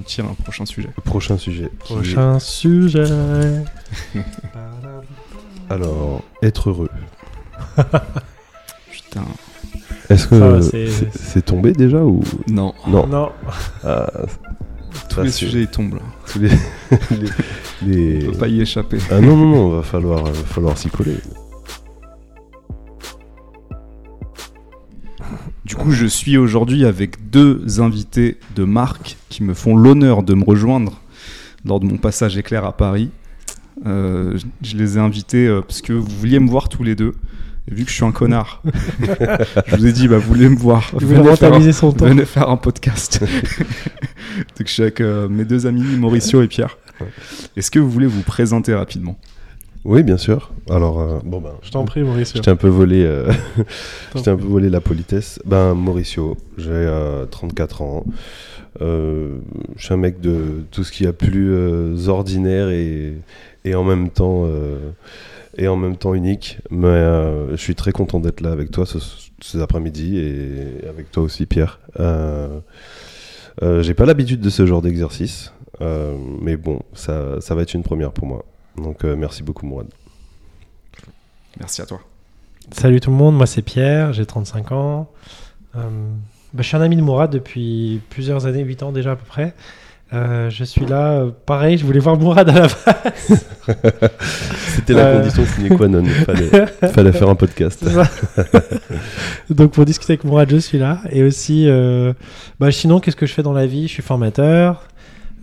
[0.00, 0.88] on tire un prochain sujet.
[1.04, 1.64] Prochain sujet.
[1.64, 3.04] est- Prochain sujet.
[5.68, 6.88] Alors, être heureux.
[8.90, 9.24] Putain.
[10.08, 12.74] Est-ce que va, c'est- tombé déjà ou Non.
[12.88, 13.30] non Non.
[13.84, 14.10] Ah,
[15.08, 16.00] Tous les sujets ils tombent là.
[16.26, 17.28] tous les, les-
[18.18, 18.98] les- On peut pas y échapper.
[19.10, 21.16] Ah non non non, va falloir va falloir s'y coller.
[25.70, 30.34] Du coup, je suis aujourd'hui avec deux invités de marque qui me font l'honneur de
[30.34, 31.00] me rejoindre
[31.64, 33.10] lors de mon passage éclair à Paris.
[33.86, 37.14] Euh, je- les ai invités euh, parce que vous vouliez me voir tous les deux.
[37.70, 38.64] Et vu que je suis un connard,
[39.68, 40.90] je vous ai dit, bah, vous voulez me voir.
[40.94, 42.06] Veut Venez faire, son temps.
[42.06, 43.20] venez faire un podcast.
[44.58, 46.78] Donc, je suis avec euh, mes deux amis, Mauricio et Pierre.
[47.56, 49.20] Est-ce que vous voulez vous présenter rapidement?
[49.84, 50.52] Oui, bien sûr.
[50.68, 52.34] Alors euh, bon ben Je t'en prie, Maurice.
[52.34, 53.32] Je t'ai un peu volé euh,
[54.14, 55.40] je un peu volé la politesse.
[55.46, 58.04] Ben Mauricio, j'ai euh, 34 ans.
[58.82, 59.38] Euh,
[59.76, 63.14] je suis un mec de tout ce qui a plus ordinaire et,
[63.64, 64.46] et en même temps
[65.56, 66.58] et en même temps unique.
[66.70, 67.02] Mais
[67.52, 68.98] je suis très content d'être là avec toi ce,
[69.40, 71.80] cet après-midi et avec toi aussi Pierre.
[73.62, 78.12] J'ai pas l'habitude de ce genre d'exercice, mais bon, ça, ça va être une première
[78.12, 78.44] pour moi.
[78.82, 79.86] Donc euh, merci beaucoup Mourad.
[81.58, 82.00] Merci à toi.
[82.72, 85.10] Salut tout le monde, moi c'est Pierre, j'ai 35 ans.
[85.76, 85.80] Euh,
[86.52, 89.24] bah, je suis un ami de Mourad depuis plusieurs années, 8 ans déjà à peu
[89.26, 89.54] près.
[90.12, 93.46] Euh, je suis là, euh, pareil, je voulais voir Mourad à la base.
[94.74, 95.18] C'était la Euh.
[95.20, 96.02] condition sine qua non.
[96.04, 97.84] Il fallait, fallait faire un podcast.
[99.50, 101.00] Donc pour discuter avec Mourad, je suis là.
[101.10, 102.12] Et aussi, euh,
[102.58, 103.86] bah, sinon, qu'est-ce que je fais dans la vie?
[103.86, 104.82] Je suis formateur.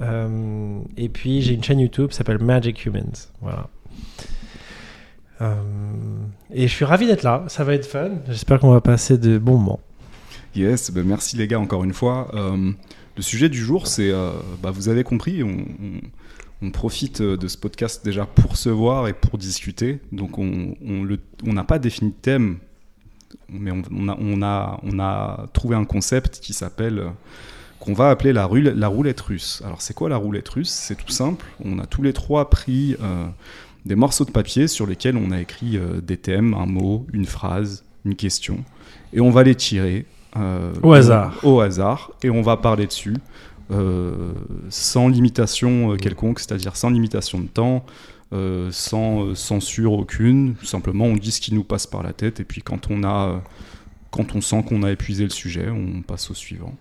[0.02, 3.30] Euh, et puis j'ai une chaîne YouTube qui s'appelle Magic Humans.
[3.42, 3.70] Voilà.
[5.42, 5.56] Euh,
[6.52, 7.45] et je suis ravi d'être là.
[7.48, 8.12] Ça va être fun.
[8.28, 9.80] J'espère qu'on va passer de bons moments.
[10.56, 12.31] Yes, ben merci les gars encore une fois.
[12.34, 12.72] Euh,
[13.16, 14.12] le sujet du jour, c'est,
[14.62, 19.38] bah, vous avez compris, on, profite de ce podcast déjà pour se voir et pour
[19.38, 20.00] discuter.
[20.12, 20.75] Donc on
[21.44, 22.59] n'a pas défini de thème,
[23.50, 27.12] mais on, a, trouvé un concept qui s'appelle,
[27.80, 29.62] qu'on va appeler la, roulette russe.
[29.66, 30.70] Alors c'est quoi la roulette russe?
[30.70, 31.46] C'est tout simple.
[31.64, 33.28] On a tous les trois pris euh,
[33.86, 37.26] des morceaux de papier sur lesquels on a écrit euh, des thèmes, un mot, une
[37.26, 38.64] phrase, une question,
[39.14, 40.06] et on va les tirer.
[40.38, 41.40] euh, Au hasard.
[41.44, 43.16] Au hasard, et on va parler dessus.
[44.70, 47.86] sans limitation quelconque, c'est-à-dire sans limitation de temps,
[48.72, 50.56] sans censure aucune.
[50.64, 53.42] Simplement, on dit ce qui nous passe par la tête, et puis quand on a,
[54.09, 56.74] quand on sent qu'on a épuisé le sujet, on passe au suivant.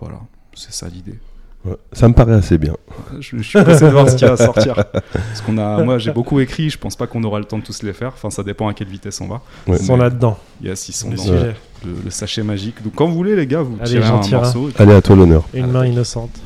[0.00, 0.20] Voilà,
[0.54, 1.18] c'est ça l'idée.
[1.64, 2.74] Ouais, Ça me paraît assez bien.
[3.20, 4.74] Je, je suis pressé de voir ce qui va sortir.
[5.12, 6.70] Parce qu'on a, moi, j'ai beaucoup écrit.
[6.70, 8.08] Je pense pas qu'on aura le temps de tous les faire.
[8.14, 9.42] Enfin, ça dépend à quelle vitesse on va.
[9.68, 9.76] Ouais.
[9.78, 10.36] Ils sont là-dedans.
[10.60, 11.54] Yes, ils sont Le dans sujet.
[11.84, 12.82] le, le sachet magique.
[12.82, 14.42] Donc, quand vous voulez, les gars, vous Allez, tirez un tire un.
[14.42, 14.70] morceau.
[14.76, 15.44] Allez, à toi l'honneur.
[15.54, 16.36] Une main innocente.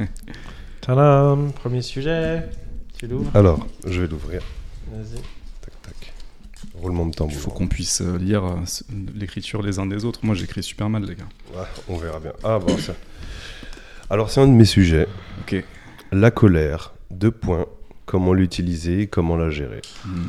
[0.80, 2.48] Tadam, premier sujet.
[2.98, 4.40] Tu l'ouvres Alors, je vais l'ouvrir.
[4.92, 5.20] Vas-y.
[6.80, 8.56] Roulement de Il faut qu'on puisse euh, lire euh,
[9.14, 10.20] l'écriture les uns des autres.
[10.22, 11.28] Moi, j'écris super mal, les gars.
[11.54, 12.32] Ouais, on verra bien.
[12.44, 12.94] Ah, bon, ça.
[14.10, 15.08] Alors, c'est un de mes sujets.
[15.40, 15.64] Ok.
[16.12, 16.94] La colère.
[17.10, 17.66] Deux points.
[18.04, 19.82] Comment l'utiliser comment la gérer.
[20.04, 20.26] Hmm.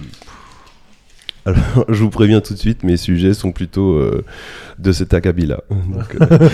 [1.47, 4.25] Alors, je vous préviens tout de suite, mes sujets sont plutôt euh,
[4.80, 5.62] de cet acabit-là.
[5.72, 6.50] Euh,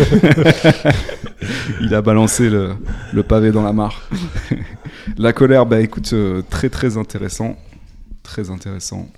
[1.82, 2.76] Il a balancé le,
[3.12, 4.08] le pavé dans la mare.
[5.18, 7.58] la colère, bah écoute, euh, très très intéressant.
[8.22, 9.09] Très intéressant.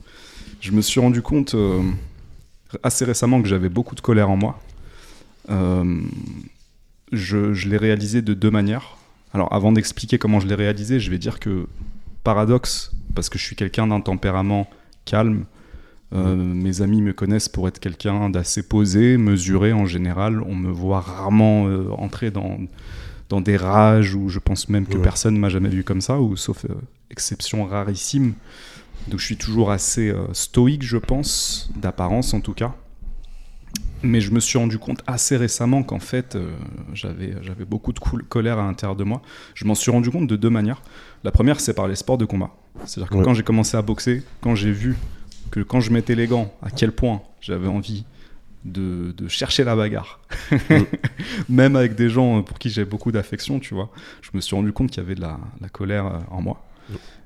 [0.62, 1.82] Je me suis rendu compte euh,
[2.84, 4.60] assez récemment que j'avais beaucoup de colère en moi.
[5.50, 6.02] Euh,
[7.12, 8.98] je je l'ai réalisé de deux manières.
[9.34, 11.68] Alors avant d'expliquer comment je l'ai réalisé, je vais dire que
[12.24, 14.68] paradoxe, parce que je suis quelqu'un d'un tempérament
[15.06, 15.46] calme.
[16.14, 20.42] euh, mes amis me connaissent pour être quelqu'un d'assez posé, mesuré en général.
[20.42, 22.58] On me voit rarement euh, entrer dans,
[23.30, 25.04] dans des rages où je pense même que Ouais.
[25.04, 26.74] personne m'a jamais vu comme ça, ou sauf euh,
[27.12, 28.34] exception rarissime.
[29.08, 32.74] Donc je suis toujours assez euh, stoïque, je pense, d'apparence en tout cas.
[34.04, 36.52] Mais je me suis rendu compte assez récemment qu'en fait, euh,
[36.94, 39.22] j'avais j'avais beaucoup de colère à l'intérieur de moi.
[39.56, 40.82] Je m'en suis rendu compte de deux manières.
[41.24, 42.52] La première, c'est par les sports de combat.
[42.86, 43.24] C'est-à-dire que Ouais.
[43.24, 44.96] quand j'ai commencé à boxer, quand j'ai vu
[45.50, 48.06] que quand je mettais les gants, à quel point j'avais envie
[48.64, 50.20] de, de chercher la bagarre,
[51.50, 53.90] même avec des gens pour qui j'ai beaucoup d'affection, tu vois,
[54.22, 56.64] je me suis rendu compte qu'il y avait de la, la colère euh, en moi.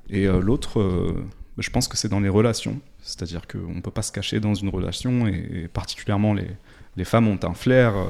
[0.08, 1.24] Et euh, l'autre, euh,
[1.60, 2.80] je pense que c'est dans les relations.
[3.02, 6.48] C'est-à-dire qu'on ne peut pas se cacher dans une relation, et, et particulièrement les,
[6.96, 7.94] les femmes ont un flair.
[7.96, 8.06] euh,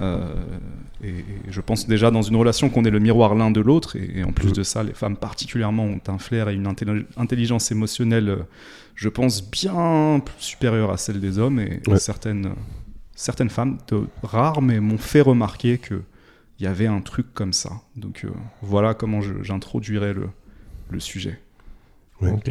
[0.00, 0.34] euh,
[1.02, 3.96] et, et je pense déjà dans une relation qu'on est le miroir l'un de l'autre,
[3.96, 4.54] et, et en plus Mhm.
[4.54, 8.42] de ça, les femmes particulièrement ont un flair et une intelli- intelligence émotionnelle, euh,
[8.94, 11.60] je pense, bien plus supérieure à celle des hommes.
[11.60, 11.98] Et, Ouais.
[11.98, 12.54] certaines,
[13.14, 16.02] certaines femmes, de- rares, mais m'ont fait remarquer que il
[16.58, 17.70] il y avait un truc comme ça.
[17.96, 18.24] Donc
[18.60, 20.28] voilà comment j'introduirais le,
[20.90, 21.40] le sujet.
[22.22, 22.50] Ok.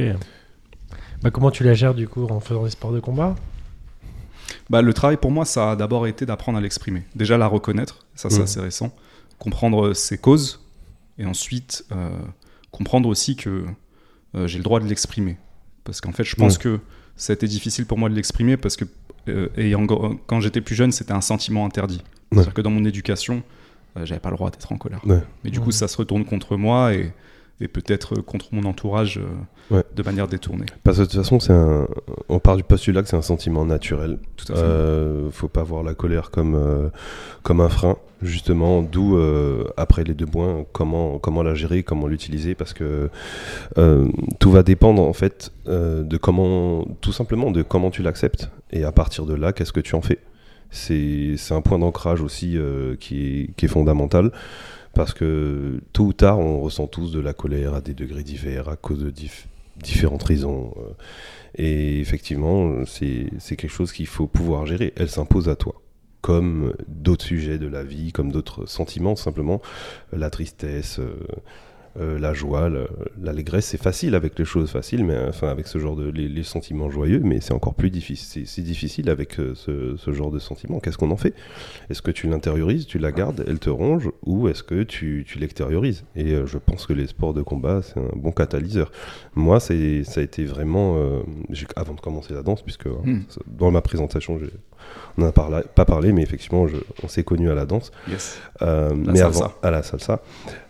[1.22, 3.36] Bah, comment tu la gères du coup en faisant des sports de combat?
[4.70, 7.04] Bah, Le travail pour moi, ça a d'abord été d'apprendre à l'exprimer.
[7.16, 8.44] Déjà la reconnaître, ça c'est mmh.
[8.44, 8.94] assez récent.
[9.38, 10.62] Comprendre ses causes
[11.18, 12.10] et ensuite euh,
[12.72, 13.66] comprendre aussi que
[14.36, 15.38] euh, j'ai le droit de l'exprimer.
[15.84, 16.80] Parce qu'en fait, je pense que
[17.16, 18.86] ça a été difficile pour moi de l'exprimer parce que
[19.28, 19.48] euh,
[20.28, 22.04] quand j'étais plus jeune, c'était un sentiment interdit.
[22.32, 23.44] C'est-à-dire que dans mon éducation,
[24.04, 25.02] j'avais pas le droit d'être en colère.
[25.44, 27.12] Mais du coup, ça se retourne contre moi et
[27.62, 29.20] et peut-être contre mon entourage
[29.72, 30.66] euh, de manière détournée.
[30.84, 31.88] Parce que de toute façon, c'est un...
[32.28, 34.18] on part du postulat que c'est un sentiment naturel.
[34.36, 34.62] Tout à fait.
[34.62, 36.90] Euh, faut pas voir la colère comme, euh,
[37.44, 42.08] comme un frein, justement, d'où, euh, après les deux points, comment, comment la gérer, comment
[42.08, 43.10] l'utiliser, parce que
[44.40, 48.92] tout va dépendre, en fait, de comment, tout simplement, de comment tu l'acceptes, et à
[48.92, 50.20] partir de là, qu'est-ce que tu en fais?
[50.72, 52.58] C'est un point d'ancrage aussi
[53.00, 54.32] qui est, qui est fondamental
[54.94, 58.70] parce que tôt ou tard, on ressent tous de la colère à des degrés divers
[58.70, 59.14] à cause de
[59.78, 60.74] différentes raisons.
[60.78, 60.94] Euh.
[61.56, 64.94] Et effectivement, c'est quelque chose qu'il faut pouvoir gérer.
[64.96, 65.82] Elle s'impose à toi
[66.22, 69.62] comme d'autres sujets de la vie, comme d'autres sentiments, simplement
[70.14, 71.16] la tristesse, euh,
[72.00, 72.70] euh, la joie,
[73.22, 76.90] l'allégresse, c'est facile avec les choses faciles, mais enfin avec ce genre de les, sentiments
[76.90, 78.48] joyeux, mais c'est encore plus difficile.
[78.48, 80.80] C'est difficile avec euh, ce, genre de sentiments.
[80.80, 81.34] Qu'est-ce qu'on en fait?
[81.90, 85.38] Est-ce que tu l'intériorises, tu la gardes, elle te ronge, ou est-ce que tu, tu
[85.38, 86.06] l'extériorises?
[86.16, 88.92] Et euh, je pense que les sports de combat, c'est un bon catalyseur.
[89.36, 90.98] Moi, ça a été vraiment
[91.76, 93.22] avant de commencer la danse, puisque hmm.
[93.48, 94.40] dans ma présentation,
[95.18, 96.66] on n'en a pas parlé, mais effectivement,
[97.04, 97.92] on s'est connus à la danse.
[98.62, 100.22] mais avant, à la salsa.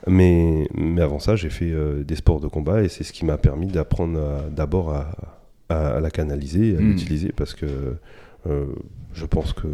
[0.07, 3.25] Mais, mais avant ça, j'ai fait euh, des sports de combat et c'est ce qui
[3.25, 4.19] m'a permis d'apprendre
[4.49, 5.11] d'abord à,
[5.69, 6.89] à, la canaliser, à hmm.
[6.89, 7.95] l'utiliser parce que
[8.47, 8.65] euh,
[9.13, 9.69] je pense qu'on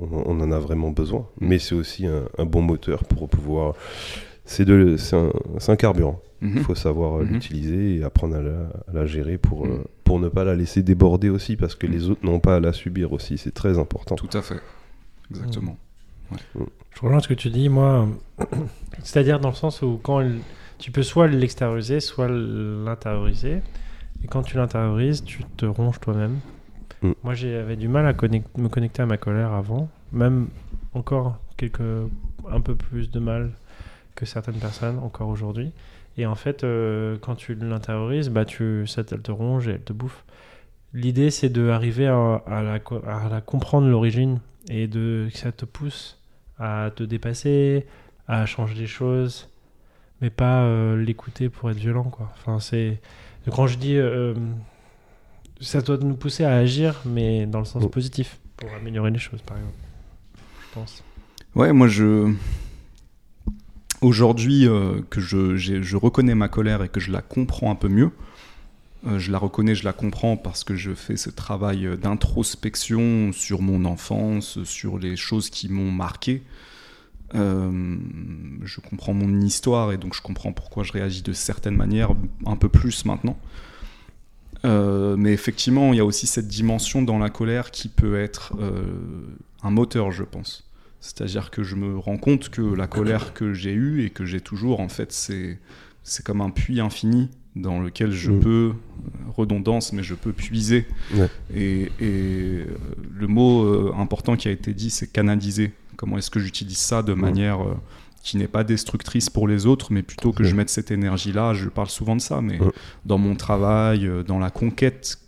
[0.00, 1.26] on en a vraiment besoin.
[1.40, 3.74] Mais c'est aussi un, bon moteur pour pouvoir.
[4.44, 5.30] C'est un,
[5.68, 6.20] un, carburant.
[6.42, 6.62] Il mhm.
[6.62, 9.84] faut savoir euh, l'utiliser et apprendre à la, à la gérer pour, hmm.
[10.10, 12.72] Pour ne pas la laisser déborder aussi parce que les autres n'ont pas à la
[12.72, 13.38] subir aussi.
[13.38, 14.16] C'est très important.
[14.16, 14.60] Tout à fait.
[15.30, 15.78] Exactement.
[16.32, 16.64] Hmm.
[16.96, 18.08] Je rejoins ce que tu dis, moi.
[19.04, 20.28] C'est-à-dire dans le sens où quand
[20.78, 23.62] tu peux soit l'extérioriser, soit l'intérioriser.
[24.24, 26.40] Et quand tu l'intériorises, tu te ronges toi-même.
[27.02, 27.12] Mm.
[27.22, 30.48] Moi, j'avais du mal à me connecter à ma colère avant, même
[30.92, 31.82] encore quelques,
[32.50, 33.52] un peu plus de mal
[34.16, 35.70] que certaines personnes encore aujourd'hui.
[36.20, 39.82] Et en fait, euh, quand tu l'intériorises, bah, tu, ça elle te ronge et elle
[39.82, 40.26] te bouffe.
[40.92, 45.64] L'idée, c'est d'arriver à, à, la, à la comprendre l'origine et de, que ça te
[45.64, 46.20] pousse
[46.58, 47.86] à te dépasser,
[48.28, 49.48] à changer les choses,
[50.20, 52.30] mais pas euh, l'écouter pour être violent, quoi.
[52.36, 53.00] Enfin, c'est
[53.50, 54.34] quand je dis, euh,
[55.58, 59.40] ça doit nous pousser à agir, mais dans le sens positif, pour améliorer les choses,
[59.40, 59.78] par exemple.
[60.60, 61.02] Je pense.
[61.54, 62.34] Ouais, moi je
[64.00, 68.10] aujourd'hui euh, que je, reconnais ma colère et que je la comprends un peu mieux.
[69.16, 73.84] je la reconnais, je la comprends parce que je fais ce travail d'introspection sur mon
[73.84, 76.42] enfance, sur les choses qui m'ont marqué,
[77.34, 77.96] euh,
[78.64, 82.10] je comprends mon histoire et donc je comprends pourquoi je réagis de certaines manières
[82.46, 83.38] un peu plus maintenant.
[84.64, 88.52] Euh, mais effectivement, il y a aussi cette dimension dans la colère qui peut être
[88.60, 88.82] euh,
[89.62, 90.69] un moteur, je pense.
[91.00, 94.40] C'est-à-dire que je me rends compte que la colère que j'ai eue et que j'ai
[94.40, 95.58] toujours, en fait, c'est
[96.02, 98.40] c'est comme un puits infini dans lequel je mm.
[98.40, 98.72] peux,
[99.36, 100.86] redondance, mais je peux puiser.
[101.54, 102.64] Et, et,
[103.12, 105.72] le mot important qui a été dit, c'est canaliser.
[105.96, 107.74] Comment est-ce que j'utilise ça de manière euh,
[108.22, 111.68] qui n'est pas destructrice pour les autres, mais plutôt que je mette cette énergie-là, je
[111.68, 112.58] parle souvent de ça, mais
[113.04, 115.18] dans mon travail, euh, dans la conquête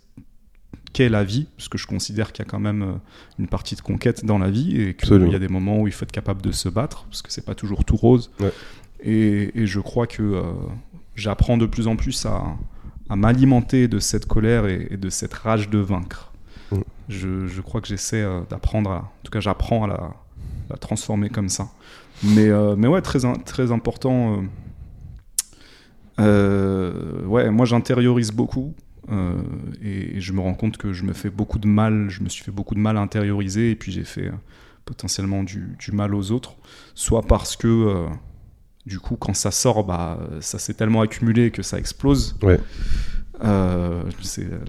[0.93, 2.93] qu'est la vie, parce que je considère qu'il y a quand même euh,
[3.39, 5.93] une partie de conquête dans la vie et qu'il y a des moments où il
[5.93, 8.31] faut être capable de se battre, parce que c'est pas toujours tout rose.
[9.03, 10.41] Et, je crois que
[11.15, 12.55] j'apprends de plus en plus à,
[13.09, 16.31] m'alimenter de cette colère et, de cette rage de vaincre.
[17.09, 20.13] Je, je, crois que j'essaie d'apprendre, en tout cas j'apprends à la,
[20.69, 21.69] la transformer comme ça.
[22.23, 24.37] Mais, euh, mais ouais, très, très important.
[24.37, 24.41] Euh,
[26.19, 28.73] euh, ouais, moi j'intériorise beaucoup.
[29.81, 32.43] Et, je me rends compte que je me fais beaucoup de mal, je me suis
[32.43, 34.31] fait beaucoup de mal à intérioriser, et puis j'ai fait
[34.85, 36.55] potentiellement du, du, mal aux autres,
[36.95, 38.05] soit parce que
[38.85, 42.35] du coup quand ça sort, bah, ça s'est tellement accumulé que ça explose.
[42.41, 42.59] Ouais.
[43.43, 44.59] Euh, c'est le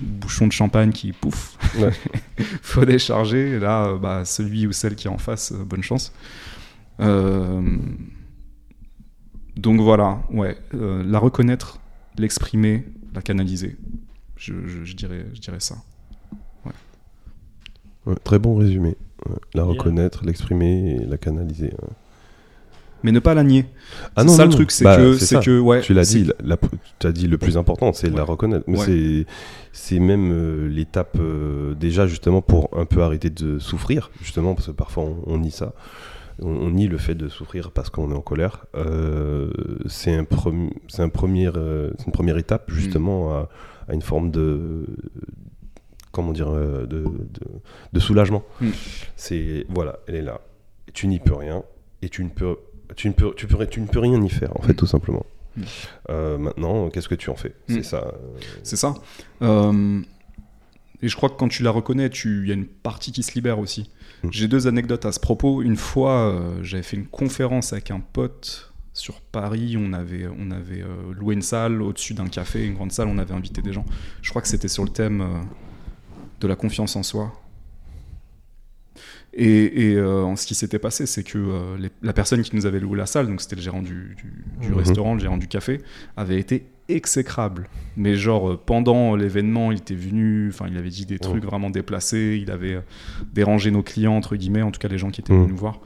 [0.00, 1.58] bouchon de champagne qui pouf,
[2.62, 3.50] faut décharger.
[3.50, 6.12] Et là, bah, celui ou celle qui est en face, euh, bonne chance.
[7.00, 7.62] Euh,
[9.56, 11.78] donc voilà, ouais, la reconnaître,
[12.16, 13.76] l'exprimer, la canaliser.
[14.36, 14.52] Je,
[14.94, 15.76] dirais, je dirais ça.
[18.24, 18.96] très bon résumé.
[19.54, 21.72] La reconnaître, l'exprimer et la canaliser.
[23.04, 23.66] mais ne pas la nier.
[24.16, 24.56] Ah c'est non, ça non, le non.
[24.56, 25.40] truc, c'est Bah, que, c'est c'est ça.
[25.40, 26.56] que, ouais, tu l'as dit, la,
[26.98, 28.64] tu as dit le plus important, c'est de la reconnaître.
[28.66, 28.84] Mais Ouais.
[28.86, 29.26] c'est,
[29.72, 34.66] c'est même euh, l'étape euh, déjà justement pour un peu arrêter de souffrir, justement parce
[34.66, 35.72] que parfois on, on nie ça,
[36.42, 38.66] on, on nie le fait de souffrir parce qu'on est en colère.
[38.74, 39.50] Euh,
[39.86, 42.74] c'est un premi- c'est un premier, euh, une première étape Mm.
[42.74, 43.48] justement à,
[43.88, 44.86] à une forme de
[46.12, 47.40] comment dire euh, de, de,
[47.92, 48.42] de soulagement.
[48.60, 48.68] Mm.
[49.16, 50.40] C'est voilà, elle est là,
[50.88, 51.62] et tu n'y peux rien
[52.02, 52.56] et tu ne peux
[52.96, 54.76] tu ne peux tu peux tu ne peux rien y faire en fait Mm.
[54.76, 55.24] tout simplement.
[56.08, 57.54] Euh, maintenant, qu'est-ce que tu en fais?
[57.68, 58.14] C'est ça.
[58.62, 58.94] C'est ça.
[61.04, 63.22] Et je crois que quand tu la reconnais, tu- il y a une partie qui
[63.22, 63.90] se libère aussi.
[64.30, 65.62] J'ai deux anecdotes à ce propos.
[65.62, 69.76] Une fois, euh, j'avais fait une conférence avec un pote sur Paris.
[69.78, 73.08] On avait, on avait euh, loué une salle au-dessus d'un café, une grande salle.
[73.08, 73.84] On avait invité des gens.
[74.22, 75.26] Je crois que c'était sur le thème euh,
[76.40, 77.32] de la confiance en soi.
[79.34, 82.66] Et, et, euh, ce qui s'était passé, c'est que euh, les- la personne qui nous
[82.66, 84.74] avait loué la salle, donc c'était le gérant du, du- du Mhm.
[84.74, 85.80] restaurant, le gérant du café,
[86.18, 87.68] avait été exécrable.
[87.96, 91.68] Mais genre, euh, pendant l'événement, il était venu, enfin, il avait dit des trucs vraiment
[91.70, 92.80] déplacés, il avait euh,
[93.34, 95.52] dérangé nos clients, entre guillemets, en tout cas les gens qui étaient venus Mhm.
[95.52, 95.80] nous voir.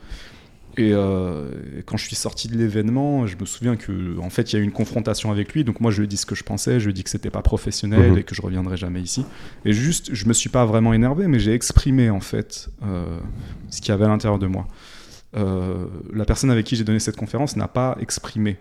[0.79, 1.49] Et euh,
[1.87, 4.61] quand je suis sorti de l'événement, je me souviens que en fait il y a
[4.61, 5.63] eu une confrontation avec lui.
[5.63, 7.09] Donc moi je lui ai dit ce que je pensais, je lui ai dit que
[7.09, 8.17] c'était pas professionnel Mhm.
[8.19, 9.25] et que je reviendrai jamais ici.
[9.65, 13.03] Et juste, je me suis pas vraiment énervé, mais j'ai exprimé en fait euh,
[13.71, 14.67] ce qu'il y avait à l'intérieur de moi.
[15.35, 18.57] Euh, la personne avec qui j'ai donné cette conférence n'a pas exprimé,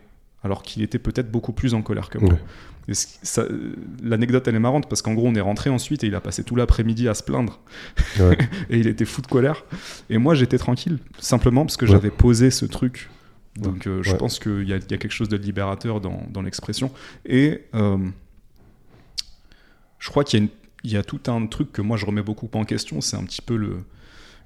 [0.47, 2.31] alors qu'il était peut-être beaucoup plus en colère que moi.
[2.33, 2.39] Ouais.
[3.39, 6.21] Euh, L'anecdote elle est marrante parce qu'en gros on est rentré ensuite et il a
[6.21, 7.61] passé tout l'après-midi à se plaindre
[8.19, 8.39] Ouais.
[8.71, 9.65] et il était fou de colère.
[10.09, 11.91] Et moi, j'étais tranquille, simplement parce que Ouais.
[11.93, 13.11] j'avais posé ce truc.
[13.57, 16.91] Donc, euh, je pense qu'il y, y a quelque chose de libérateur dans, dans l'expression.
[17.25, 17.99] Et euh,
[19.99, 20.49] je crois qu'il
[20.85, 23.01] y, y a tout un truc que moi je remets beaucoup en question.
[23.01, 23.79] C'est un petit peu le,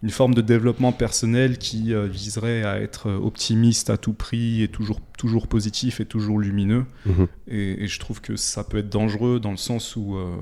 [0.03, 4.69] une forme de développement personnel qui euh, viserait à être optimiste à tout prix et
[4.69, 6.87] toujours, toujours positif et toujours lumineux.
[7.05, 7.27] Mhm.
[7.49, 10.35] Et, et je trouve que ça peut être dangereux dans le sens où euh,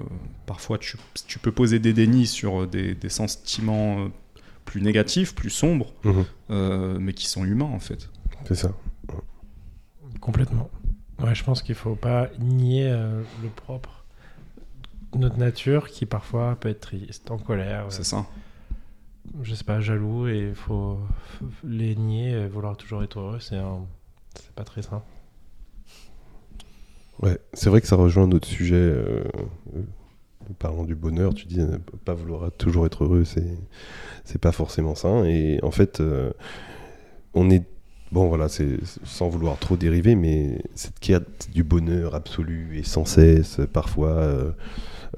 [0.46, 0.96] parfois tu,
[1.26, 4.08] tu peux poser des dénis sur des, des sentiments euh,
[4.64, 6.24] plus négatifs, plus sombres, Mhm.
[6.50, 8.10] euh, mais qui sont humains en fait.
[8.46, 8.72] C'est ça.
[10.20, 10.70] Complètement.
[11.20, 14.04] Ouais, je pense qu'il faut pas nier euh, le propre,
[15.16, 18.26] notre nature qui parfois peut être triste, en colère, C'est ça.
[19.42, 20.98] Je sais pas, jaloux, et faut
[21.38, 23.60] faut les nier, vouloir toujours être heureux, c'est
[24.54, 25.02] pas très sain.
[27.22, 28.76] Ouais, c'est vrai que ça rejoint notre sujet.
[28.76, 29.24] euh,
[29.76, 29.82] euh,
[30.58, 33.58] parlant du bonheur, tu dis euh, pas vouloir toujours être heureux, c'est
[34.24, 35.24] c'est pas forcément sain.
[35.24, 36.02] Et en fait,
[37.34, 37.64] on est
[38.12, 43.04] bon, voilà, c'est sans vouloir trop dériver, mais cette quête du bonheur absolu et sans
[43.04, 44.54] cesse, parfois.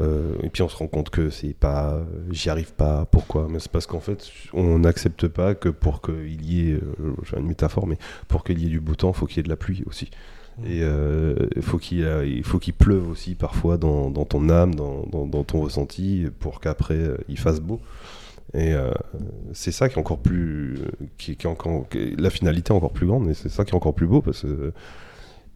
[0.00, 3.07] Euh, et puis on se rend compte que c'est pas, euh, j'y arrive pas.
[3.11, 3.47] Pourquoi?
[3.50, 7.38] Mais c'est parce qu'en fait, on n'accepte pas que pour qu'il y ait, euh, j'ai
[7.38, 9.49] une métaphore, mais pour qu'il y ait du beau temps, faut qu'il y ait de
[9.49, 10.11] la pluie aussi.
[10.64, 14.49] Et euh, il faut qu'il a- il faut qu'il pleuve aussi parfois dans, dans ton
[14.50, 17.80] âme, dans, dans- dans ton ressenti, pour qu'après il fasse beau.
[18.52, 18.75] Et
[19.52, 20.75] c'est ça qui est encore plus,
[21.19, 23.71] qui, qui est encore, qui- la finalité est encore plus grande, et c'est ça qui
[23.71, 24.73] est encore plus beau parce que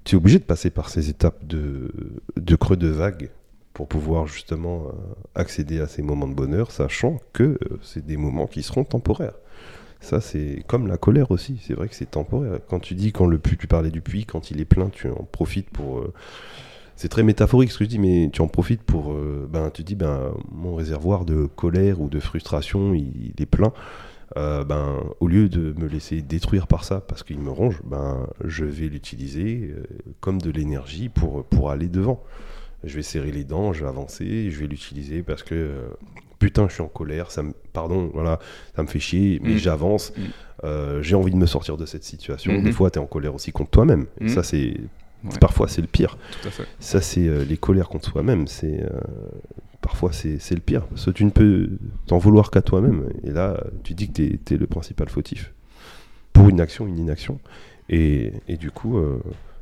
[0.04, 1.90] tu es obligé de passer par ces étapes de,
[2.36, 3.30] de creux de vague
[3.74, 4.90] pour pouvoir justement euh,
[5.34, 9.34] accéder à ces moments de bonheur, sachant que euh, c'est des moments qui seront temporaires.
[10.00, 11.60] Ça, c'est comme la colère aussi.
[11.66, 12.60] C'est vrai que c'est temporaire.
[12.68, 15.10] Quand tu dis, quand le puits, tu parlais du puits, quand il est plein, tu
[15.10, 15.98] en profites pour.
[15.98, 16.12] euh,
[16.94, 19.14] C'est très métaphorique ce que je dis, mais tu en profites pour.
[19.48, 23.72] ben, tu dis, ben, mon réservoir de colère ou de frustration, il, est plein.
[24.36, 28.64] Ben, au lieu de me laisser détruire par ça parce qu'il me ronge, ben, je
[28.64, 29.74] vais l'utiliser
[30.20, 32.22] comme de l'énergie pour aller devant.
[32.86, 35.82] Je vais serrer les dents, je vais avancer, je vais l'utiliser parce que euh,
[36.38, 38.38] putain, je suis en colère, ça me, pardon, voilà,
[38.76, 39.58] ça me fait chier, mais Mm.
[39.58, 40.12] j'avance.
[40.16, 40.20] Mm.
[40.64, 42.52] Euh, j'ai envie de me sortir de cette situation.
[42.52, 42.62] Mhm.
[42.62, 44.06] Des fois, tu es en colère aussi contre toi-même.
[44.20, 44.28] Et Mhm.
[44.30, 44.76] ça, c'est
[45.24, 45.38] Ouais.
[45.40, 46.16] parfois c'est le pire.
[46.42, 46.64] Tout à fait.
[46.78, 48.46] Ça, c'est euh, les colères contre soi-même.
[48.46, 48.82] C'est
[49.80, 51.68] parfois c'est le pire parce que tu ne peux
[52.06, 53.08] t'en vouloir qu'à toi-même.
[53.24, 54.12] Et là, tu dis que
[54.44, 55.52] tu es, le principal fautif
[56.32, 57.38] pour une action, une inaction.
[57.90, 58.98] Et, et du coup,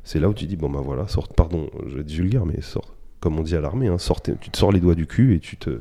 [0.05, 1.27] c'est là où tu dis bon ben voilà, sort.
[1.27, 2.95] Pardon, je vais être vulgaire, mais sort.
[3.23, 3.95] Comme on dit à l'armée, hein,
[4.41, 5.79] tu te sors les doigts du cul et tu te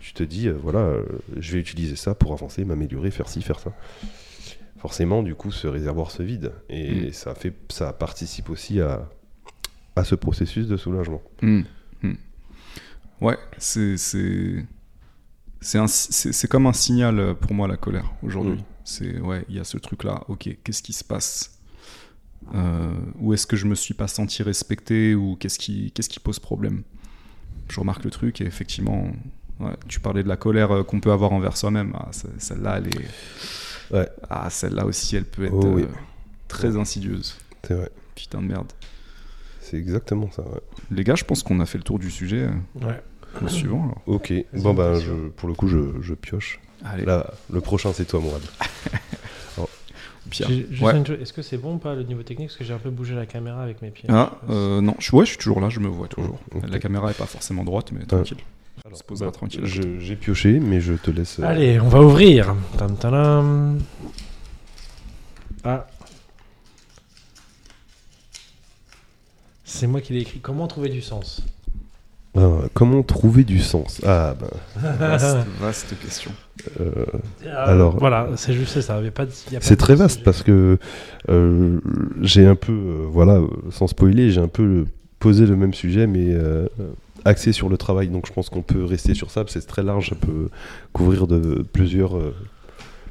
[0.00, 1.04] tu te dis euh, voilà, euh,
[1.38, 3.72] je vais utiliser ça pour avancer, m'améliorer, faire ci, faire ça.
[4.78, 7.12] Forcément, du coup, ce réservoir se vide et Mm.
[7.12, 9.08] ça fait ça participe aussi à
[9.96, 11.22] à ce processus de soulagement.
[11.40, 11.62] Hmm,
[12.02, 12.12] hmm.
[13.22, 14.66] Ouais, c'est c'est
[15.62, 18.58] c'est un- c'est c'est comme un signal pour moi la colère aujourd'hui.
[18.60, 18.64] Mm.
[18.84, 20.22] C'est ouais, il y a ce truc là.
[20.28, 21.55] Ok, qu'est-ce qui se passe?
[22.54, 26.20] Euh, Où est-ce que je me suis pas senti respecté ou qu'est-ce qui qu'est-ce qui
[26.20, 26.82] pose problème?
[27.68, 29.10] Je remarque le truc et effectivement,
[29.60, 31.92] ouais, tu parlais de la colère euh, qu'on peut avoir envers soi-même.
[31.94, 33.06] Ah, ce- celle-là, elle est
[33.92, 34.08] Ouais.
[34.30, 35.82] ah celle-là aussi, elle peut être Oh oui.
[35.82, 35.86] euh,
[36.48, 37.36] très insidieuses.
[37.66, 37.90] C'est vrai.
[38.14, 38.72] Putain de merde.
[39.60, 40.42] C'est exactement ça.
[40.42, 40.60] ouais.
[40.92, 42.48] Les gars, je pense qu'on a fait le tour du sujet.
[42.48, 43.02] euh, Ouais.
[43.42, 44.02] Au suivant, alors.
[44.06, 44.30] Ok.
[44.30, 46.58] Vas-y, Bon, bah, je, pour le coup, je, je pioche.
[46.84, 48.40] Allez, Là, le prochain, c'est toi, Mourad.
[50.30, 50.48] Pierre.
[50.80, 51.02] Ouais.
[51.20, 52.48] Est-ce que c'est bon ou pas le niveau technique?
[52.48, 54.08] Parce que j'ai un peu bougé la caméra avec mes pieds.
[54.12, 56.38] Ah, euh, non, je, ouais, je suis toujours là, je me vois toujours.
[56.68, 58.38] La caméra est pas forcément droite, mais tranquille.
[58.94, 59.64] se posera tranquille.
[59.64, 61.38] Je- J'ai pioché, mais je te laisse.
[61.40, 62.54] euh, Allez, on va ouvrir.
[62.78, 63.78] Tam, tadam.
[65.64, 65.86] Ah.
[69.64, 70.38] C'est moi qui l'ai écrit.
[70.40, 71.42] Comment trouver du sens?
[72.36, 74.00] Ah, comment trouver du sens?
[74.04, 74.48] Ah, ben.
[74.98, 76.30] Vaste, vaste question.
[76.80, 76.92] euh,
[77.46, 79.00] Euh, Alors- voilà, c'est juste ça.
[79.60, 80.24] C'est très vaste sujet.
[80.24, 80.78] parce que
[81.28, 81.80] euh,
[82.22, 84.84] j'ai un peu, euh, voilà, euh, sans spoiler, j'ai un peu
[85.18, 86.66] posé le même sujet, mais euh,
[87.24, 88.08] axé sur le travail.
[88.08, 90.48] Donc je pense qu'on peut rester sur ça, parce que c'est très large, ça peut
[90.92, 92.34] couvrir de plusieurs, euh,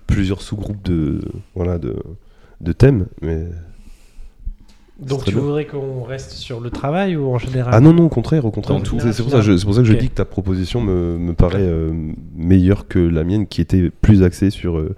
[0.08, 1.20] plusieurs sous-groupes de,
[1.55, 1.96] voilà, de,
[2.62, 3.08] de thèmes.
[3.22, 3.48] Mais
[4.99, 5.41] Donc tu bien.
[5.41, 8.51] voudrais qu'on reste sur le travail ou en général ah non non, au contraire, au
[8.51, 8.77] contraire.
[8.79, 8.99] C'est tout.
[8.99, 11.91] c'est pour ça, pour que je dis que ta proposition me, me paraît euh,
[12.35, 14.95] meilleure que la mienne, qui était plus axée sur euh,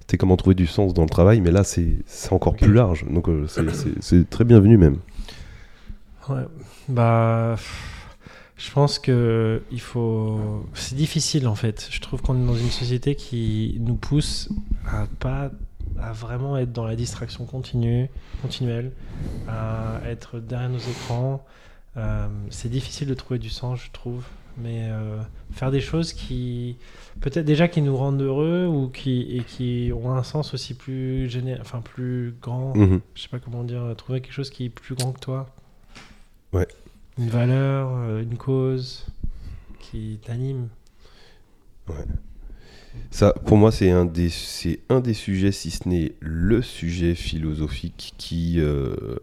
[0.00, 3.06] c'était comment trouver du sens dans le travail, mais là c'est c'est encore plus large.
[3.10, 3.46] Donc euh,
[4.00, 4.96] c'est- très bienvenu même.
[6.28, 6.44] Ouais.
[6.88, 7.56] Bah,
[8.56, 10.38] je pense que il faut.
[10.74, 11.88] C'est difficile en fait.
[11.90, 14.48] Je trouve qu'on est dans une société qui nous pousse
[14.86, 15.50] à pas,
[16.00, 18.08] à vraiment être dans la distraction continue,
[18.42, 18.92] continuelle,
[19.48, 21.44] à être derrière nos écrans.
[21.96, 24.24] Euh, c'est difficile de trouver du sens, je trouve.
[24.60, 25.20] Mais euh,
[25.52, 26.76] faire des choses qui,
[27.20, 31.30] peut-être déjà qui nous rendent heureux ou qui et qui ont un sens aussi plus
[31.30, 31.56] géné...
[31.60, 32.76] enfin plus grand.
[32.76, 33.00] Mhm.
[33.14, 33.94] Je sais pas comment dire.
[33.96, 35.54] Trouver quelque chose qui est plus grand que toi.
[36.52, 36.66] Ouais.
[37.18, 39.06] Une valeur, euh, une cause
[39.78, 40.68] qui t'anime.
[43.10, 44.30] Ça, pour moi, c'est un des,
[44.88, 49.16] un des sujets, si ce n'est le sujet philosophique qui, euh,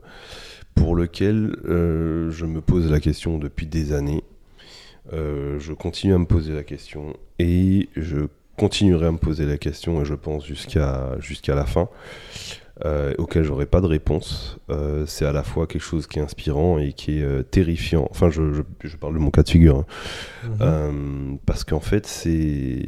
[0.74, 4.24] pour lequel euh, je me pose la question depuis des années.
[5.14, 9.58] Euh, je continue à me poser la question et je continuerai à me poser la
[9.58, 11.90] question et je pense jusqu'à jusqu'à la fin
[12.84, 14.58] euh, auquel j'aurai pas de réponse.
[14.70, 18.08] Euh, c'est à la fois quelque chose qui est inspirant et qui est euh, terrifiant.
[18.12, 19.78] Enfin, je, je, je parle de mon cas de figure.
[19.78, 19.86] hein.
[20.44, 20.58] Mhm.
[20.62, 22.86] Euh, parce qu'en fait, c'est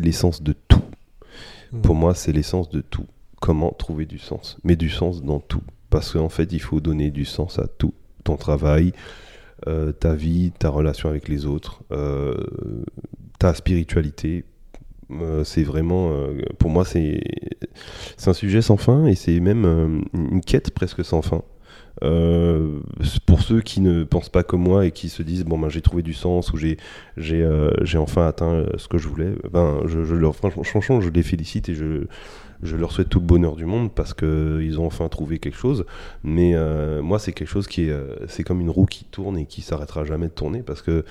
[0.00, 0.82] l'essence de tout.
[1.72, 1.80] Mhm.
[1.82, 3.06] Pour moi, c'est l'essence de tout.
[3.40, 4.58] Comment trouver du sens?
[4.62, 5.62] Mais du sens dans tout.
[5.90, 7.94] Parce qu'en fait, il faut donner du sens à tout.
[8.24, 8.92] Ton travail,
[10.00, 11.82] ta vie, ta relation avec les autres,
[13.38, 14.44] ta spiritualité.
[15.10, 17.20] Euh, c'est vraiment, euh, pour moi, c'est
[18.26, 21.42] un sujet sans fin et c'est même euh, une quête presque sans fin.
[23.26, 25.80] Pour ceux qui ne pensent pas comme moi et qui se disent bon ben j'ai
[25.80, 26.76] trouvé du sens ou j'ai
[27.16, 31.74] j'ai enfin atteint ce que je voulais ben je, je leur je les félicite et
[31.74, 32.04] je
[32.62, 35.56] je leur souhaite tout le bonheur du monde parce que ils ont enfin trouvé quelque
[35.56, 35.84] chose.
[36.22, 39.36] Mais euh, moi c'est quelque chose qui est euh, c'est comme une roue qui tourne
[39.38, 41.04] et qui s'arrêtera jamais de tourner parce que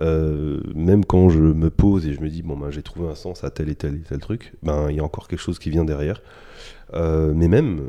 [0.00, 3.14] euh, même quand je me pose et je me dis bon ben j'ai trouvé un
[3.14, 5.58] sens à tel et tel et tel truc ben il y a encore quelque chose
[5.58, 6.22] qui vient derrière.
[6.94, 7.80] Euh, mais même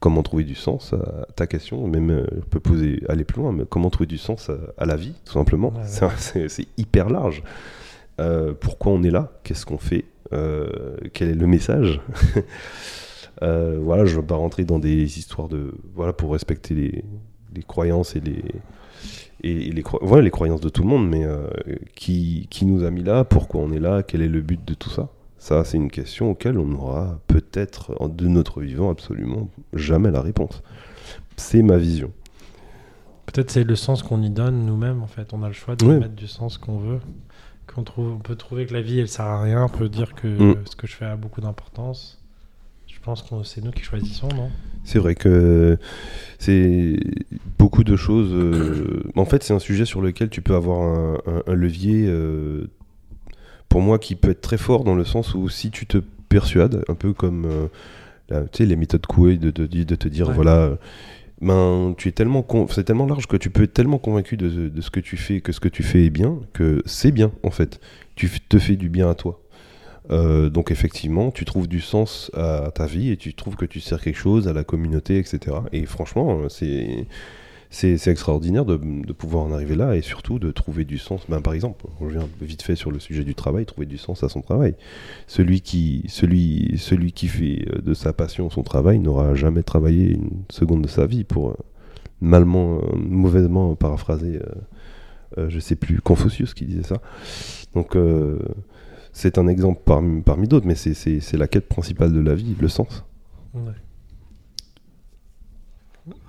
[0.00, 1.86] comment trouver du sens à ta question?
[1.86, 4.96] Même je peux poser aller plus loin mais comment trouver du sens à, à la
[4.96, 5.72] vie tout simplement?
[5.74, 6.48] Ouais, ouais.
[6.48, 7.42] C'est hyper large
[8.20, 9.32] Euh, pourquoi on est là?
[9.44, 10.04] Qu'est-ce qu'on fait?
[10.32, 12.00] Euh, quel est le message?
[13.42, 17.04] Euh, voilà je ne veux pas rentrer dans des histoires de voilà pour respecter les,
[17.56, 18.44] les croyances et les
[19.42, 21.26] et, et les, cro- voilà, les croyances de tout le monde mais
[21.96, 23.24] qui, qui nous a mis là?
[23.24, 24.02] Pourquoi on est là?
[24.04, 25.08] Quel est le but de tout ça?
[25.38, 30.62] Ça c'est une question auquel on n'aura peut-être de notre vivant absolument jamais la réponse.
[31.36, 32.12] C'est ma vision.
[33.26, 35.32] Peut-être c'est le sens qu'on y donne nous-mêmes en fait.
[35.32, 35.98] On a le choix de Ouais.
[35.98, 37.00] mettre du sens qu'on veut.
[37.66, 39.64] Qu'on trouve, on peut trouver que la vie elle sert à rien.
[39.64, 40.56] On peut dire que Mm.
[40.66, 42.18] ce que je fais a beaucoup d'importance.
[42.86, 44.50] Je pense que c'est nous qui choisissons, non?
[44.84, 45.78] C'est vrai que
[46.38, 46.96] c'est
[47.58, 48.30] beaucoup de choses.
[48.32, 52.06] euh, En fait, c'est un sujet sur lequel tu peux avoir un, un- un levier,
[52.06, 52.68] euh,
[53.68, 55.98] pour moi, qui peut être très fort dans le sens où si tu te
[56.28, 57.66] persuades, un peu comme euh,
[58.28, 60.34] la- tu sais, les méthodes Coué de, de, de te dire, Ouais.
[60.34, 60.76] voilà,
[61.42, 64.80] ben, tu es tellement c'est tellement large que tu peux être tellement convaincu de, de
[64.80, 67.50] ce que tu fais, que ce que tu fais est bien, que c'est bien, en
[67.50, 67.80] fait.
[68.14, 69.40] Tu te fais du bien à toi.
[70.10, 73.80] Euh, donc effectivement, tu trouves du sens à ta vie et tu trouves que tu
[73.80, 75.56] sers quelque chose à la communauté, etc.
[75.72, 77.06] Et franchement, euh, c'est
[77.72, 78.76] c'est extraordinaire de,
[79.12, 81.22] pouvoir en arriver là et surtout de trouver du sens.
[81.28, 84.22] Ben, par exemple, on revient vite fait sur le sujet du travail, trouver du sens
[84.22, 84.74] à son travail.
[85.26, 90.42] Celui qui, celui, celui qui fait de sa passion son travail n'aura jamais travaillé une
[90.50, 91.54] seconde de sa vie pour euh,
[92.22, 94.46] malement, euh, mauvaisement paraphraser, euh,
[95.38, 96.98] euh, je sais plus, Confucius qui disait ça.
[97.74, 98.38] Donc euh,
[99.12, 99.82] c'est un exemple
[100.24, 103.04] parmi, d'autres, mais c'est la quête principale de la vie, le sens.
[103.52, 103.72] Ouais.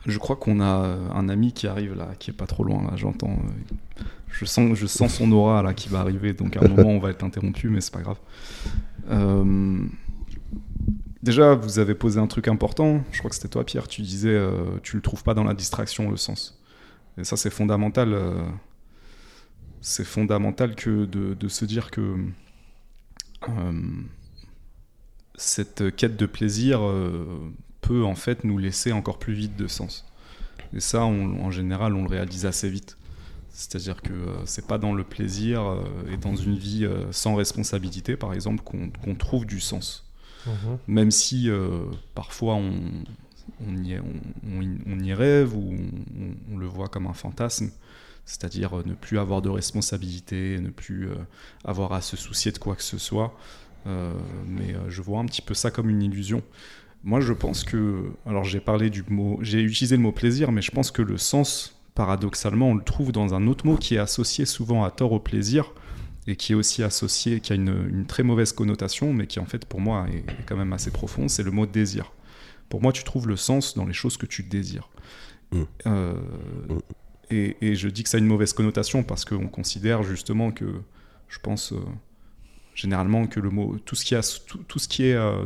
[0.05, 0.65] Je crois qu'on a
[1.13, 3.31] un ami qui arrive là, qui est pas trop loin là, j'entends.
[3.31, 6.89] euh, Je sens, je sens son aura là qui va arriver, donc à un moment
[6.89, 8.19] on va être interrompu, mais c'est pas grave.
[9.09, 9.85] Euh,
[11.21, 13.01] Déjà, vous avez posé un truc important.
[13.11, 13.87] Je crois que c'était toi, Pierre.
[13.87, 16.61] Tu disais, euh, tu le trouves pas dans la distraction le sens.
[17.17, 18.11] Et ça, c'est fondamental.
[18.13, 18.43] euh,
[19.81, 22.17] c'est fondamental que de, se dire que
[23.49, 23.81] euh,
[25.35, 27.25] cette quête de plaisir euh,
[27.83, 30.05] peut en fait nous laisser encore plus vite de sens.
[30.75, 32.97] Et ça, on- en général, on le réalise assez vite.
[33.51, 37.35] C'est-à-dire que euh, c'est pas dans le plaisir euh, et dans une vie euh, sans
[37.35, 40.05] responsabilité, par exemple, qu'on trouve du sens.
[40.47, 40.77] Mhm.
[40.87, 42.73] Même si euh, parfois on,
[43.67, 45.73] on, y, on- on y- on y rêve ou
[46.51, 47.69] on, le voit comme un fantasme,
[48.25, 51.09] c'est-à-dire ne plus avoir de responsabilité, ne plus
[51.65, 53.37] avoir à se soucier de quoi que ce soit.
[54.47, 56.41] Mais je vois un petit peu ça comme une illusion.
[57.03, 60.61] Moi, je pense que, alors j'ai parlé du mot, j'ai utilisé le mot plaisir, mais
[60.61, 63.99] je pense que le sens, paradoxalement, on le trouve dans un autre mot qui est
[63.99, 65.73] associé souvent à tort au plaisir
[66.27, 69.45] et qui est aussi associé, qui a une, une très mauvaise connotation, mais qui en
[69.45, 72.13] fait pour moi est, est quand même assez profond, c'est le mot désir.
[72.69, 74.89] Pour moi, tu trouves le sens dans les choses que tu désires.
[75.51, 75.61] Mm.
[75.87, 76.13] Euh,
[76.69, 76.79] Mm.
[77.31, 80.65] et, et je dis que ça a une mauvaise connotation parce qu'on considère justement que,
[81.27, 81.79] je pense, euh,
[82.75, 84.21] généralement que le mot, tout ce qui, a,
[84.67, 85.45] tout, ce qui est, euh,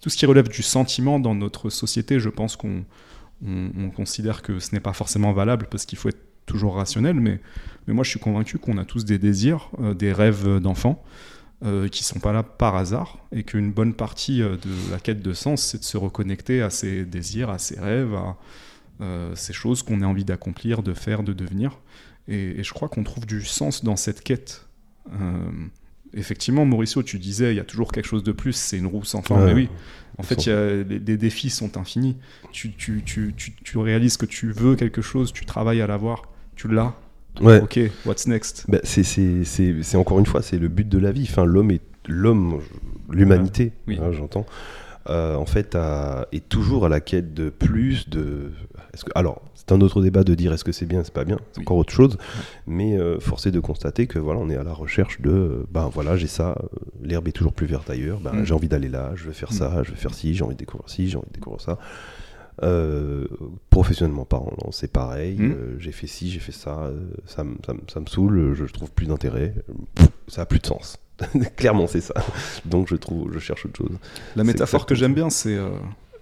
[0.00, 2.84] tout ce qui relève du sentiment dans notre société, je pense qu'on
[3.46, 7.20] on, on considère que ce n'est pas forcément valable parce qu'il faut être toujours rationnel,
[7.20, 7.40] mais,
[7.86, 11.02] mais moi je suis convaincu qu'on a tous des désirs, euh, des rêves d'enfants,
[11.64, 15.22] euh, qui sont pas là par hasard, et qu'une bonne partie euh, de la quête
[15.22, 18.36] de sens, c'est de se reconnecter à ces désirs, à ces rêves, à
[19.34, 21.80] ces choses qu'on a envie d'accomplir, de faire, de devenir.
[22.28, 24.66] Et je crois qu'on trouve du sens dans cette quête.
[26.16, 29.04] Effectivement, Mauricio, tu disais, il y a toujours quelque chose de plus, c'est une roue
[29.04, 29.36] sans fin.
[29.38, 29.46] Ouais.
[29.46, 29.68] Mais oui,
[30.18, 32.16] en fait, y a- les, les défis sont infinis.
[32.52, 36.22] Tu, tu, tu, tu, tu réalises que tu veux quelque chose, tu travailles à l'avoir,
[36.56, 36.94] tu l'as.
[37.40, 37.60] Ouais.
[37.60, 38.64] Ok, what's next?
[38.68, 41.26] Bah, c'est- encore une fois, c'est le but de la vie.
[41.28, 42.60] Enfin, l'homme est l'homme,
[43.10, 43.98] l'humanité, Oui.
[44.00, 44.46] hein, j'entends.
[45.10, 48.52] euh, en fait, a- est toujours à la quête de plus de.
[49.04, 51.38] que- alors, c'est un autre débat de dire est-ce que c'est bien, c'est pas bien,
[51.52, 51.64] c'est Oui.
[51.64, 52.18] encore autre chose.
[52.66, 55.30] Mais euh, force est de constater que voilà, on est à la recherche de.
[55.30, 56.56] euh, Ben voilà, j'ai ça.
[56.62, 56.66] euh,
[57.02, 58.20] L'herbe est toujours plus verte ailleurs.
[58.20, 58.44] Ben, Mm.
[58.44, 59.12] j'ai envie d'aller là.
[59.14, 59.56] Je veux faire Mm.
[59.56, 59.82] ça.
[59.82, 60.34] Je veux faire ci.
[60.34, 61.08] J'ai envie de découvrir ci.
[61.08, 61.78] J'ai envie de découvrir ça.
[62.62, 63.26] Euh,
[63.70, 65.36] professionnellement parlant, c'est pareil.
[65.38, 65.52] Mm.
[65.52, 66.84] euh, j'ai fait ci, j'ai fait ça.
[66.84, 68.54] euh, ça, me- ça, me- ça me saoule.
[68.54, 69.54] Je, je trouve plus d'intérêt.
[70.28, 70.98] Ça a plus de sens.
[71.56, 72.14] Clairement, c'est ça.
[72.64, 73.96] Donc, je trouve, je cherche autre chose.
[74.36, 75.56] La métaphore que j'aime bien, c'est.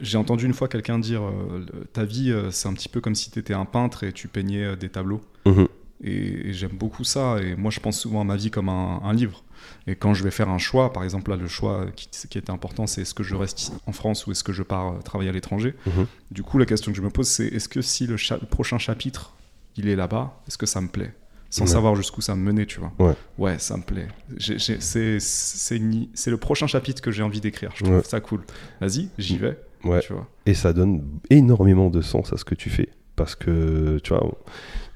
[0.02, 3.14] J'ai entendu une fois quelqu'un dire euh, ta vie, euh, c'est un petit peu comme
[3.14, 5.20] si tu étais un peintre et tu peignais euh, des tableaux.
[5.46, 5.68] Mhm.
[6.04, 7.38] Et, et j'aime beaucoup ça.
[7.40, 9.44] Et moi, je pense souvent à ma vie comme un, un livre.
[9.86, 12.50] Et quand je vais faire un choix, par exemple, là, le choix qui, qui était
[12.50, 15.32] important, c'est est-ce que je reste en France ou est-ce que je pars travailler à
[15.32, 15.74] l'étranger?
[15.86, 16.06] Mhm.
[16.32, 18.46] Du coup, la question que je me pose, c'est est-ce que si le, cha- le
[18.46, 19.32] prochain chapitre,
[19.76, 21.14] il est là-bas, est-ce que ça me plaît?
[21.50, 21.70] Sans Ouais.
[21.70, 22.92] savoir jusqu'où ça me menait, tu vois.
[22.98, 23.14] Ouais.
[23.38, 24.08] Ouais, ça me plaît.
[24.38, 27.70] C'est- le prochain chapitre que j'ai envie d'écrire.
[27.76, 28.02] Je trouve Ouais.
[28.04, 28.40] ça cool.
[28.80, 29.58] Vas-y, j'y vais.
[29.84, 30.00] Ouais.
[30.00, 30.28] Tu vois.
[30.46, 32.88] Et ça donne énormément de sens à ce que tu fais.
[33.16, 34.26] Parce que, tu vois,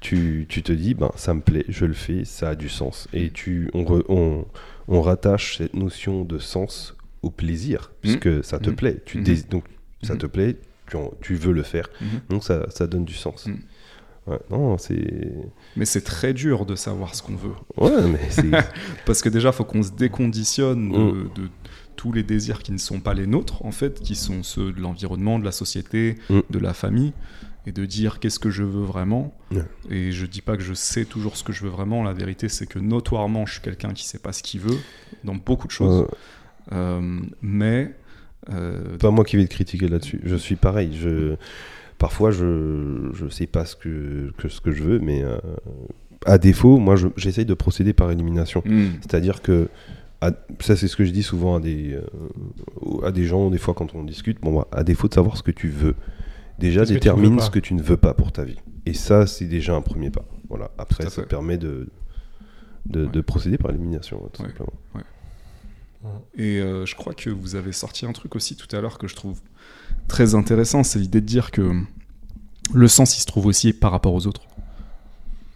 [0.01, 3.07] tu, tu te dis, ben, ça me plaît, je le fais, ça a du sens.
[3.13, 4.45] Et tu, on, re- on,
[4.87, 8.75] on rattache cette notion de sens au plaisir, puisque ça te Mhm.
[8.75, 9.01] plaît.
[9.05, 9.23] Tu Mhm.
[9.23, 9.65] dés- donc,
[10.01, 10.57] ça te plaît,
[10.89, 11.89] tu, en- tu veux le faire.
[12.29, 13.47] Donc, ça, ça donne du sens.
[14.25, 15.31] Ouais, non, c'est.
[15.77, 17.53] Mais c'est très dur de savoir ce qu'on veut.
[17.77, 18.49] Ouais, mais c'est.
[19.05, 21.49] Parce que déjà, faut qu'on se déconditionne de, de
[21.97, 24.79] tous les désirs qui ne sont pas les nôtres, en fait, qui sont ceux de
[24.79, 26.39] l'environnement, de la société, Mm.
[26.49, 27.11] de la famille,
[27.65, 29.35] et de dire qu'est-ce que je veux vraiment.
[29.89, 32.01] Et je dis pas que je sais toujours ce que je veux vraiment.
[32.03, 34.77] La vérité, c'est que notoirement, je suis quelqu'un qui sait pas ce qu'il veut
[35.25, 36.07] dans beaucoup de choses.
[36.71, 37.91] Euh, mais
[38.53, 40.21] euh, pas moi qui vais te critiquer là-dessus.
[40.23, 40.97] Je suis pareil.
[40.97, 41.35] Je,
[41.97, 45.37] parfois, je je sais pas ce que, que ce que je veux, mais euh,
[46.25, 48.61] à défaut, moi, je- j'essaye de procéder par élimination.
[48.65, 49.67] hmm, C'est-à-dire que
[50.21, 53.57] à- ça, c'est ce que je dis souvent à des euh, à des gens des
[53.57, 54.39] fois quand on discute.
[54.41, 55.95] Bon, bah, à défaut de savoir ce que tu veux,
[56.59, 58.57] déjà détermine ce que tu ne veux pas pour ta vie.
[58.85, 60.25] Et ça, c'est déjà un premier pas.
[60.49, 60.71] Voilà.
[60.77, 61.25] Après, ça fait.
[61.27, 61.89] permet de
[62.85, 63.11] de, Ouais.
[63.11, 64.47] de procéder par élimination, tout Ouais.
[64.47, 64.71] simplement.
[66.37, 69.07] Et euh, je crois que vous avez sorti un truc aussi tout à l'heure que
[69.09, 69.41] je trouve
[70.07, 71.73] très intéressant, c'est l'idée de dire que
[72.73, 74.46] le sens, il se trouve aussi par rapport aux autres.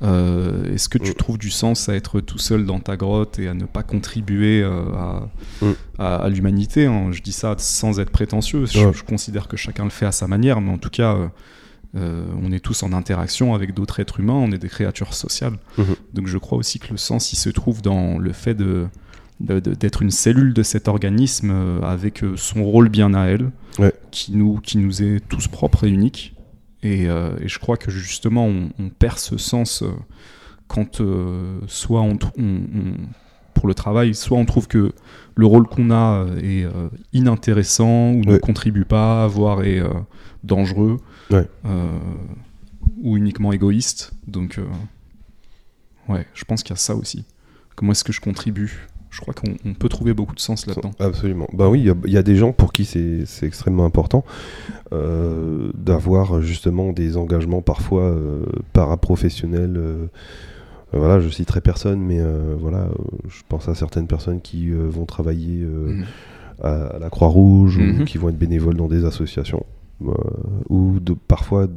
[0.04, 1.16] Euh, Est-ce que tu Mm.
[1.16, 4.64] trouves du sens à être tout seul dans ta grotte et à ne pas contribuer
[4.64, 5.30] euh, à,
[5.62, 5.72] Mm.
[6.00, 7.10] à- à l'humanité hein?
[7.12, 8.66] Je dis ça sans être prétentieux.
[8.66, 8.92] Je, Ouais.
[8.94, 11.16] je considère que chacun le fait à sa manière, mais en tout cas,
[11.96, 15.58] euh, on est tous en interaction avec d'autres êtres humains, on est des créatures sociales.
[15.78, 15.96] Mhm.
[16.14, 18.88] Donc je crois aussi que le sens, il se trouve dans le fait de
[19.44, 23.92] d'être une cellule de cet organisme avec son rôle bien à elle, Ouais.
[24.12, 26.31] qui, nous, qui nous est tous propres et uniques.
[26.84, 29.92] Et, euh, et je crois que justement, on, on perd ce sens euh,
[30.68, 32.44] quand euh, soit on, tr- on-
[32.80, 32.98] on-
[33.54, 34.92] pour le travail, soit on trouve que
[35.36, 36.66] le rôle qu'on a est
[37.14, 39.82] inintéressant ou ne contribue pas, voire est
[40.44, 40.98] dangereux,
[41.30, 41.48] Ouais.
[43.04, 44.14] ou uniquement égoïste.
[44.28, 44.60] Donc,
[46.10, 47.26] ouais, je pense qu'il y a ça aussi.
[47.76, 50.92] Comment est-ce que je contribue Je crois qu'on on peut trouver beaucoup de sens là-dedans.
[51.00, 51.48] Absolument.
[51.54, 54.24] Ben oui, il y a- il y, a des gens pour qui c'est extrêmement important
[54.94, 58.44] euh, d'avoir justement des engagements parfois euh,
[58.74, 59.76] paraprofessionnels.
[59.78, 60.06] euh,
[60.94, 62.20] euh, voilà, je citerai personne, mais
[62.60, 62.88] voilà,
[63.28, 66.06] je pense à certaines personnes qui vont travailler Mhm.
[66.64, 68.02] à, à la Croix-Rouge Mhm.
[68.02, 69.66] ou qui vont être bénévoles dans des associations
[70.70, 71.68] ou de, parfois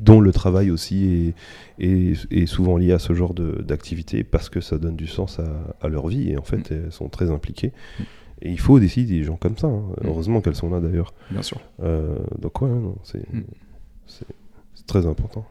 [0.00, 1.34] dont le travail aussi
[1.78, 5.06] est, est, est souvent lié à ce genre de- d'activité parce que ça donne du
[5.06, 5.46] sens à,
[5.80, 7.72] à leur vie et en fait elles sont très impliquées.
[8.40, 9.66] Et il faut aussi des gens comme ça.
[9.66, 9.82] hein.
[10.04, 11.12] Heureusement qu'elles sont là d'ailleurs.
[11.30, 11.60] Bien sûr.
[11.82, 12.70] Euh, donc ouais,
[13.02, 13.42] c'est Mm.
[14.86, 15.44] très important.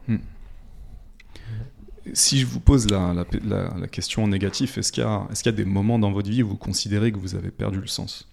[2.14, 5.28] Si je vous pose la, la, la- la question en négatif, est-ce qu'il y, a-
[5.46, 8.26] y des moments dans votre vie où vous considérez que vous avez perdu le sens?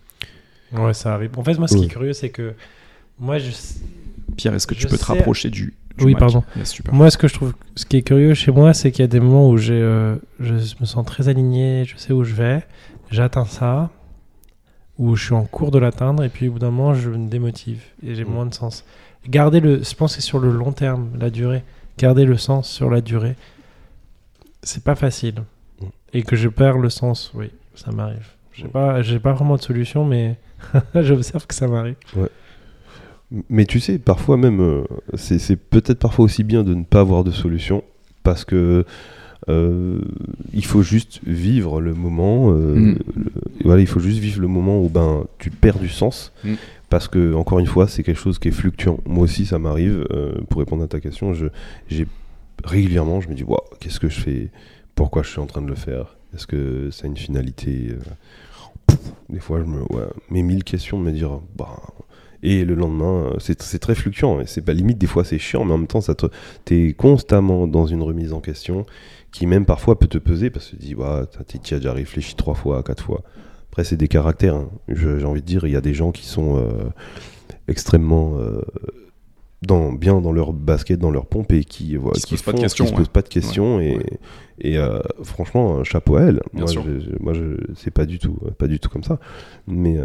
[0.72, 1.38] Ouais, ça arrive.
[1.38, 2.54] En fait, moi, ce qui est curieux, c'est que
[3.20, 3.52] moi, je...
[4.38, 6.44] Pierre, est-ce que tu peux te rapprocher du Oui, pardon.
[6.58, 9.06] Yes, moi, ce que je trouve, ce qui est curieux chez moi, c'est qu'il y
[9.06, 12.34] a des moments où j'ai, euh, je me sens très aligné, je sais où je
[12.34, 12.64] vais,
[13.12, 13.90] j'atteins ça,
[14.98, 17.28] où je suis en cours de l'atteindre, et puis au bout d'un moment, je me
[17.30, 18.30] démotive et j'ai Mm.
[18.30, 18.84] moins de sens.
[19.28, 21.64] Garder le, je pense c'est sur le long terme, la durée.
[21.98, 23.36] Garder le sens sur la durée,
[24.64, 25.44] c'est pas facile.
[25.82, 25.86] Mm.
[26.14, 28.28] Et que je perds le sens, oui, ça m'arrive.
[28.54, 28.70] J'ai Mm.
[28.72, 30.36] pas, j'ai pas vraiment de solution, mais
[30.96, 31.96] j'observe que ça m'arrive.
[33.50, 34.84] Mais tu sais, parfois même, euh,
[35.16, 37.84] c'est peut-être parfois aussi bien de ne pas avoir de solution
[38.24, 38.86] parce que
[39.50, 40.00] euh,
[40.54, 42.52] il faut juste vivre le moment.
[42.52, 42.98] euh, Mm.
[43.16, 43.32] le-
[43.64, 46.54] voilà, il faut juste vivre le moment où ben tu perds du sens Mm.
[46.90, 49.00] parce que encore une fois, c'est quelque chose qui est fluctuant.
[49.06, 50.06] Moi aussi, ça m'arrive.
[50.12, 51.48] euh, pour répondre à ta question, je,
[51.90, 52.08] j'ai
[52.64, 54.50] régulièrement, je me dis, Waouh, qu'est-ce que je fais?
[54.96, 56.16] Pourquoi je suis en train de le faire?
[56.34, 57.90] Est-ce que ça a une finalité
[59.30, 61.76] Des fois, je me, ouais, mes mille questions de me dire, bah,
[62.44, 64.40] et le lendemain, euh, c'est très fluctuant.
[64.42, 66.00] Et c'est pas limite, des fois c'est chiant, mais en même temps,
[66.66, 68.86] t'es constamment dans une remise en question
[69.32, 72.36] qui, même parfois, peut te peser parce que tu te dis, tu as déjà réfléchi
[72.36, 73.22] trois fois, quatre fois.
[73.70, 74.56] Après, c'est des caractères.
[74.56, 74.70] hein.
[74.88, 76.86] J'ai envie de dire, il y a des gens qui sont euh,
[77.68, 78.38] extrêmement.
[78.40, 78.62] euh,
[79.62, 82.44] dans, bien dans leur basket, dans leur pompe et qui, voilà, Qui se qui posent
[82.44, 83.00] pas de font- questions, qui se ouais.
[83.00, 84.06] posent pas de questions et, Ouais.
[84.60, 86.40] et euh, franchement, chapeau à elle.
[86.54, 87.34] Bien moi, je, moi,
[87.76, 89.18] c'est pas du tout, pas du tout comme ça.
[89.66, 89.98] Mais,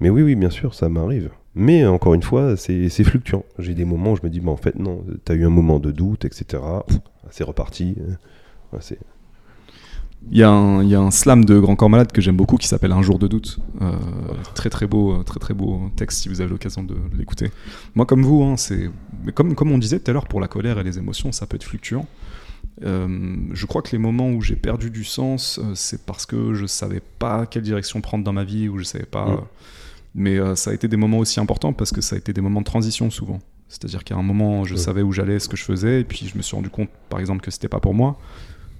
[0.00, 1.30] mais oui, oui, bien sûr, ça m'arrive.
[1.54, 3.44] Mais encore une fois, c'est fluctuant.
[3.58, 5.80] J'ai des moments où je me dis, bah, en fait, non, t'as eu un moment
[5.80, 6.62] de doute, etc.
[7.30, 7.96] C'est reparti.
[8.72, 8.98] Ouais, c'est
[10.30, 12.36] Il y, a un, il y a un slam de Grand Corps Malade que j'aime
[12.36, 13.58] beaucoup qui s'appelle Un jour de doute.
[13.82, 13.92] Euh,
[14.54, 17.50] très très beau, euh, très très beau texte si vous avez l'occasion de l'écouter.
[17.94, 18.90] Moi comme vous, hein, c'est
[19.34, 21.56] comme comme on disait tout à l'heure pour la colère et les émotions, ça peut
[21.56, 22.06] être fluctuant.
[22.84, 26.54] Euh, je crois que les moments où j'ai perdu du sens, euh, c'est parce que
[26.54, 29.26] je savais pas quelle direction prendre dans ma vie ou je savais pas.
[29.26, 29.44] Mm.
[30.14, 32.40] Mais euh, ça a été des moments aussi importants parce que ça a été des
[32.40, 33.38] moments de transition souvent.
[33.68, 34.80] C'est-à-dire qu'à un moment, je Ouais.
[34.80, 37.20] savais où j'allais, ce que je faisais, et puis je me suis rendu compte, par
[37.20, 38.18] exemple, que c'était pas pour moi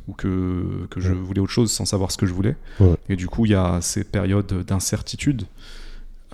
[0.09, 2.57] ou que, que je voulais autre chose sans savoir ce que je voulais.
[2.81, 2.95] Ouais.
[3.11, 5.45] Et du coup, il y a ces périodes d'incertitude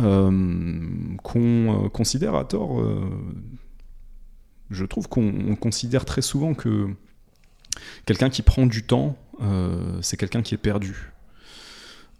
[0.00, 0.88] euh,
[1.24, 2.80] qu'on euh, considère à tort.
[4.70, 6.88] je trouve qu'on on considère très souvent que
[8.06, 9.16] quelqu'un qui prend du temps,
[10.02, 11.12] c'est quelqu'un qui est perdu.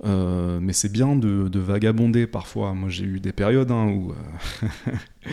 [0.04, 2.74] Euh, mais c'est bien de, de vagabonder parfois.
[2.74, 5.28] Moi, j'ai eu des périodes hein, où euh,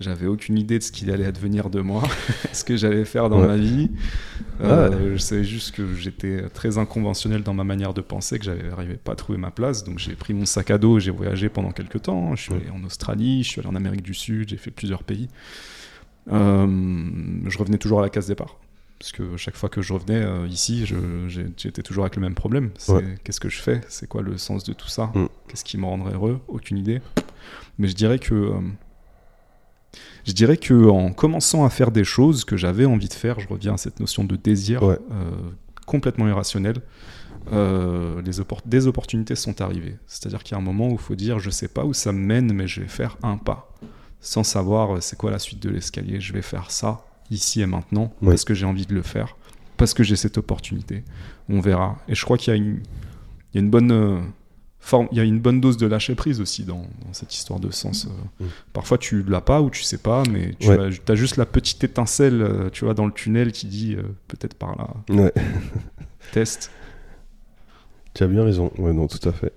[0.00, 2.02] j'avais aucune idée de ce qu'il allait advenir de moi,
[2.52, 3.46] ce que j'allais faire dans Ouais.
[3.48, 3.90] ma vie.
[4.60, 8.96] Euh, Je savais juste que j'étais très inconventionnel dans ma manière de penser, que j'arrivais
[8.98, 9.82] pas à trouver ma place.
[9.82, 12.36] Donc, j'ai pris mon sac à dos et j'ai voyagé pendant quelques temps.
[12.36, 15.02] Je suis allé en Australie, je suis allé en Amérique du Sud, j'ai fait plusieurs
[15.04, 15.28] pays.
[16.30, 16.66] Euh,
[17.48, 18.58] je revenais toujours à la case départ.
[19.02, 20.86] Parce que chaque fois que je revenais euh, ici,
[21.56, 22.70] j'étais toujours avec le même problème.
[22.86, 23.16] Ouais.
[23.24, 23.80] qu'est-ce que je fais?
[23.88, 25.06] C'est quoi le sens de tout ça?
[25.16, 25.26] Mm.
[25.48, 26.40] Qu'est-ce qui me rendrait heureux?
[26.46, 27.02] Aucune idée.
[27.78, 28.60] Mais je dirais que euh,
[30.24, 33.48] je dirais que en commençant à faire des choses que j'avais envie de faire, je
[33.48, 35.00] reviens à cette notion de désir Ouais.
[35.10, 35.30] euh,
[35.84, 36.76] complètement irrationnel.
[37.50, 39.96] les oppor- des opportunités sont arrivées.
[40.06, 42.12] C'est-à-dire qu'il y a un moment où il faut dire je sais pas où ça
[42.12, 43.74] me mène, mais je vais faire un pas
[44.20, 46.20] sans savoir c'est quoi la suite de l'escalier.
[46.20, 48.28] Je vais faire ça ici et maintenant Oui.
[48.30, 49.36] parce que j'ai envie de le faire,
[49.76, 51.02] parce que j'ai cette opportunité.
[51.48, 51.98] On verra.
[52.08, 52.80] Et je crois qu'il y a une,
[53.52, 54.20] il y a une bonne euh,
[54.80, 57.60] forme, il y a une bonne dose de lâcher prise aussi dans, dans cette histoire
[57.60, 58.06] de sens.
[58.40, 58.44] euh.
[58.44, 58.48] Mm.
[58.72, 60.90] Parfois tu l'as pas ou tu sais pas, mais tu Ouais.
[61.08, 64.54] as, juste la petite étincelle, euh, tu vois, dans le tunnel qui dit euh, peut-être
[64.54, 65.32] par là, Ouais,
[66.32, 66.70] test.
[68.14, 68.70] tu as bien raison.
[68.78, 69.52] Ouais, non, tout à fait.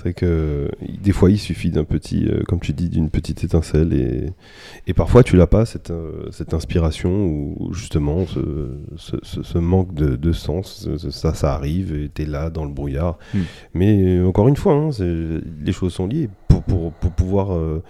[0.00, 0.70] C'est vrai que
[1.02, 4.30] des fois, il suffit d'un petit, euh, comme tu dis, d'une petite étincelle et,
[4.86, 8.40] et parfois tu l'as pas cette, euh, cette inspiration ou justement ce,
[8.96, 12.70] ce, ce- ce manque de, de sens, ça, ça arrive et t'es là dans le
[12.72, 13.18] brouillard.
[13.34, 13.40] Hmm.
[13.74, 17.52] Mais encore une fois, hein, les choses sont liées pour, pour, pour pouvoir.
[17.54, 17.82] euh,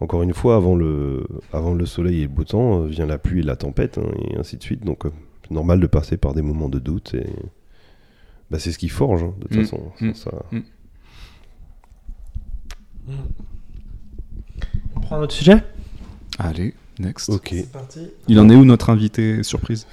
[0.00, 3.40] encore une fois, avant le, avant le soleil et le beau temps, vient la pluie
[3.40, 4.84] et la tempête, hein, et ainsi de suite.
[4.84, 5.04] Donc,
[5.44, 7.14] c'est normal de passer par des moments de doute.
[7.14, 7.24] Et...
[8.50, 9.60] Bah, c'est ce qui forge, hein, de toute Mm.
[9.62, 9.80] façon.
[10.00, 10.12] Mm.
[10.14, 10.42] Ça-
[14.96, 15.62] On prend un autre sujet?
[16.38, 17.28] Allez, next.
[17.30, 17.48] Ok.
[17.50, 18.00] C'est parti.
[18.28, 19.86] Il en est où notre invité surprise?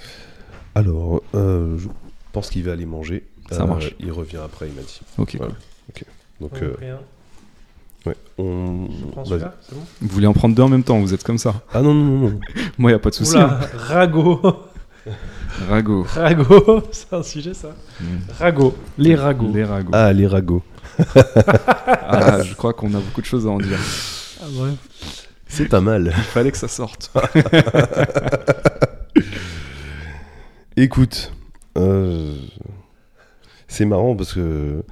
[0.76, 1.88] Alors, euh, je
[2.32, 3.24] pense qu'il va aller manger.
[3.52, 3.94] Ça Euh, marche.
[4.00, 5.02] Il revient après, il m'a dit.
[5.18, 5.36] Ok.
[5.38, 5.54] Voilà.
[6.42, 6.74] Donc, euh,
[8.06, 8.10] un.
[8.10, 8.88] ouais, on.
[8.90, 9.30] Je prends vas-y.
[9.30, 9.82] celui-là, c'est bon?
[10.02, 11.62] Vous voulez en prendre deux en même temps, vous êtes comme ça.
[11.74, 12.40] Ah non, non, non, non.
[12.78, 13.36] Moi, y a pas de souci.
[13.36, 14.42] Oula, ragot.
[15.70, 16.04] Rago.
[16.16, 17.76] Ragot, c'est un sujet ça.
[18.40, 19.52] Ragot, les ragots.
[19.54, 19.92] Les ragots.
[19.94, 20.64] Ah, les ragots.
[21.26, 23.80] Ah, je crois qu'on a beaucoup de choses à en dire.
[24.42, 24.76] Ah, bref.
[25.48, 26.14] C'est pas mal.
[26.18, 27.12] Il fallait que ça sorte.
[30.76, 31.32] Écoute,
[31.78, 32.36] euh,
[33.68, 34.84] c'est marrant parce que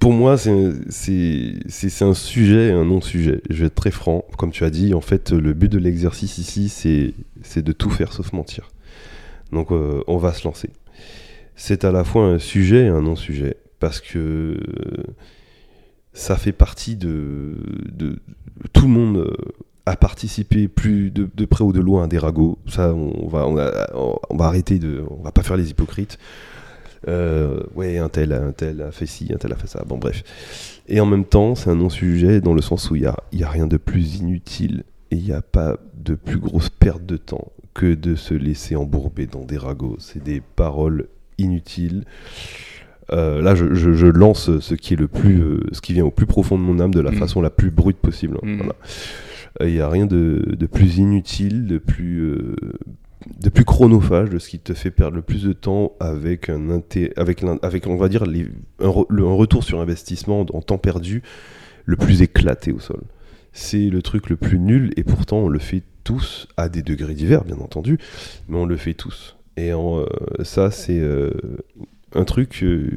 [0.00, 3.42] pour moi, c'est c'est- c'est- c'est un sujet et un non-sujet.
[3.50, 4.24] Je vais être très franc.
[4.38, 7.12] Comme tu as dit, en fait, le but de l'exercice ici, c'est
[7.42, 8.70] c'est de tout faire sauf mentir.
[9.52, 10.70] Donc, euh, on va se lancer.
[11.56, 15.02] C'est à la fois un sujet et un non-sujet parce que euh,
[16.12, 17.56] ça fait partie de,
[18.72, 19.16] tout le monde.
[19.16, 19.36] euh,
[19.84, 22.60] a participé plus de, près ou de loin à des ragots.
[22.68, 26.18] Ça, on va, on, va arrêter de, on va pas faire les hypocrites.
[27.08, 29.82] Euh, ouais, un tel, un tel a fait ci, un tel a fait ça.
[29.84, 30.22] Bon, bref.
[30.86, 33.42] Et en même temps, c'est un non-sujet dans le sens où il y a, y
[33.42, 37.16] a rien de plus inutile et il n'y a pas de plus grosse perte de
[37.16, 39.96] temps que de se laisser embourber dans des ragots.
[39.98, 42.04] C'est des paroles inutiles.
[43.12, 46.04] Euh, là, je, je- je lance ce qui est le plus, euh, ce qui vient
[46.06, 47.16] au plus profond de mon âme de la Mm.
[47.16, 48.38] façon la plus brute possible.
[48.42, 48.74] Voilà.
[49.60, 52.56] Euh, Il n'y a rien de, de plus inutile, de plus, euh,
[53.40, 56.70] de plus chronophage, de ce qui te fait perdre le plus de temps avec un
[56.70, 58.48] inté- avec, avec on va dire les-
[58.80, 61.22] un, re- le- un retour sur investissement en temps perdu
[61.84, 63.02] le plus éclaté au sol.
[63.52, 67.14] C'est le truc le plus nul et pourtant on le fait tous à des degrés
[67.14, 67.98] divers bien entendu,
[68.48, 69.36] mais on le fait tous.
[69.58, 70.06] Et en,
[70.42, 71.00] ça c'est
[72.14, 72.88] un truc, euh,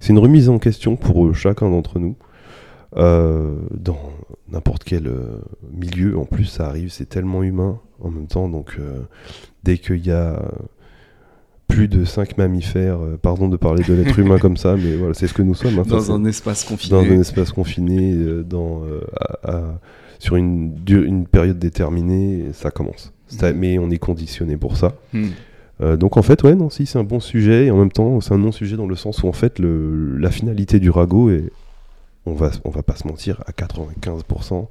[0.00, 2.16] c'est une remise en question pour euh, chacun d'entre nous.
[2.96, 3.98] Euh, dans
[4.52, 5.10] n'importe quel
[5.72, 8.48] milieu, en plus, ça arrive, c'est tellement humain en même temps.
[8.48, 8.78] Donc,
[9.64, 10.40] dès qu'il y a
[11.66, 15.26] plus de 5 mammifères, pardon de parler de l'être humain comme ça, mais voilà, c'est
[15.26, 15.78] ce que nous sommes.
[15.80, 16.90] hein, Dans un espace confiné.
[16.96, 18.82] dans un espace confiné, dans,
[19.20, 19.80] à- à-
[20.20, 23.12] sur une, une période déterminée, ça commence.
[23.26, 23.58] Ça- Mhm.
[23.58, 24.94] Mais on est conditionné pour ça.
[25.12, 25.28] Hmm.
[25.80, 28.20] Euh, donc en fait, ouais, non, si c'est un bon sujet et en même temps
[28.20, 31.50] c'est un non-sujet dans le sens où en fait le, la finalité du ragot est,
[32.26, 34.68] on va, on va pas se mentir, à 95%,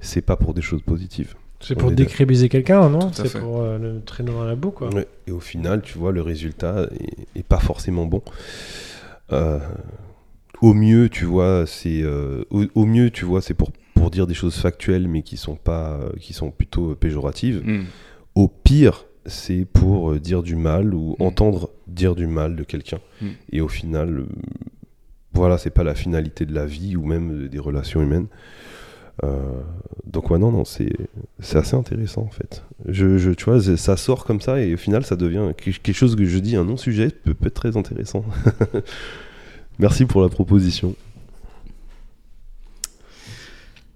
[0.00, 1.34] c'est pas pour des choses positives.
[1.60, 4.94] C'est pour est décrébuser quelqu'un, non C'est pour euh, le traîner dans la boue, quoi.
[4.94, 8.22] Ouais, Et au final, tu vois, le résultat est, est pas forcément bon.
[9.32, 9.58] Euh,
[10.60, 14.26] au mieux, tu vois, c'est euh, au, au mieux, tu vois, c'est pour pour dire
[14.26, 17.62] des choses factuelles mais qui sont pas, qui sont plutôt péjoratives.
[17.64, 17.84] Hmm.
[18.34, 21.22] Au pire, c'est pour euh, dire du mal ou Mm.
[21.22, 22.98] entendre dire du mal de quelqu'un.
[23.20, 23.26] Mm.
[23.52, 24.26] Et au final, euh,
[25.32, 28.26] voilà, c'est pas la finalité de la vie ou même des relations humaines.
[29.24, 29.38] Euh,
[30.06, 30.92] donc ouais, non, non, c'est
[31.54, 32.62] assez intéressant en fait.
[32.86, 35.96] Je, je- tu vois, ça sort comme ça et au final, ça devient quelque quelque
[35.96, 38.24] chose que je dis un non-sujet peut, peut être très intéressant.
[39.78, 40.94] Merci pour la proposition.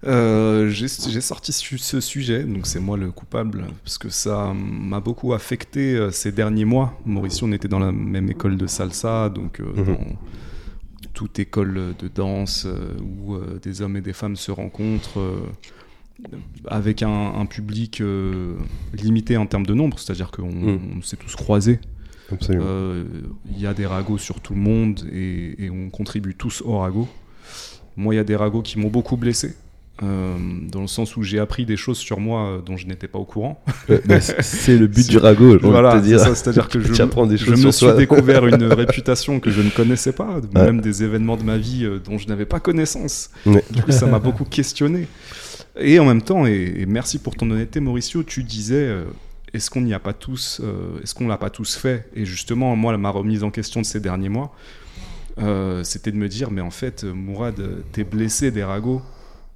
[0.07, 5.33] Euh, j'ai sorti ce sujet, donc c'est moi le coupable, parce que ça m'a beaucoup
[5.33, 6.99] affecté euh, ces derniers mois.
[7.05, 9.85] Mauricio, on était dans la même école de salsa, donc euh, Mhm.
[9.85, 9.97] dans
[11.13, 12.65] toute école de danse
[12.99, 15.19] où euh, des hommes et des femmes se rencontrent
[16.67, 18.01] avec un, un public
[18.93, 21.03] limité en termes de nombre, c'est-à-dire qu'on Mhm.
[21.03, 21.79] s'est tous croisés.
[23.51, 26.79] Il y a des ragots sur tout le monde et, et on contribue tous au
[26.79, 27.07] ragot.
[27.97, 29.53] Moi, il y a des ragots qui m'ont beaucoup blessé.
[30.03, 30.35] Euh,
[30.71, 33.19] dans le sens où j'ai appris des choses sur moi euh, dont je n'étais pas
[33.19, 33.63] au courant.
[34.05, 36.19] Bah, c'est- le but du ragot, de voilà, te dire.
[36.19, 37.93] c'est-à-dire que je, des je me suis toi.
[37.93, 40.63] découvert une réputation que je ne connaissais pas, Ouais.
[40.63, 43.29] même des événements de ma vie euh, dont je n'avais pas connaissance.
[43.45, 43.63] Ouais.
[43.71, 45.07] Du coup, ça m'a beaucoup questionné.
[45.79, 49.03] Et en même temps, et, et merci pour ton honnêteté, Mauricio, tu disais, euh,
[49.53, 52.07] est-ce qu'on n'y a pas tous, euh, est-ce qu'on l'a pas tous fait?
[52.15, 54.53] Et justement, moi, ma remise en question de ces derniers mois,
[55.39, 57.55] euh, c'était de me dire, mais en fait, Mourad,
[57.91, 59.01] t'es blessé des ragots.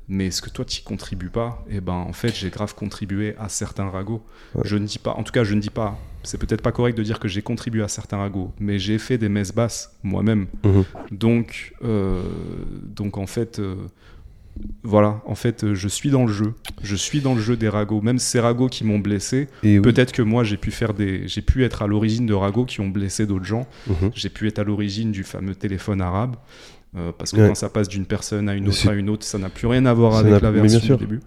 [0.08, 3.50] Mais ce que toi, tu contribues pas, et ben en fait, j'ai grave contribué à
[3.50, 4.24] certains ragots.
[4.54, 4.62] Ouais.
[4.66, 6.96] Je ne dis pas, en tout cas, je ne dis pas, c'est peut-être pas correct
[6.98, 10.46] de dire que j'ai contribué à certains ragots, mais j'ai fait des messes basses moi-même.
[10.64, 10.84] Mhm.
[11.12, 12.22] Donc, euh,
[12.84, 13.76] donc en fait, euh,
[14.84, 16.54] voilà, en fait, euh, je suis dans le jeu.
[16.84, 18.02] Je suis dans le jeu des ragots.
[18.02, 19.82] Même ces ragots qui m'ont blessé, Et oui.
[19.82, 22.80] peut-être que moi, j'ai pu faire des, j'ai pu être à l'origine de ragots qui
[22.80, 23.68] ont blessé d'autres gens.
[23.88, 24.12] Mhm.
[24.14, 26.36] J'ai pu être à l'origine du fameux téléphone arabe.
[26.98, 27.48] Euh, parce que Ouais.
[27.48, 29.86] quand ça passe d'une personne à une autre à une autre, ça n'a plus rien
[29.86, 30.98] à voir Ça avec la bien version sûr.
[30.98, 31.20] du début.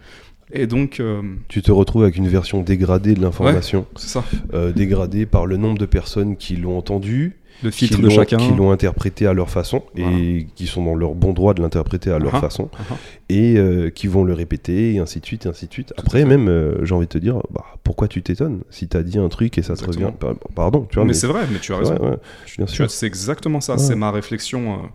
[0.53, 4.25] Et donc, euh, Tu te retrouves avec une version dégradée de l'information, c'est ça.
[4.55, 8.37] euh, dégradée par le nombre de personnes qui l'ont entendu, Le filtre de chacun.
[8.37, 10.17] qui l'ont interprété à leur façon Voilà.
[10.17, 12.41] et qui sont dans leur bon droit de l'interpréter à leur ah.
[12.41, 12.95] façon ah.
[13.29, 15.93] et euh, qui vont le répéter et ainsi de suite et ainsi de suite.
[15.97, 19.19] Après même euh, j'ai envie de te dire bah, pourquoi tu t'étonnes si t'as dit
[19.19, 20.07] un truc et ça te Exactement.
[20.07, 21.95] revient par- pardon tu vois mais, mais, c'est vrai, mais tu as Ouais, raison.
[22.11, 22.17] ouais,
[22.57, 22.85] bien Tu sûr.
[22.85, 23.73] vois, c'est exactement ça.
[23.73, 23.79] Ouais.
[23.79, 24.87] C'est ma réflexion euh,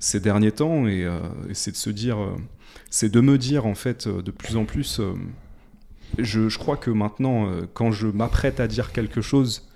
[0.00, 1.02] ces derniers temps et,
[1.48, 2.16] et c'est de se dire,
[2.90, 5.00] c'est de me dire en fait de plus en plus.
[6.18, 9.68] je, je crois que maintenant, quand je m'apprête à dire quelque chose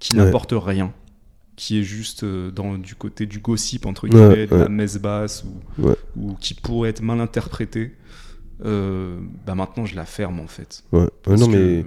[0.00, 0.92] qui n'apporte rien,
[1.56, 4.98] qui est juste euh, dans du côté du gossip entre Ouais, guillemets, de la messe
[4.98, 5.44] basse
[5.78, 5.94] ou, Ouais.
[6.16, 7.92] ou qui pourrait être mal interprété.
[8.64, 10.84] euh, bah maintenant je la ferme en fait.
[10.92, 11.08] Ouais.
[11.26, 11.84] Non que- mais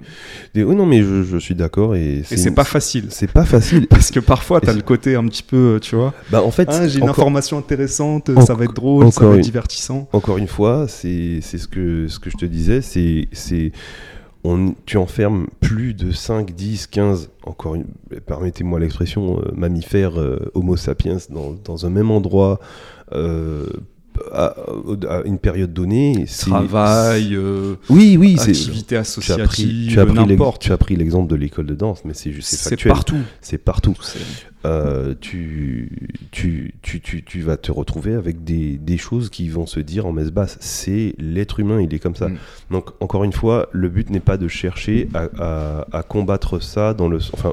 [0.54, 3.06] des- non mais je, je suis d'accord et c'est une- pas facile.
[3.08, 3.86] c'est pas facile.
[3.90, 6.50] Parce que parfois, t'as c'est- le côté un petit peu, euh, tu vois, bah en
[6.50, 9.40] fait Ah, j'ai une encore- information intéressante, ça va être drôle, ça va être une-
[9.42, 10.08] divertissant.
[10.12, 13.72] Encore une fois, c'est c'est ce que, ce que je te disais, c'est c'est
[14.86, 17.86] tu enfermes plus de 5, 10, 15, encore une,
[18.26, 22.60] permettez-moi l'expression, euh, mammifères, euh, homo sapiens, dans, dans un même endroit
[23.12, 23.66] euh,
[24.32, 24.54] à,
[25.08, 26.26] à une période donnée.
[26.38, 31.66] Travail, euh, Oui, oui, activité associative, tu as pris tu as pris l'exemple de l'école
[31.66, 32.92] de danse, mais c'est juste c'est C'est factuel.
[32.92, 33.18] partout.
[33.40, 33.94] C'est partout.
[34.66, 39.66] Euh, tu, tu, tu, tu, tu vas te retrouver avec des, des choses qui vont
[39.66, 40.56] se dire en messe basse.
[40.60, 42.28] C'est l'être humain, il est comme ça.
[42.28, 42.38] Mm.
[42.72, 46.92] Donc, encore une fois, le but n'est pas de chercher à, à- à combattre ça
[46.92, 47.18] dans le.
[47.32, 47.52] Enfin,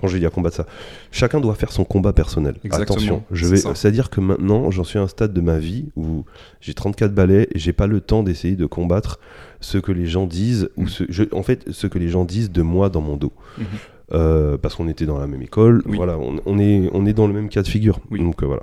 [0.00, 0.66] quand je dis à combattre ça,
[1.12, 2.54] chacun doit faire son combat personnel.
[2.64, 3.56] Exactement, Attention, je vais.
[3.58, 6.24] C'est-à-dire que maintenant, j'en suis à un stade de ma vie où
[6.60, 9.20] j'ai 34 balais et j'ai pas le temps d'essayer de combattre
[9.60, 12.50] ce que les gens disent, ou ce, je- en fait, ce que les gens disent
[12.50, 13.32] de moi dans mon dos.
[13.58, 13.64] Mhm.
[14.12, 15.96] Euh, parce qu'on était dans la même école, Oui.
[15.96, 18.00] voilà, on, on est, on est dans le même cas de figure.
[18.10, 18.18] Oui.
[18.20, 18.62] Donc euh, voilà.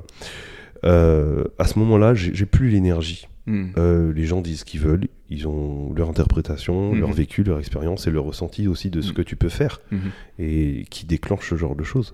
[0.86, 3.28] Euh, à ce moment-là, j'ai plus l'énergie.
[3.46, 3.68] Hmm.
[4.14, 7.00] Les gens disent ce qu'ils veulent, ils ont leur interprétation, Mhm.
[7.00, 9.14] leur vécu, leur expérience et leur ressenti aussi de ce Mhm.
[9.16, 10.00] que tu peux faire Mhm.
[10.40, 12.14] et qui déclenche ce genre de choses.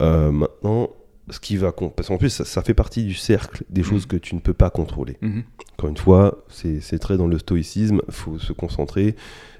[0.00, 0.90] Euh, maintenant,
[1.28, 4.08] ce qui va parce qu'en plus ça, ça fait partie du cercle des choses Mhm.
[4.08, 5.16] que tu ne peux pas contrôler.
[5.20, 5.44] Mhm.
[5.74, 9.14] Encore une fois, c'est c'est très dans le stoïcisme, faut se concentrer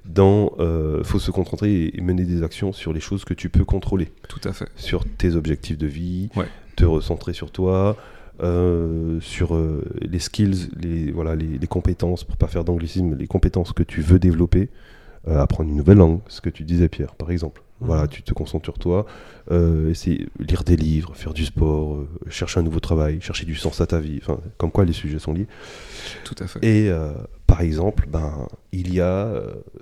[0.04, 3.64] dans, euh, faut se concentrer et mener des actions sur les choses que tu peux
[3.64, 4.68] contrôler Tout à fait.
[4.76, 6.46] sur tes objectifs de vie, Ouais.
[6.76, 7.96] te recentrer sur toi,
[8.42, 13.26] euh, sur euh, les skills, les, voilà, les, les compétences, pour pas faire d'anglicisme, les
[13.26, 14.70] compétences que tu veux développer,
[15.28, 17.60] euh, apprendre une nouvelle langue, ce que tu disais Pierre, par exemple.
[17.80, 17.86] Mhm.
[17.86, 19.04] Voilà, tu te concentres sur toi,
[19.90, 23.86] essayer lire des livres, faire du sport, chercher un nouveau travail, chercher du sens à
[23.86, 25.46] ta vie, enfin, comme quoi les sujets sont liés.
[26.24, 26.64] Tout à fait.
[26.64, 26.90] Et
[27.46, 29.32] par exemple, ben, il y a,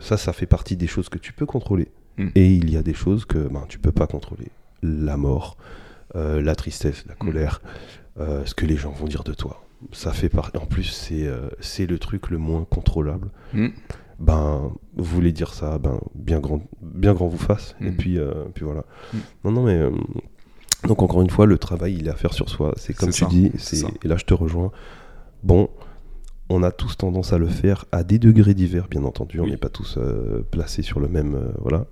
[0.01, 1.89] ça, ça fait partie des choses que tu peux contrôler.
[2.19, 2.29] Mm.
[2.37, 4.49] Et il y a des choses que ben, tu peux pas contrôler.
[4.83, 5.57] La mort,
[6.15, 7.61] la tristesse, la colère,
[8.21, 9.65] euh, ce que les gens vont dire de toi.
[9.93, 10.31] Ça fait.
[10.57, 13.31] En plus, c'est euh, c'est le truc le moins contrôlable.
[13.55, 13.69] Hmm.
[14.19, 17.77] Ben, vous voulez dire ça, ben, bien grand, bien grand vous fasse.
[17.81, 17.97] Et Mm.
[17.97, 18.85] puis, euh, puis voilà.
[19.13, 19.17] Mm.
[19.45, 19.81] Non, non, mais.
[20.89, 22.73] donc, encore une fois, le travail, il est à faire sur soi.
[22.77, 24.73] C'est comme tu ça, dis, c'est et là, je te rejoins.
[25.45, 25.69] Bon,
[26.49, 29.39] on a tous tendance à le faire à des degrés divers, bien entendu.
[29.39, 29.51] On Oui.
[29.53, 31.37] n'est pas tous euh, placés sur le même.
[31.37, 31.87] euh, voilà.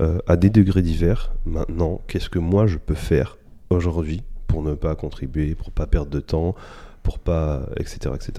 [0.00, 1.32] Euh, à des degrés divers.
[1.46, 3.38] Maintenant, qu'est-ce que moi je peux faire
[3.70, 4.22] aujourd'hui
[4.56, 6.54] pour ne pas contribuer, pour pas perdre de temps,
[7.02, 7.68] pour pas.
[7.76, 8.14] etc.
[8.14, 8.32] etc.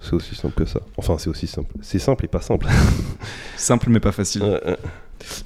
[0.00, 0.80] C'est aussi simple que ça.
[0.96, 1.72] Enfin, c'est aussi simple.
[1.80, 2.66] C'est simple et pas simple.
[3.56, 4.42] Simple mais pas facile.
[4.42, 4.76] Ouais, ouais.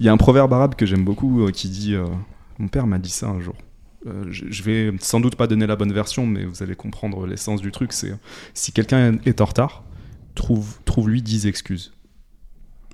[0.01, 2.07] Il y a un proverbe arabe que j'aime beaucoup euh, qui dit euh,
[2.59, 3.55] Mon père m'a dit ça un jour.
[4.07, 7.61] Euh, je, vais sans doute pas donner la bonne version, mais vous allez comprendre l'essence
[7.61, 7.93] du truc.
[7.93, 8.15] C'est
[8.55, 9.85] si quelqu'un est en retard,
[10.35, 11.93] trouve, trouve-lui 10 excuses.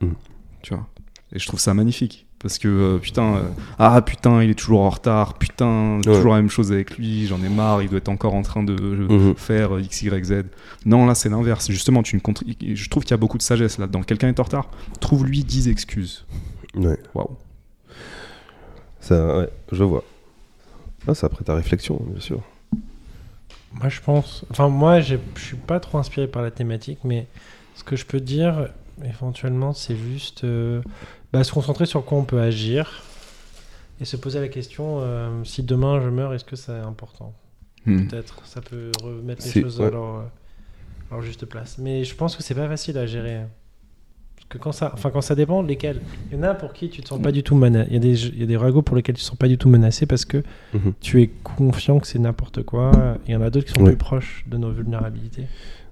[0.01, 0.15] Mm.
[0.63, 0.89] Tu vois
[1.33, 2.27] Et je trouve ça magnifique.
[2.43, 3.43] Parce que euh, putain, euh,
[3.79, 6.03] ah putain, il est toujours en retard, putain, Ouais.
[6.15, 8.63] toujours la même chose avec lui, j'en ai marre, il doit être encore en train
[8.63, 9.35] de euh, Mhm.
[9.37, 10.45] faire euh, X, Y, Z.
[10.87, 11.71] Non, là c'est l'inverse.
[11.71, 12.21] Justement, tu ne
[12.75, 14.03] je trouve qu'il y a beaucoup de sagesse là-dedans.
[14.03, 14.71] Quelqu'un est en retard,
[15.01, 16.25] trouve-lui 10 excuses.
[16.77, 16.99] Ouais.
[17.15, 17.37] Waouh.
[19.01, 20.05] Ça, ouais, je vois.
[21.09, 22.41] Ah, ça après ta réflexion, bien sûr.
[23.75, 24.45] Moi, je pense.
[24.51, 27.27] Enfin, moi, je suis pas trop inspiré par la thématique, mais
[27.75, 28.69] ce que je peux dire,
[29.05, 30.83] éventuellement, c'est juste euh,
[31.33, 33.03] bah, se concentrer sur quoi on peut agir
[34.01, 37.35] et se poser la question euh, si demain je meurs, est-ce que c'est important?
[37.87, 38.07] Hmm.
[38.07, 38.45] Peut-être.
[38.47, 39.87] Ça peut remettre les choses ouais.
[39.87, 40.23] à leur, euh,
[41.11, 41.79] leur juste place.
[41.79, 43.41] Mais je pense que c'est pas facile à gérer.
[44.37, 46.01] Parce que quand ça, enfin quand ça dépend lesquels.
[46.31, 47.89] Il y en a pour qui tu te sens pas du tout menacé.
[47.91, 49.49] Il y a des, il y a des ragots pour lesquels tu te sens pas
[49.49, 50.43] du tout menacé parce que
[50.75, 50.95] Mhm.
[51.01, 53.19] tu es confiant que c'est n'importe quoi.
[53.27, 53.91] Il y en a d'autres qui sont Ouais.
[53.91, 55.47] plus proches de nos vulnérabilités.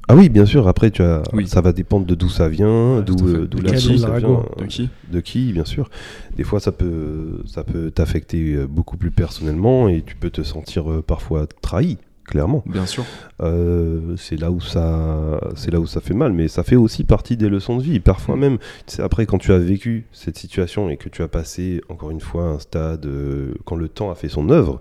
[0.09, 0.67] Ah oui, bien sûr.
[0.69, 1.47] Après, tu as, Oui.
[1.47, 4.89] ça va dépendre de d'où ça vient, d'où euh, la source ça vient, De qui
[5.13, 5.91] De qui, bien sûr.
[6.37, 10.43] Des fois, ça peut, ça peut t'affecter euh, beaucoup plus personnellement et tu peux te
[10.43, 12.63] sentir euh, parfois trahi, clairement.
[12.67, 13.05] Bien sûr.
[13.43, 17.05] Euh, c'est là où ça, c'est là où ça fait mal, mais ça fait aussi
[17.05, 18.01] partie des leçons de vie.
[18.01, 18.41] Parfois Mm.
[18.41, 18.59] même,
[19.01, 22.45] après quand tu as vécu cette situation et que tu as passé encore une fois
[22.45, 24.81] un stade euh, quand le temps a fait son œuvre,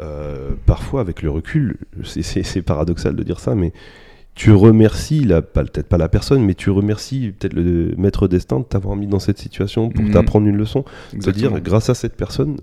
[0.00, 3.72] euh, parfois avec le recul, c'est paradoxal de dire ça, mais
[4.34, 8.96] tu remercies peut-être pas la personne, mais tu remercies peut-être le maître destin de t'avoir
[8.96, 10.12] mis dans cette situation pour Mhm.
[10.12, 10.84] t'apprendre une leçon.
[11.10, 12.56] C'est-à-dire, grâce à cette personne,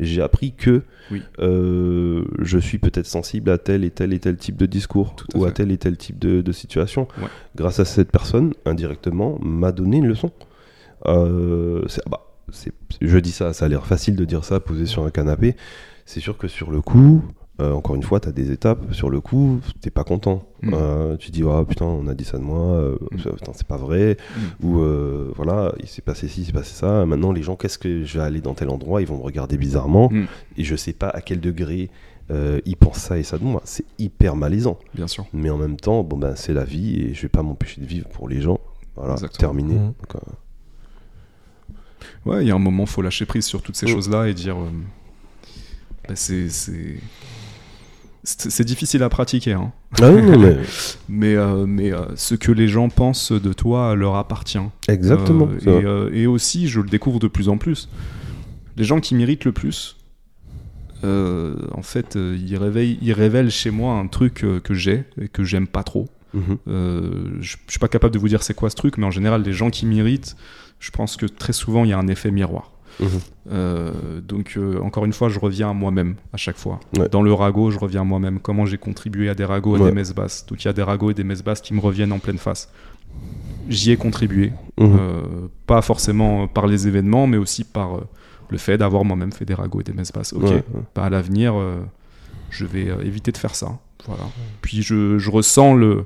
[0.00, 1.22] j'ai appris que Oui.
[1.40, 5.38] euh, je suis peut-être sensible à tel et tel et tel type de discours à
[5.38, 7.08] ou à tel et tel type de, de situation.
[7.20, 7.26] Ouais.
[7.56, 10.30] Grâce à cette personne, indirectement, m'a donné une leçon.
[11.06, 12.20] Euh, ah bah,
[13.00, 15.56] je dis ça, ça a l'air facile de dire ça posé sur un canapé.
[16.06, 17.22] C'est sûr que sur le coup,
[17.60, 18.92] euh, encore une fois, tu as des étapes.
[18.94, 20.44] Sur le coup, t'es pas content.
[20.62, 20.74] Mm.
[20.74, 23.16] Euh, tu dis, oh, putain, on a dit ça de moi, euh, Mm.
[23.16, 24.16] putain, c'est pas vrai.
[24.60, 24.66] Mm.
[24.66, 27.04] Ou euh, voilà, il s'est passé ci, il s'est passé ça.
[27.06, 29.00] Maintenant, les gens, qu'est-ce que je vais aller dans tel endroit?
[29.02, 30.10] Ils vont me regarder bizarrement.
[30.56, 31.90] Et je sais pas à quel degré
[32.30, 33.62] euh, ils pensent ça et ça de moi.
[33.64, 34.78] C'est hyper malaisant.
[34.94, 35.26] Bien sûr.
[35.32, 37.86] Mais en même temps, bon, ben, c'est la vie et je vais pas m'empêcher de
[37.86, 38.60] vivre pour les gens.
[38.96, 39.38] Voilà, Exactement.
[39.54, 39.74] terminé.
[39.74, 40.22] Donc,
[42.26, 44.56] Ouais, il y a un moment, faut lâcher prise sur toutes ces choses-là et dire.
[44.56, 44.68] euh,
[46.08, 46.48] bah, c'est.
[48.28, 49.72] C'est- difficile à pratiquer, hein.
[50.00, 50.56] Ah oui, mais
[51.08, 54.58] mais, euh, mais euh, ce que les gens pensent de toi leur appartient.
[54.88, 55.48] exactement.
[55.66, 57.88] Euh, et, aussi, je le découvre de plus en plus,
[58.76, 59.96] les gens qui m'irritent le plus,
[61.02, 65.66] en fait, ils, réveillent, ils révèlent chez moi un truc que j'ai et que j'aime
[65.66, 66.08] pas trop.
[66.68, 69.10] Euh, je, je suis pas capable de vous dire c'est quoi ce truc, mais en
[69.10, 70.36] général, les gens qui m'irritent,
[70.78, 72.72] je pense que très souvent, il y a un effet miroir.
[73.50, 76.80] Euh, donc, euh, encore une fois, je reviens à moi-même à chaque fois.
[76.98, 77.08] Ouais.
[77.08, 78.40] Dans le ragot, je reviens à moi-même.
[78.40, 79.88] Comment j'ai contribué à des ragots, Ouais.
[79.88, 80.44] des messes basses.
[80.46, 82.38] Donc, il y a des ragots et des messes basses qui me reviennent en pleine
[82.38, 82.70] face.
[83.68, 84.52] J'y ai contribué.
[84.78, 84.96] Mhm.
[84.98, 85.22] Euh,
[85.66, 88.00] pas forcément par les événements, mais aussi par
[88.50, 90.32] le fait d'avoir moi-même fait des ragots et des messes basses.
[90.32, 90.62] Ok, Ouais.
[90.94, 91.54] Bah, à l'avenir,
[92.50, 93.78] je vais éviter de faire ça.
[94.06, 94.24] Voilà.
[94.62, 96.04] Puis je, je ressens le,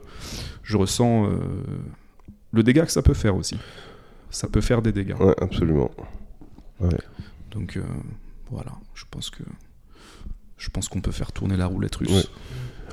[0.63, 1.29] je ressens
[2.53, 3.57] le dégât que ça peut faire aussi.
[4.31, 5.15] Ça peut faire des dégâts.
[5.21, 5.91] Ouais, absolument.
[7.51, 7.83] Donc euh,
[8.51, 9.43] voilà, je pense que
[10.59, 12.11] je pense qu'on peut faire tourner la roulette russe.
[12.11, 12.25] Ouais.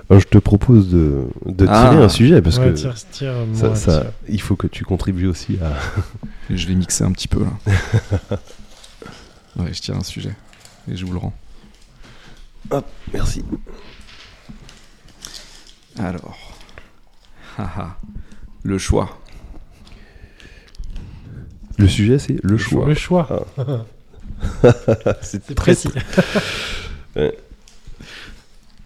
[0.10, 1.92] Alors, je te propose de, de tirer Ah.
[2.04, 4.12] un sujet parce Ouais, que tire, tire, ça, moi, ça- tire.
[4.28, 5.74] il faut que tu contribues aussi à.
[6.50, 8.40] Je vais mixer un petit peu là.
[9.58, 10.36] ouais, je tire un sujet
[10.90, 11.34] et je vous le rends.
[13.14, 13.44] Merci.
[15.98, 16.38] Alors,
[17.58, 17.98] haha,
[18.64, 19.20] le choix.
[21.80, 22.86] Le sujet, c'est le choix.
[22.86, 23.46] Le choix.
[25.22, 25.90] C'est C'est précis.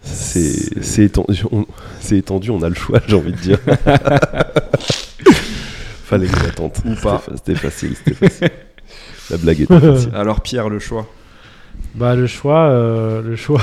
[0.02, 1.66] C'est c'est étendu, on,
[2.00, 3.58] c'est étendu, on a le choix, j'ai envie de dire.
[6.04, 6.72] Fallait que j'attende.
[6.84, 7.22] Ou pas.
[7.24, 8.50] C'était fa- C'était facile, c'était facile.
[9.30, 10.10] La blague était facile.
[10.14, 11.06] Alors Pierre, le choix.
[11.94, 13.62] Bah le choix, euh, le choix.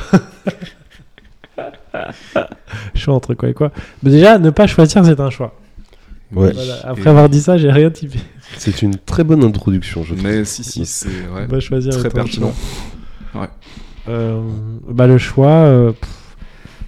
[2.95, 3.71] choix entre quoi et quoi
[4.03, 5.53] Mais déjà, ne pas choisir, c'est un choix.
[6.33, 6.51] Ouais.
[6.53, 6.75] Voilà.
[6.83, 8.19] Après Et- avoir dit ça, j'ai rien typé.
[8.57, 10.23] C'est une très bonne introduction, je trouve.
[10.27, 12.53] Mais si, si, c'est ouais, Ne pas choisir très pertinent.
[13.33, 13.49] choix.
[14.09, 14.41] Euh,
[14.89, 16.09] bah le choix, euh, pff,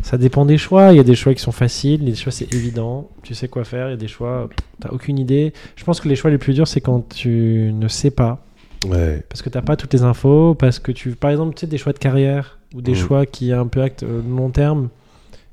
[0.01, 0.91] ça dépend des choix.
[0.91, 3.63] Il y a des choix qui sont faciles, les choix c'est évident, tu sais quoi
[3.63, 3.87] faire.
[3.87, 4.49] Il y a des choix,
[4.81, 5.53] t'as aucune idée.
[5.75, 8.45] Je pense que les choix les plus durs, c'est quand tu ne sais pas.
[8.87, 9.23] Ouais.
[9.29, 11.77] Parce que t'as pas toutes les infos, parce que tu, par exemple, tu sais, des
[11.77, 12.97] choix de carrière ou des Mhm.
[12.97, 14.89] choix qui impactent euh, le long terme,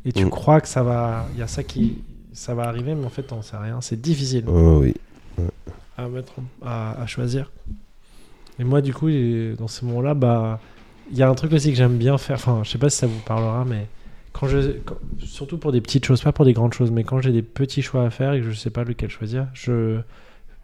[0.05, 0.31] et tu Mhm.
[0.31, 1.99] crois que ça va, il y a ça qui,
[2.33, 3.81] ça va arriver, mais en fait, t'en sais rien.
[3.81, 4.95] C'est difficile Oh, oui.
[5.97, 7.51] à mettre, à, à choisir.
[8.59, 9.09] Et moi, du coup,
[9.59, 10.61] dans ces moments-là, bah,
[11.11, 12.37] il y a un truc aussi que j'aime bien faire.
[12.37, 13.87] Enfin, je sais pas si ça vous parlera, mais
[14.33, 17.21] quand je, quand- surtout pour des petites choses, pas pour des grandes choses, mais quand
[17.21, 20.01] j'ai des petits choix à faire et que je sais pas lequel choisir, je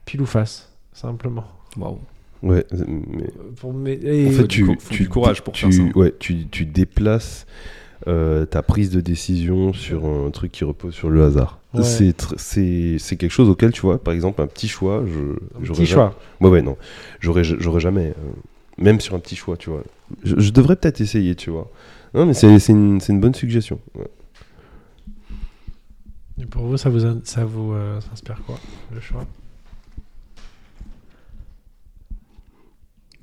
[0.05, 1.47] pile ou face, simplement.
[1.77, 1.99] Waouh.
[2.43, 5.73] Ouais, mais Pour mes- et- en fait, tu, co- faut tu, du courage pour tu,
[5.73, 5.99] faire ça.
[5.99, 7.47] Ouais, tu, tu déplaces
[8.07, 11.59] euh, ta prise de décision sur un truc qui repose sur le hasard.
[11.75, 11.83] Ouais.
[11.83, 15.03] C'est quelque chose auquel, tu vois, par exemple, un petit choix.
[15.07, 16.15] Je, un j'aurais petit jamais- choix.
[16.41, 16.77] Ouais, ouais, non.
[17.21, 18.09] J'aurais, jamais.
[18.11, 18.31] euh,
[18.79, 19.83] même sur un petit choix, tu vois.
[20.25, 21.71] Je, je devrais peut-être essayer, tu vois.
[22.15, 23.79] Non, mais c'est, une, une bonne suggestion.
[23.95, 24.07] Ouais.
[26.41, 28.57] Et pour vous, ça vous, ça vous euh, inspire quoi,
[28.95, 29.25] le choix?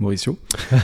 [0.04, 0.38] Mauricio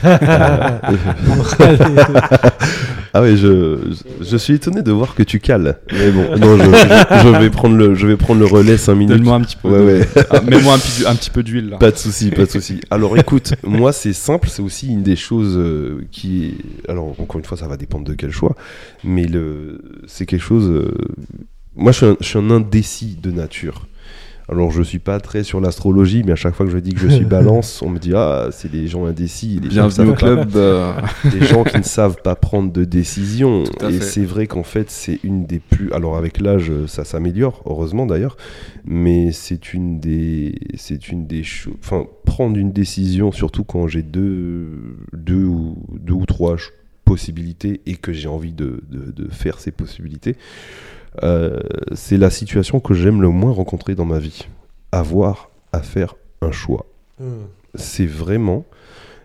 [3.12, 3.78] Ah oui, je,
[4.20, 5.78] je, je suis étonné de voir que tu cales.
[5.92, 8.94] Mais bon, non, je, je- je vais prendre le, je vais prendre le relais 5
[8.94, 9.16] minutes.
[9.16, 9.68] Donne-moi un petit peu.
[9.68, 10.08] Ouais, de- ouais.
[10.30, 11.78] Ah, Mets-moi un, petit- un petit peu d'huile là.
[11.78, 12.80] Pas de souci, pas de souci.
[12.90, 16.54] Alors écoute, moi c'est simple, c'est aussi une des choses euh, qui,
[16.88, 18.54] alors encore une fois, ça va dépendre de quel choix,
[19.02, 20.68] mais le, c'est quelque chose.
[20.70, 20.94] euh,
[21.76, 23.86] Moi, je suis, un, je suis un indécis de nature.
[24.50, 27.00] Alors je suis pas très sur l'astrologie, mais à chaque fois que je dis que
[27.00, 30.10] je suis Balance, on me dit ah c'est des gens indécis, les gens qui Bienvenue
[30.10, 30.56] au savent pas- club.
[30.56, 30.92] euh,
[31.30, 33.62] des gens qui ne savent pas prendre de décision.
[33.88, 35.92] Et c'est vrai qu'en fait, c'est une des plus.
[35.92, 38.36] Alors, avec l'âge, ça s'améliore, heureusement d'ailleurs.
[38.84, 40.54] Mais c'est une des.
[40.76, 41.74] C'est une des choses.
[41.84, 46.56] Enfin, prendre une décision, surtout quand j'ai deux, deux, ou, deux ou trois
[47.04, 50.36] possibilités et que j'ai envie de, de- de faire ces possibilités,
[51.22, 51.60] euh,
[51.94, 54.46] c'est la situation que j'aime le moins rencontrer dans ma vie.
[54.92, 56.86] Avoir à faire un choix
[57.74, 58.66] c'est vraiment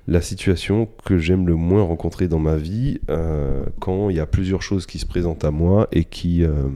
[0.08, 4.28] la situation que j'aime le moins rencontrer dans ma vie euh, quand il y a
[4.28, 6.68] plusieurs choses qui se présentent à moi et qui euh,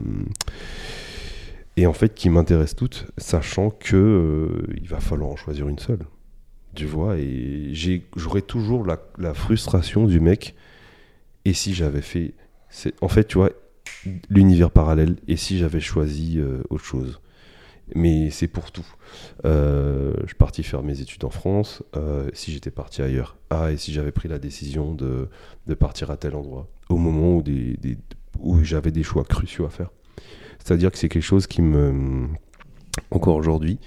[1.77, 6.05] et en fait qui m'intéressent toutes, sachant que il va falloir en choisir une seule.
[6.75, 7.73] Tu vois, et
[8.47, 10.55] toujours la, la frustration du mec.
[11.45, 12.35] Et si j'avais fait,
[13.01, 13.49] en fait, tu vois,
[14.29, 15.17] l'univers parallèle.
[15.27, 17.19] Et si j'avais choisi euh, autre chose.
[17.95, 18.85] Mais c'est pour tout.
[19.45, 21.81] Euh, je suis parti faire mes études en France.
[21.95, 23.37] euh, si j'étais parti ailleurs.
[23.49, 25.27] Ah, et si j'avais pris la décision de,
[25.65, 26.67] de partir à tel endroit.
[26.89, 27.77] Au moment où, des,
[28.39, 29.89] où j'avais des choix cruciaux à faire.
[30.59, 32.27] C'est-à-dire que c'est quelque chose qui me.
[33.11, 33.79] Encore aujourd'hui.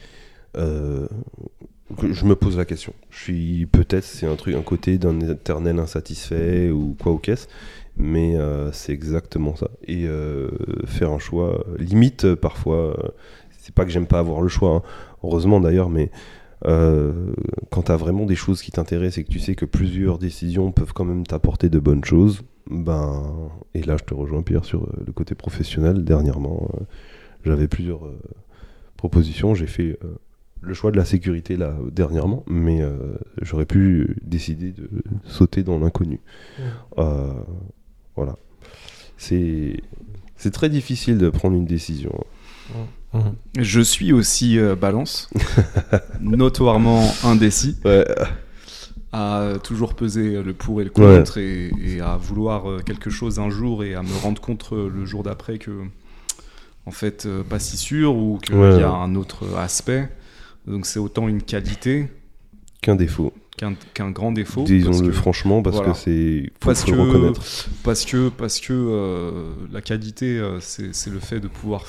[0.54, 2.94] je me pose la question.
[3.10, 7.46] Je suis peut-être c'est un truc un côté d'un éternel insatisfait ou quoi ou qu'est-ce,
[7.96, 9.68] mais euh, c'est exactement ça.
[9.84, 10.50] Et euh,
[10.86, 13.12] faire un choix limite euh, parfois.
[13.58, 14.82] c'est pas que j'aime pas avoir le choix, hein.
[15.22, 16.10] heureusement d'ailleurs, mais
[16.66, 17.32] euh,
[17.70, 20.70] quand tu as vraiment des choses qui t'intéressent et que tu sais que plusieurs décisions
[20.70, 24.84] peuvent quand même t'apporter de bonnes choses, ben et là je te rejoins Pierre sur
[24.84, 26.04] euh, le côté professionnel.
[26.04, 26.84] Dernièrement, euh,
[27.44, 28.08] j'avais plusieurs
[28.96, 29.98] propositions, j'ai fait
[30.60, 32.82] le choix de la sécurité là dernièrement, mais
[33.40, 34.88] j'aurais pu décider de
[35.24, 36.20] sauter dans l'inconnu.
[38.16, 38.36] Voilà,
[39.16, 39.80] c'est
[40.36, 42.12] c'est très difficile de prendre une décision.
[43.14, 43.34] Mhm.
[43.58, 45.28] Je suis aussi euh, balance,
[46.20, 48.04] notoirement indécis, Ouais,
[49.12, 51.18] à toujours peser le pour et le Ouais.
[51.18, 54.70] contre et, et à vouloir euh, quelque chose un jour et à me rendre compte
[54.72, 55.82] le jour d'après que,
[56.86, 58.78] en fait, euh, pas si sûr ou qu'il Ouais.
[58.78, 60.08] y a un autre aspect.
[60.66, 62.08] Donc c'est autant une qualité
[62.80, 63.34] qu'un défaut.
[63.94, 64.64] Qu'un grand défaut.
[64.64, 65.92] Disons-le franchement, parce voilà.
[65.92, 67.42] que c'est faut, parce que, reconnaître.
[67.82, 71.86] parce que, parce que euh, la qualité, euh, c'est le fait de pouvoir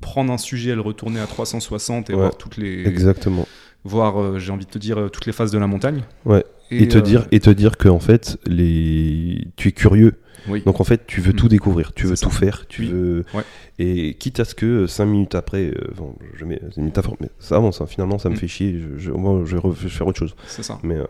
[0.00, 3.46] prendre un sujet et le retourner à 360 et Ouais, voir toutes les, Exactement.
[3.84, 6.02] Voir, euh, j'ai envie de te dire, euh, toutes les phases de la montagne.
[6.24, 6.44] Ouais.
[6.70, 10.14] Et, te euh, dire et te dire que en fait les tu es curieux.
[10.48, 10.62] oui.
[10.64, 11.36] Donc en fait, tu veux Mm.
[11.36, 12.88] tout découvrir, tu veux tout faire, tu Oui.
[12.88, 13.44] veux Ouais.
[13.78, 17.28] et quitte à ce que 5 minutes après euh, bon, je mets une métaphore mais
[17.38, 18.38] ça avance hein, finalement ça me Mm.
[18.38, 20.34] fait chier, je, je- moi je vais faire autre chose.
[20.46, 20.78] c'est ça.
[20.82, 21.04] Mais euh,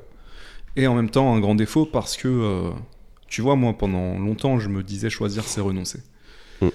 [0.76, 2.70] Et en même temps, un grand défaut parce que, euh,
[3.28, 6.00] tu vois, moi, pendant longtemps, je me disais choisir, c'est renoncer.
[6.60, 6.68] Mm.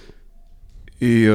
[1.02, 1.26] Et,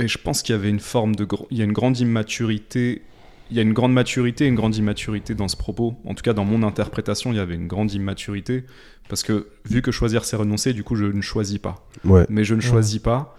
[0.00, 1.24] et je pense qu'il y avait une forme de.
[1.24, 3.02] gr- Il y a une grande immaturité.
[3.50, 5.96] Il y a une grande maturité et une grande immaturité dans ce propos.
[6.04, 8.64] En tout cas, dans mon interprétation, il y avait une grande immaturité.
[9.08, 11.84] Parce que, vu que choisir, c'est renoncer, du coup, je ne choisis pas.
[12.04, 12.26] ouais.
[12.28, 12.66] Mais je ne Ouais.
[12.68, 13.36] choisis pas.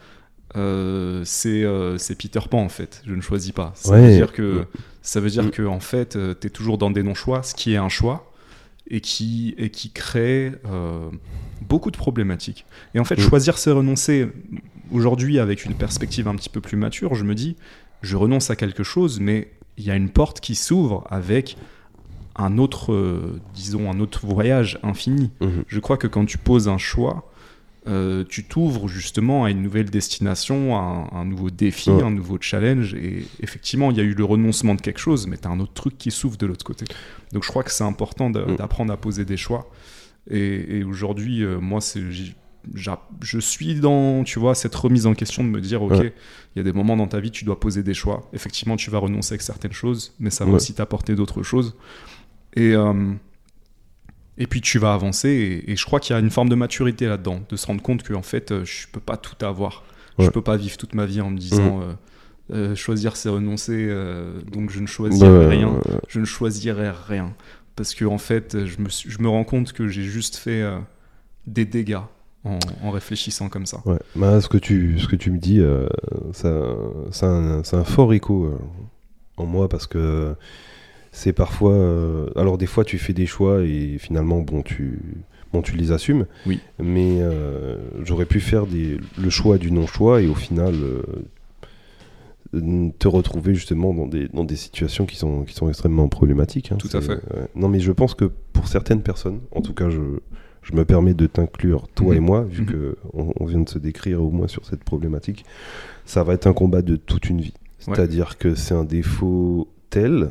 [0.57, 3.01] euh, c'est euh, c'est Peter Pan en fait.
[3.07, 3.71] Je ne choisis pas.
[3.75, 4.01] Ça Ouais.
[4.01, 4.65] veut dire que
[5.01, 5.51] ça veut dire Mm.
[5.51, 8.33] que en fait, tu es toujours dans des non-choix, ce qui est un choix
[8.89, 11.09] et qui et qui crée euh,
[11.61, 12.65] beaucoup de problématiques.
[12.93, 13.21] Et en fait, Mm.
[13.29, 14.27] choisir c'est renoncer.
[14.91, 17.55] Aujourd'hui, avec une perspective un petit peu plus mature, je me dis,
[18.01, 21.57] je renonce à quelque chose, mais il y a une porte qui s'ouvre avec
[22.35, 25.31] un autre, euh, disons, un autre voyage infini.
[25.41, 25.63] Mhm.
[25.67, 27.29] Je crois que quand tu poses un choix,
[27.87, 30.81] euh, tu t'ouvres justement à une nouvelle destination, à
[31.13, 32.03] un, un nouveau défi, Ouais.
[32.03, 32.93] un nouveau challenge.
[32.93, 35.59] Et effectivement, il y a eu le renoncement de quelque chose, mais tu as un
[35.59, 36.85] autre truc qui s'ouvre de l'autre côté.
[37.33, 38.55] Donc je crois que c'est important Mm.
[38.57, 39.69] d'apprendre à poser des choix.
[40.29, 42.01] Et, et aujourd'hui, euh, moi, c'est,
[42.73, 46.13] je suis dans, tu vois, cette remise en question de me dire, ok, il Ouais.
[46.55, 48.29] y a des moments dans ta vie, tu dois poser des choix.
[48.33, 50.55] Effectivement, tu vas renoncer avec certaines choses, mais ça va Ouais.
[50.57, 51.75] aussi t'apporter d'autres choses.
[52.55, 53.13] Et, euh,
[54.37, 56.55] et puis tu vas avancer, et, et je crois qu'il y a une forme de
[56.55, 59.83] maturité là-dedans, de se rendre compte que en fait, euh, je peux pas tout avoir.
[60.17, 60.27] Je Ouais.
[60.27, 60.33] Mhm.
[60.33, 61.93] peux pas vivre toute ma vie en me disant euh,
[62.53, 63.89] euh, choisir c'est renoncer,
[64.51, 65.79] donc je ne choisirai rien.
[66.09, 67.33] Je ne choisirai rien
[67.77, 70.61] parce que en fait, je me, je me rends compte que j'ai juste fait
[71.47, 71.99] des dégâts
[72.43, 73.81] en, en réfléchissant comme ça.
[73.85, 75.87] Ouais, bah, ce, que tu, ce que tu me dis, euh,
[76.33, 76.63] ça,
[77.11, 78.57] ça un, c'est un fort écho euh,
[79.37, 80.35] en moi parce que
[81.11, 81.73] c'est parfois.
[81.73, 84.99] euh, alors, des fois, tu fais des choix et finalement, bon, tu.
[85.53, 86.27] Bon, tu les assumes.
[86.45, 86.61] Oui.
[86.79, 87.75] Mais euh,
[88.05, 90.73] j'aurais pu faire des, le choix du non-choix et au final
[92.99, 96.71] te retrouver justement dans des, dans des situations qui sont, qui sont extrêmement problématiques.
[96.71, 96.77] hein.
[96.77, 97.13] Tout à fait.
[97.15, 97.47] ouais.
[97.55, 99.99] Non, mais je pense que pour certaines personnes, en tout cas, je,
[100.61, 102.17] je me permets de t'inclure, toi Mhm.
[102.17, 102.67] et moi, vu Mhm.
[102.67, 105.45] que on, on vient de se décrire au moins sur cette problématique,
[106.05, 107.53] ça va être un combat de toute une vie.
[107.87, 107.95] Ouais.
[107.95, 110.29] C'est-à-dire que c'est un défaut tel,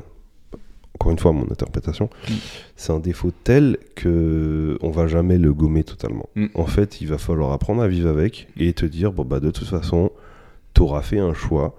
[0.94, 2.32] encore une fois mon interprétation, Mm.
[2.76, 6.28] c'est un défaut tel que on va jamais le gommer totalement.
[6.36, 6.46] Mm.
[6.54, 9.50] En fait, il va falloir apprendre à vivre avec et te dire bon bah de
[9.50, 10.10] toute façon,
[10.74, 11.74] tu auras fait un choix.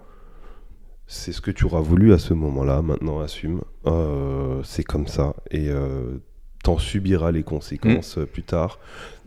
[1.06, 2.80] C'est ce que tu auras voulu à ce moment-là.
[2.82, 3.60] Maintenant, assume.
[3.86, 6.18] Euh, c'est comme ça et euh,
[6.62, 8.78] t'en subiras les conséquences euh, plus tard.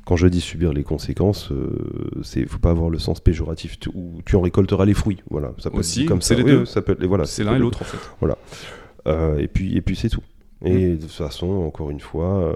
[0.06, 1.76] Quand je dis subir les conséquences, euh,
[2.24, 3.80] c'est faut pas avoir le sens péjoratif.
[3.80, 5.24] Tu, ou tu en récolteras les fruits.
[5.32, 6.38] Voilà, ça peut Aussi, être comme c'est ça.
[6.38, 6.60] les Oui, deux.
[6.62, 7.26] oui, ça peut être voilà.
[7.26, 7.98] C'est l'un et l'autre en fait.
[9.08, 10.22] euh, et puis, et puis c'est tout.
[10.64, 12.56] Et de toute façon, encore une fois, euh,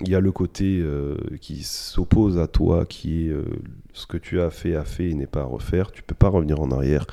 [0.00, 0.82] il y a le côté
[1.40, 3.32] qui s'oppose à toi, qui est
[3.92, 5.90] ce que tu as fait, a fait et n'est pas à refaire.
[5.92, 7.06] Tu peux pas revenir en arrière.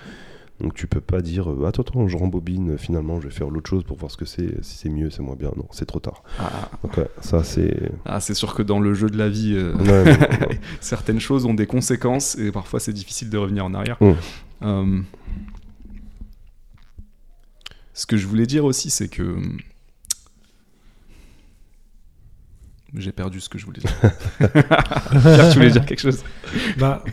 [0.62, 3.70] Donc tu peux pas dire euh, attends, attends, je rembobine, finalement je vais faire l'autre
[3.70, 5.52] chose pour voir ce que c'est, si c'est mieux, c'est moins bien.
[5.58, 6.24] Non, c'est trop tard.
[6.40, 7.92] Ah, Donc ouais, ça c'est.
[8.06, 10.48] ah, c'est sûr que dans le jeu de la vie, euh, Ouais, non, non, non.
[10.80, 13.98] certaines choses ont des conséquences et parfois c'est difficile de revenir en arrière.
[14.00, 14.12] Mm.
[14.64, 15.02] Euh,
[17.94, 19.38] ce que je voulais dire aussi, c'est que
[22.96, 23.94] j'ai perdu ce que je voulais dire.
[24.40, 26.24] Pierre, tu voulais dire quelque chose?
[26.78, 27.04] Bah,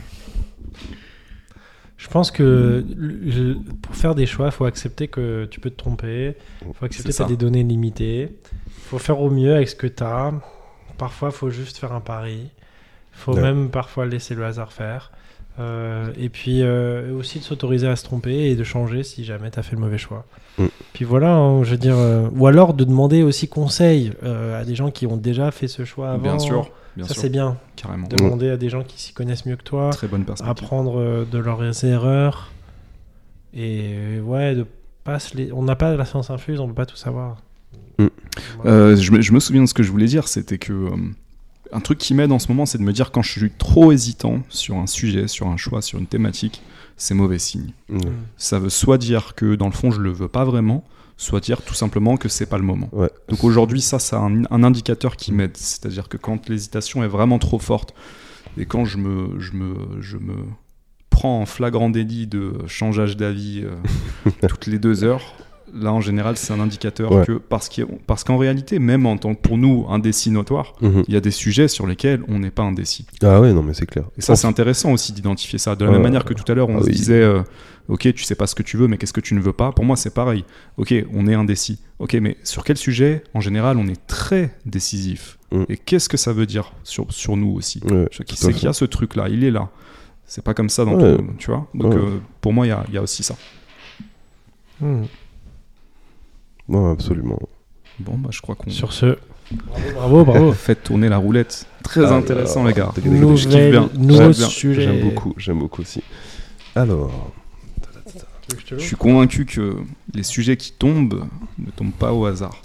[2.12, 6.36] pense que le- pour faire des choix, il faut accepter que tu peux te tromper.
[6.66, 8.28] Il faut accepter que tu as des données limitées.
[8.66, 10.32] Il faut faire au mieux avec ce que tu as.
[10.98, 12.38] Parfois, il faut juste faire un pari.
[13.14, 13.42] Il faut Ouais.
[13.42, 15.10] même parfois laisser le hasard faire.
[15.60, 19.50] Euh, et puis euh, aussi de s'autoriser à se tromper et de changer si jamais
[19.50, 20.24] tu as fait le mauvais choix.
[20.58, 20.64] Mm.
[20.94, 24.74] Puis voilà, hein, je veux dire, euh, ou alors de demander aussi conseil à des
[24.74, 26.22] gens qui ont déjà fait ce choix avant.
[26.22, 27.57] Bien sûr, bien ça c'est bien.
[27.76, 28.09] carrément.
[28.09, 30.51] Demander à des gens qui s'y connaissent mieux que toi Très bonne perspective.
[30.51, 32.51] apprendre euh, de leurs erreurs
[33.55, 34.66] et euh, ouais de
[35.05, 35.53] pas se les...
[35.53, 37.38] on n'a pas la science infuse on peut pas tout savoir
[37.99, 38.07] Mm.
[38.57, 38.70] Voilà.
[38.70, 40.90] Euh, je, me, je me souviens de ce que je voulais dire, c'était que euh,
[41.72, 43.93] un truc qui m'aide en ce moment, c'est de me dire quand je suis trop
[43.93, 46.62] hésitant sur un sujet, sur un choix, sur une thématique,
[46.97, 47.72] c'est mauvais signe.
[47.88, 47.99] Mm.
[48.36, 50.84] Ça veut soit dire que dans le fond je le veux pas vraiment,
[51.16, 52.88] soit dire tout simplement que c'est pas le moment.
[52.92, 53.10] Ouais.
[53.28, 55.56] Donc aujourd'hui, ça, c'est un, un indicateur qui m'aide.
[55.56, 57.94] C'est-à-dire que quand l'hésitation est vraiment trop forte
[58.58, 60.34] et quand je me, je me, je me
[61.10, 65.34] prends en flagrant délit de changeage d'avis euh, toutes les deux heures,
[65.75, 67.25] là en général, c'est un indicateur Ouais.
[67.27, 67.68] que parce
[68.25, 71.05] qu'en réalité, même en tant que pour nous indécis notoire, Mhm.
[71.09, 73.07] il y a des sujets sur lesquels on n'est pas indécis.
[73.23, 74.05] Ah ouais, non mais c'est clair.
[74.16, 75.75] Et ça, c'est intéressant aussi d'identifier ça.
[75.77, 76.93] De la même manière que tout à l'heure, on Ah se oui.
[76.93, 77.43] disait, euh,
[77.89, 79.73] ok, tu sais pas ce que tu veux, mais qu'est-ce que tu ne veux pas?
[79.73, 80.45] Pour moi, c'est pareil.
[80.77, 81.81] Ok, on est indécis.
[81.99, 85.39] Ok, mais sur quel sujet En général, on est très décisif?
[85.53, 85.62] Mm.
[85.68, 87.81] Et qu'est-ce que ça veut dire sur, sur nous aussi?
[87.91, 89.68] Ouais, Qui c'est qu'il y a ce truc-là Il est là.
[90.27, 91.16] C'est pas comme ça dans Ouais.
[91.16, 91.66] tout, tu vois?
[91.75, 91.99] Donc, Ouais.
[92.01, 93.37] euh, pour moi, il y a, il y a aussi ça.
[94.81, 95.03] Hmm.
[96.68, 97.38] Non, absolument.
[97.98, 98.70] Bon, bah, je crois qu'on.
[98.70, 99.18] sur ce
[99.94, 101.66] bravo bravo Faites tourner la roulette.
[101.82, 102.84] Très Ah, intéressant, les gars.
[102.84, 103.00] alors, Je
[103.48, 103.90] kiffe Nouvelle- bien.
[103.94, 106.02] nouveau sujet J'aime beaucoup, j'aime beaucoup aussi.
[106.74, 107.32] Alors,
[108.70, 109.76] je suis convaincu que
[110.14, 111.26] les sujets qui tombent
[111.58, 112.60] ne tombent pas au hasard.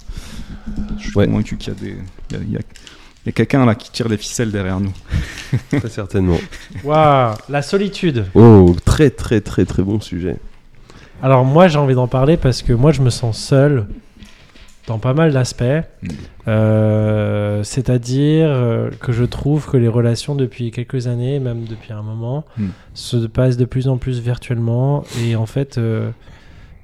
[0.98, 1.26] Je suis Ouais.
[1.26, 1.96] convaincu qu'il y a des.
[2.30, 2.60] Il y a, il y a-
[3.24, 4.92] il y a quelqu'un là qui tire les ficelles derrière nous.
[5.70, 6.38] très certainement.
[6.84, 10.36] Waouh, la solitude Oh, très très très très bon sujet.
[11.22, 13.86] Alors moi j'ai envie d'en parler parce que moi je me sens seul
[14.86, 15.64] dans pas mal d'aspects
[16.02, 16.08] Mm.
[16.46, 22.02] Euh, c'est-à-dire euh, que je trouve que les relations depuis quelques années même depuis un
[22.02, 22.66] moment Mm.
[22.94, 26.10] se passent de plus en plus virtuellement et en fait euh,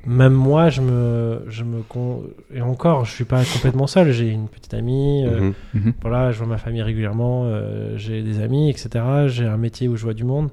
[0.07, 2.25] même moi je me je me con-
[2.55, 5.55] et encore je suis pas complètement seul j'ai une petite amie euh, Mhm.
[5.75, 5.93] Mhm.
[6.03, 9.97] voilà je vois ma famille régulièrement euh, j'ai des amis etc j'ai un métier où
[9.97, 10.51] je vois du monde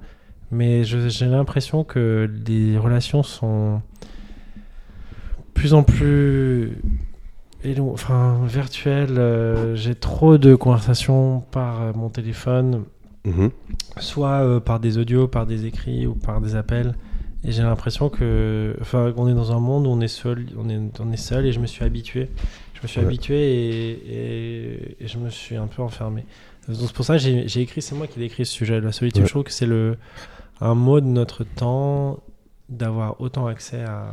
[0.52, 3.82] mais j'ai l'impression que les relations sont
[5.54, 6.78] plus en plus
[7.64, 12.84] élo- enfin virtuelles euh, j'ai trop de conversations par euh, mon téléphone
[13.24, 13.52] Mhm.
[14.00, 16.96] soit euh, par des audios, par des écrits ou par des appels.
[17.44, 20.68] Et j'ai l'impression que, enfin, qu'on est dans un monde où on est seul, on
[20.70, 21.46] est, on est seul.
[21.46, 22.30] Et je me suis habitué.
[22.74, 23.06] Je me suis Ouais.
[23.06, 26.26] habitué et, et- et je me suis un peu enfermé.
[26.68, 28.82] Donc c'est pour ça que j'ai j'ai écrit, c'est moi qui ai écrit ce sujet.
[28.82, 29.28] La solitude, Ouais.
[29.28, 29.98] je trouve que c'est le
[30.62, 32.20] un mot de notre temps
[32.70, 34.06] d'avoir autant accès à.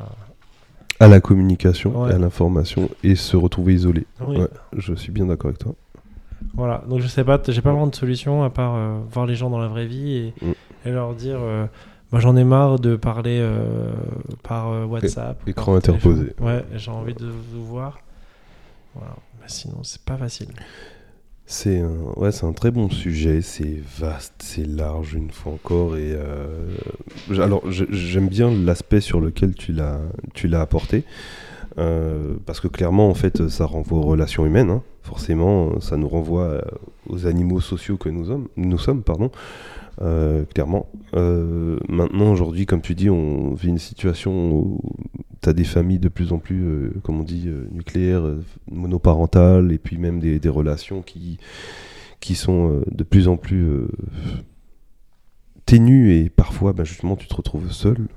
[1.01, 2.11] À la communication, Ouais.
[2.11, 4.05] et à l'information et se retrouver isolé.
[4.27, 4.39] Oui.
[4.39, 5.75] Ouais, je suis bien d'accord avec toi.
[6.55, 6.83] Voilà.
[6.89, 9.49] Donc je sais pas, j'ai pas vraiment de solution à part euh, voir les gens
[9.49, 10.53] dans la vraie vie et, Mm.
[10.87, 11.39] et leur dire.
[11.41, 11.67] euh,
[12.15, 13.93] j'en ai marre de parler euh,
[14.43, 15.41] par euh, WhatsApp.
[15.47, 16.33] écran par interposé.
[16.41, 18.01] Ouais, j'ai envie de vous voir.
[18.97, 19.15] Voilà.
[19.41, 20.49] Mais sinon, c'est pas facile.
[21.51, 25.97] C'est un, ouais, c'est un très bon sujet, c'est vaste, c'est large une fois encore.
[25.97, 26.77] Et euh,
[27.31, 29.99] alors j'aime bien l'aspect sur lequel tu l'as,
[30.35, 31.05] tu l'as apporté,
[31.79, 34.69] euh, parce que clairement en fait ça renvoie aux relations humaines.
[34.69, 34.83] hein.
[35.03, 36.61] Forcément, ça nous renvoie euh,
[37.09, 39.31] aux animaux sociaux que nous sommes, nous sommes pardon.
[40.01, 40.89] Euh, clairement.
[41.15, 44.81] Euh, maintenant, aujourd'hui, comme tu dis, on vit une situation où
[45.43, 48.25] tu as des familles de plus en plus, euh, comme on dit, euh, nucléaires,
[48.71, 51.39] monoparentales, et puis même des, relations qui,
[52.21, 53.87] qui sont de plus en plus
[55.67, 58.09] ténues, et parfois, bah, justement, tu te retrouves seul.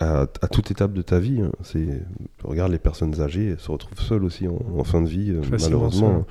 [0.00, 1.52] À, à toute étape de ta vie, hein.
[1.62, 2.02] c'est
[2.42, 5.42] regarde les personnes âgées, elles se retrouvent seules aussi en, en fin de vie, euh,
[5.42, 6.26] Facilement malheureusement.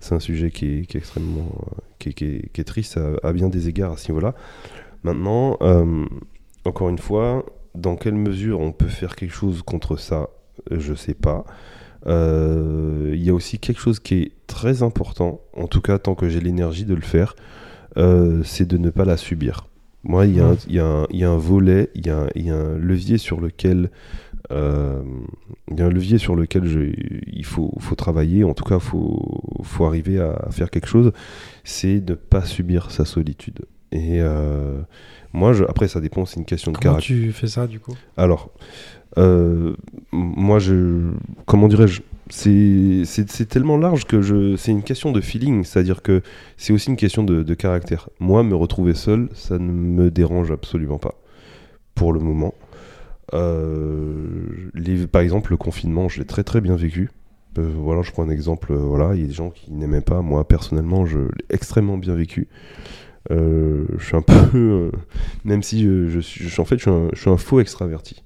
[0.00, 2.64] C'est un sujet qui est, qui est extrêmement, euh, qui est, qui est- qui est
[2.64, 4.34] triste à, à bien des égards à ce niveau-là.
[5.02, 6.04] Maintenant, euh,
[6.64, 7.44] encore une fois,
[7.74, 10.28] dans quelle mesure on peut faire quelque chose contre ça,
[10.70, 11.44] je sais pas.
[12.06, 16.14] Euh, Il y a aussi quelque chose qui est très important, en tout cas tant
[16.14, 17.34] que j'ai l'énergie de le faire,
[17.96, 19.66] euh, c'est de ne pas la subir.
[20.02, 20.56] Moi, il y, a un-
[21.12, 23.90] y, y a volet, il y, a un- il y a un levier sur lequel
[24.50, 25.02] euh,
[25.70, 26.92] il y a un levier sur lequel je-
[27.26, 31.12] il faut, faut travailler, en tout cas, il faut, faut arriver à faire quelque chose,
[31.62, 33.60] c'est de ne pas subir sa solitude.
[33.92, 34.80] Et euh,
[35.32, 37.16] moi, je, après, ça dépend, c'est une question de Comment caractère.
[37.16, 37.94] tu fais ça du coup?
[38.16, 38.50] Alors,
[39.16, 41.10] moi, je.
[41.46, 46.22] Comment dirais-je c'est, tellement large que c'est une question de feeling, c'est-à-dire que
[46.56, 48.08] c'est aussi une question de, caractère.
[48.20, 51.14] Moi, me retrouver seul, ça ne me dérange absolument pas,
[51.94, 52.54] pour le moment.
[53.34, 54.70] Euh,
[55.12, 57.10] par exemple, le confinement, je l'ai très très bien vécu.
[57.58, 58.72] Euh, voilà, je prends un exemple.
[58.72, 60.22] euh, voilà, il y a des gens qui n'aimaient pas.
[60.22, 62.48] Moi, personnellement, je l'ai extrêmement bien vécu.
[63.30, 64.90] Euh, je suis un peu, euh,
[65.44, 65.88] même si
[66.58, 68.22] en fait, je suis un faux extraverti.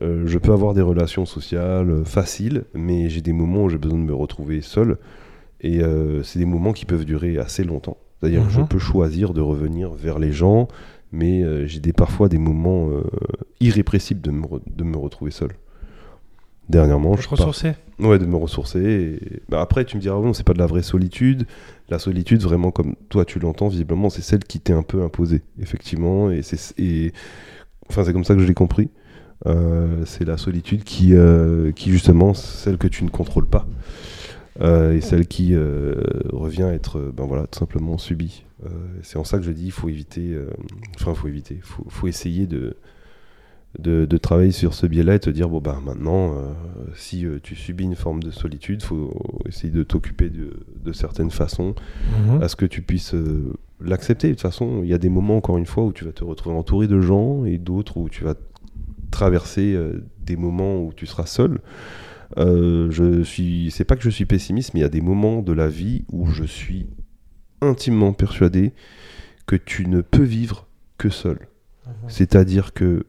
[0.00, 3.78] Euh, je peux avoir des relations sociales euh, faciles, mais j'ai des moments où j'ai
[3.78, 4.96] besoin de me retrouver seul.
[5.60, 7.98] Et euh, c'est des moments qui peuvent durer assez longtemps.
[8.20, 8.68] C'est-à-dire que je Mhm.
[8.68, 10.66] peux choisir de revenir vers les gens,
[11.12, 12.88] mais euh, j'ai des, parfois des moments
[13.60, 15.50] irrépressibles de me, de me retrouver seul.
[16.68, 19.18] Dernièrement, je ressourcer Ouais, de me ressourcer.
[19.20, 21.44] et- bah, après, tu me diras, non, c'est pas de la vraie solitude.
[21.90, 25.42] La solitude, vraiment, comme toi tu l'entends, visiblement, c'est celle qui t'est un peu imposée,
[25.60, 26.30] effectivement.
[26.30, 27.12] Et c'est, et...
[27.90, 28.88] Enfin, c'est comme ça que je l'ai compris.
[29.46, 33.66] Euh, c'est la solitude qui, euh, qui, justement, celle que tu ne contrôles pas.
[34.60, 35.54] Euh, et celle qui
[36.32, 38.44] revient à être, ben voilà, tout simplement subie.
[39.02, 40.36] C'est en ça que je dis, il faut éviter,
[40.94, 42.76] enfin, il faut éviter, il faut, faut essayer de,
[43.78, 46.52] de, de travailler sur ce biais-là et te dire, bon, bah maintenant, euh,
[46.94, 49.12] si euh, tu subis une forme de solitude, faut
[49.48, 50.52] essayer de t'occuper de,
[50.84, 51.74] de certaines façons
[52.28, 52.42] Mhm.
[52.42, 54.28] à ce que tu puisses euh, l'accepter.
[54.28, 56.22] De toute façon, il y a des moments, encore une fois, où tu vas te
[56.22, 58.34] retrouver entouré de gens et d'autres où tu vas
[59.12, 61.60] traverser euh, des moments où tu seras seul.
[62.38, 65.42] Euh, je suis, c'est pas que je suis pessimiste, mais il y a des moments
[65.42, 66.88] de la vie où je suis
[67.60, 68.72] intimement persuadé
[69.46, 70.66] que tu ne peux vivre
[70.98, 71.38] que seul.
[71.86, 71.92] Mhm.
[72.08, 73.04] C'est-à-dire que,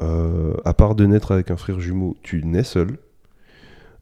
[0.00, 2.98] euh, à part de naître avec un frère jumeau, tu nais seul.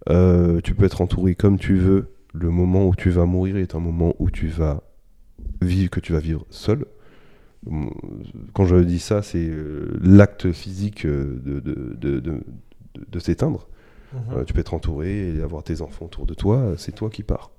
[0.08, 2.08] Euh, tu peux être entouré comme tu veux.
[2.32, 4.82] Le moment où tu vas mourir est un moment où tu vas
[5.60, 6.86] vivre, que tu vas vivre seul.
[8.54, 12.42] Quand je dis ça, c'est euh, l'acte physique euh, de, de, de, de- de-
[13.10, 13.68] de s'éteindre.
[14.12, 14.20] Mhm.
[14.38, 17.22] Euh, tu peux être entouré et avoir tes enfants autour de toi, c'est toi qui
[17.22, 17.50] pars.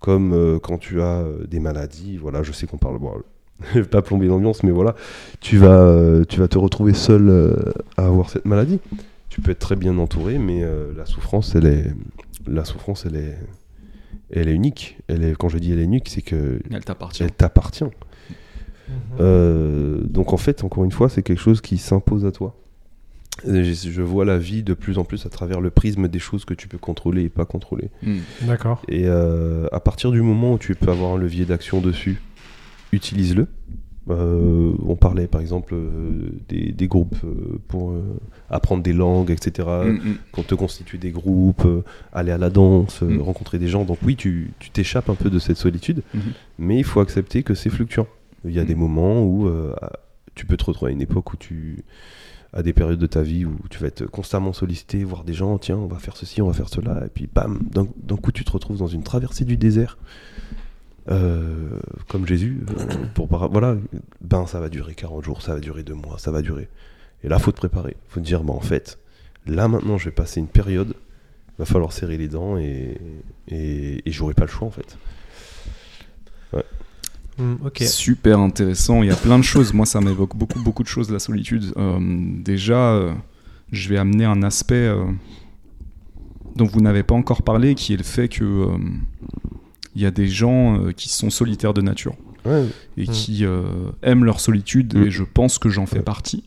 [0.00, 3.12] Comme euh, quand tu as des maladies, voilà, je sais qu'on parle, bon,
[3.74, 4.96] je vais pas plomber l'ambiance, mais voilà,
[5.40, 7.54] tu vas, tu vas te retrouver seul euh,
[7.96, 8.80] à avoir cette maladie.
[9.28, 11.86] Tu peux être très bien entouré, mais euh, la souffrance, elle est,
[12.46, 13.38] la souffrance, elle est,
[14.30, 14.98] elle est unique.
[15.08, 16.58] Elle est, quand je dis elle est unique, c'est que
[17.24, 17.84] Elle t'appartient.
[18.92, 19.16] Mhm.
[19.20, 22.54] Euh, donc en fait, encore une fois, c'est quelque chose qui s'impose à toi.
[23.46, 26.18] Et Je, je vois la vie de plus en plus à travers le prisme des
[26.18, 27.88] choses que tu peux contrôler et pas contrôler.
[28.02, 28.18] Hmm.
[28.42, 28.82] D'accord.
[28.88, 32.20] Et euh, à partir du moment où tu peux avoir un levier d'action dessus,
[32.92, 33.46] utilise-le.
[34.10, 38.02] Euh, on parlait par exemple euh, des, des groupes euh, pour euh,
[38.50, 39.68] apprendre des langues, etc.
[39.84, 40.14] Hmm, hmm.
[40.32, 41.82] Qu'on te constitue des groupes, euh,
[42.12, 43.22] aller à la danse, euh, Mm.
[43.22, 43.84] rencontrer des gens.
[43.84, 46.20] Donc oui, tu tu t'échappes un peu de cette solitude, Mhm.
[46.58, 48.08] mais il faut accepter que c'est fluctuant.
[48.44, 48.66] Il y a Mm.
[48.66, 49.74] des moments où euh,
[50.34, 51.84] tu peux te retrouver à une époque où tu
[52.54, 55.56] à des périodes de ta vie où tu vas être constamment sollicité, voir des gens,
[55.56, 58.44] tiens, on va faire ceci, on va faire cela, et puis bam, d'un coup tu
[58.44, 59.96] te retrouves dans une traversée du désert,
[61.10, 61.78] euh,
[62.08, 63.76] comme Jésus, euh, pour voilà,
[64.20, 66.68] ben ça va durer 40 jours, ça va durer 2 mois, ça va durer.
[67.24, 68.98] Et là, faut te préparer, faut te dire, bah en fait,
[69.46, 70.94] là maintenant je vais passer une période,
[71.58, 72.98] va falloir serrer les dents et,
[73.48, 74.98] et, et j'aurai pas le choix en fait.
[77.42, 77.84] Mm.
[77.86, 79.02] Super intéressant.
[79.02, 79.72] Il y a plein de choses.
[79.72, 81.72] Moi, ça m'évoque beaucoup, beaucoup de choses, la solitude.
[81.76, 81.98] Euh,
[82.42, 83.12] déjà, euh,
[83.70, 85.04] je vais amener un aspect euh,
[86.56, 88.76] dont vous n'avez pas encore parlé, qui est le fait que euh,
[89.94, 92.14] Il y a des gens euh, qui sont solitaires de nature
[92.46, 92.66] Ouais.
[92.96, 93.12] et Mm.
[93.12, 93.62] qui euh,
[94.02, 95.02] aiment leur solitude Mm.
[95.04, 96.02] et je pense que j'en fais Ouais.
[96.02, 96.44] partie.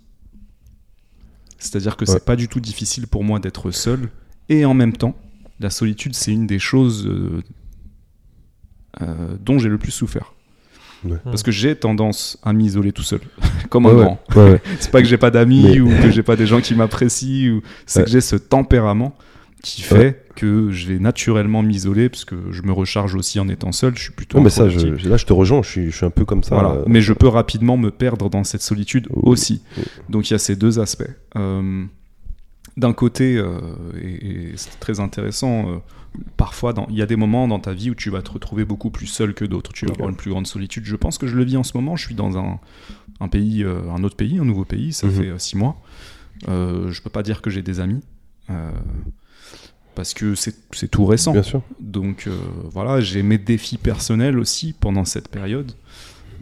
[1.60, 2.12] C'est-à-dire que Ouais.
[2.14, 4.10] c'est pas du tout difficile pour moi d'être seul
[4.50, 5.16] et en même temps,
[5.60, 7.42] la solitude c'est une des choses euh,
[9.02, 10.34] euh, dont j'ai le plus souffert.
[11.06, 11.18] Ouais.
[11.24, 13.20] Parce que j'ai tendance à m'isoler tout seul,
[13.70, 14.20] comme un Ouais, grand.
[14.36, 14.62] Ouais.
[14.80, 17.54] C'est pas que j'ai pas d'amis Mais- ou que j'ai pas des gens qui m'apprécient,
[17.56, 19.16] ou c'est que j'ai ce tempérament
[19.62, 20.22] qui fait Ouais.
[20.36, 23.96] que je vais naturellement m'isoler parce que je me recharge aussi en étant seul.
[23.98, 25.64] Je suis plutôt Non, mais ça, je, là, je te rejoins.
[25.64, 26.54] Je suis, je suis un peu comme ça.
[26.56, 26.70] Voilà.
[26.72, 29.22] euh, Mais je peux rapidement me perdre dans cette solitude Oui.
[29.26, 29.62] aussi.
[29.78, 29.84] Oui.
[30.10, 31.10] Donc il y a ces deux aspects.
[31.36, 31.84] Euh,
[32.78, 33.60] D'un côté, euh,
[34.02, 35.78] et, et c'est très intéressant, euh,
[36.36, 38.90] parfois il y a des moments dans ta vie où tu vas te retrouver beaucoup
[38.90, 39.72] plus seul que d'autres.
[39.74, 40.84] Tu vas avoir une plus grande solitude.
[40.86, 41.96] Je pense que je le vis en ce moment.
[41.96, 42.60] Je suis dans un,
[43.22, 44.92] un pays, euh, un autre pays, un nouveau pays.
[44.92, 45.14] Ça Mhm.
[45.14, 45.78] fait six mois.
[46.48, 48.02] Je peux pas dire que j'ai des amis.
[49.96, 51.32] parce que c'est tout récent.
[51.32, 51.62] Bien sûr.
[51.80, 52.28] Donc
[52.66, 55.72] voilà, j'ai mes défis personnels aussi pendant cette période.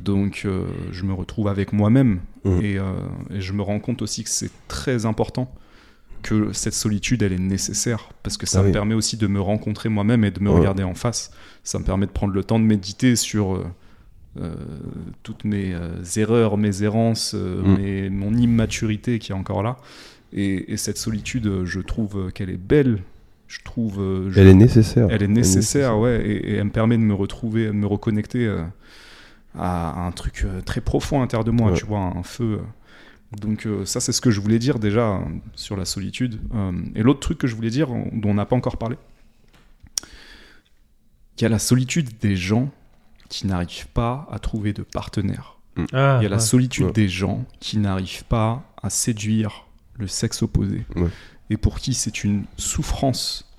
[0.03, 2.61] Donc euh, je me retrouve avec moi-même Mhm.
[2.61, 2.91] et, euh,
[3.29, 5.53] et je me rends compte aussi que c'est très important
[6.23, 8.73] que cette solitude elle est nécessaire parce que ça Ah me oui.
[8.73, 10.57] permet aussi de me rencontrer moi-même et de me Ouais.
[10.59, 11.31] regarder en face.
[11.63, 13.65] Ça me permet de prendre le temps de méditer sur euh,
[14.41, 14.55] euh,
[15.21, 19.77] toutes mes euh, erreurs, mes errances, mes- mon immaturité qui est encore là.
[20.33, 23.03] Et, et cette solitude, je trouve qu'elle est belle.
[23.47, 23.97] Je trouve,
[24.31, 25.07] je- Elle est nécessaire.
[25.11, 28.51] elle est nécessaire, ouais, et, et elle me permet de me retrouver, de me reconnecter
[29.57, 31.77] à, un truc très profond à l'intérieur de moi, Ouais.
[31.77, 32.59] tu vois, un feu.
[33.39, 35.19] Donc euh, ça, c'est ce que je voulais dire déjà euh,
[35.55, 36.39] sur la solitude.
[36.53, 38.97] Euh, et l'autre truc que je voulais dire, dont on n'a pas encore parlé,
[41.37, 42.69] il y a la solitude des gens
[43.29, 45.57] qui n'arrivent pas à trouver de partenaire.
[45.91, 46.39] Ah, Il y a la ouais.
[46.39, 46.91] solitude Ouais.
[46.93, 49.65] des gens qui n'arrivent pas à séduire
[49.97, 50.85] le sexe opposé.
[50.95, 51.09] Ouais.
[51.49, 53.49] Et pour qui c'est une souffrance.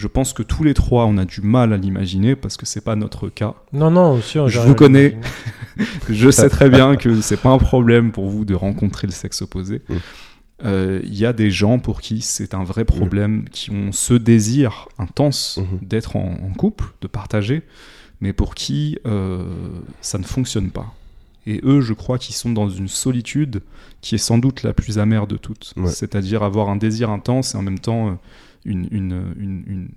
[0.00, 2.80] Je pense que tous les trois, on a du mal à l'imaginer parce que c'est
[2.80, 3.54] pas notre cas.
[3.74, 4.48] Non, non, sûr.
[4.48, 5.18] Je vous connais.
[6.08, 9.42] Je sais très bien que c'est pas un problème pour vous de rencontrer le sexe
[9.42, 9.82] opposé.
[9.90, 9.94] Mm.
[10.64, 14.14] Euh, Il y a des gens pour qui c'est un vrai problème, qui ont ce
[14.14, 15.86] désir intense Mhm.
[15.86, 17.60] d'être en, en couple, de partager,
[18.22, 19.42] mais pour qui euh,
[20.00, 20.94] ça ne fonctionne pas.
[21.46, 23.60] Et eux, je crois qu'ils sont dans une solitude
[24.00, 25.74] qui est sans doute la plus amère de toutes.
[25.76, 25.88] Ouais.
[25.90, 28.12] C'est-à-dire avoir un désir intense et en même temps euh,
[28.64, 29.88] une, une- une- une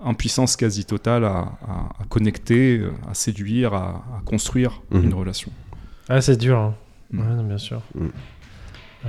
[0.00, 5.04] impuissance quasi totale à, à- à connecter, à séduire, à, à construire Mhm.
[5.04, 5.52] une relation.
[6.08, 6.58] Ah, c'est dur.
[6.58, 6.74] hein.
[7.12, 7.18] Mm.
[7.20, 7.82] Ouais, non, bien sûr.
[7.94, 8.06] Mm.
[9.06, 9.08] Euh,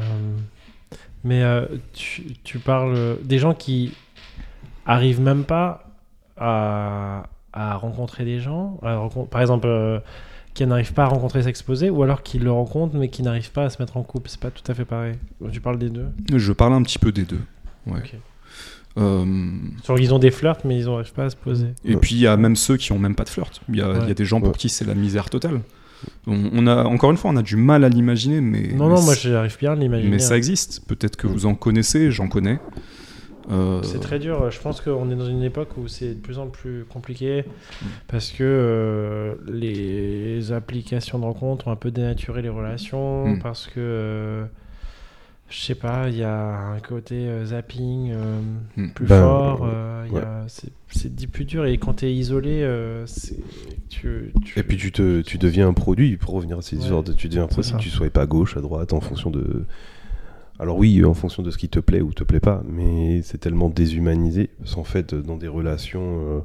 [1.23, 3.93] mais euh, tu, tu parles des gens qui
[4.85, 5.87] arrivent même pas
[6.37, 7.23] à,
[7.53, 8.79] à rencontrer des gens.
[9.29, 9.99] par exemple, euh,
[10.53, 13.63] qui n'arrivent pas à rencontrer s'exposer, ou alors qui le rencontrent mais qui n'arrivent pas
[13.65, 14.29] à se mettre en couple.
[14.29, 15.15] C'est pas tout à fait pareil.
[15.51, 16.09] Tu parles des deux?
[16.35, 17.39] Je parle un petit peu des deux.
[17.87, 17.99] Ouais.
[17.99, 18.15] Ok.
[18.97, 19.25] Euh,
[19.83, 21.67] Sur ils ont des flirts mais ils n'arrivent pas à se poser.
[21.85, 21.99] et Ouais.
[22.01, 23.61] puis il y a même ceux qui ont même pas de flirt.
[23.69, 24.55] Il y, a- y des gens pour Ouais.
[24.57, 25.61] qui c'est la misère totale.
[26.27, 28.95] On, on a encore une fois, on a du mal à l'imaginer, mais Non, mais
[28.95, 30.09] non, moi j'arrive bien à l'imaginer.
[30.09, 30.37] mais ça hein.
[30.37, 30.81] existe.
[30.87, 32.59] Peut-être que vous en connaissez, j'en connais.
[33.51, 34.49] Euh, C'est très dur.
[34.51, 37.43] Je pense qu'on est dans une époque où c'est de plus en plus compliqué
[37.81, 37.85] Mm.
[38.07, 43.39] parce que euh, les applications de rencontres ont un peu dénaturé les relations Mm.
[43.39, 44.43] parce que euh,
[45.51, 48.41] je sais pas, il y a un côté euh, zapping euh,
[48.77, 48.89] Mm.
[48.91, 49.61] plus Ben, fort.
[49.65, 53.37] euh, c'est- dit plus dur et quand t'es isolé, euh, c'est-
[53.89, 56.81] tu, tu- Et puis tu, te, tu deviens un produit, pour revenir à ces Ouais.
[56.81, 59.29] histoires de tu deviens un produit, tu sois pas à gauche, à droite, en fonction
[59.29, 59.65] de...
[60.59, 63.39] Alors oui, en fonction de ce qui te plaît ou te plaît pas, mais c'est
[63.39, 66.39] tellement déshumanisé, parce qu'en fait, dans des relations, euh,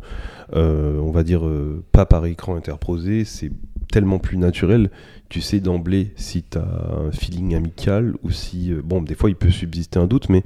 [0.54, 3.50] euh, on va dire, euh, pas par écran interposé, c'est
[3.90, 4.90] tellement plus naturel,
[5.28, 8.72] tu sais d'emblée si tu as un feeling amical ou si...
[8.72, 10.42] euh, bon, des fois, il peut subsister un doute, mais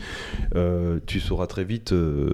[0.55, 1.93] euh, tu sauras très vite...
[1.93, 2.32] euh,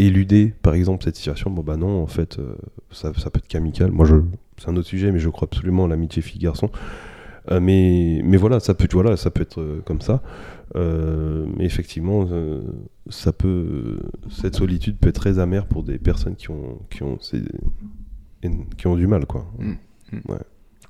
[0.00, 1.52] éluder par exemple cette situation.
[1.52, 2.40] Bon bah non en fait
[2.90, 3.92] ça, peut être qu'amical.
[3.92, 4.16] Moi je
[4.56, 6.68] c'est un autre sujet mais je crois absolument à l'amitié fille garçon
[7.50, 10.20] Euh, mais mais voilà ça peut voilà ça peut être comme ça.
[10.74, 12.26] Mais effectivement
[13.08, 17.18] ça peut cette solitude peut être très amère pour des personnes qui ont qui ont
[18.76, 19.46] qui ont du mal quoi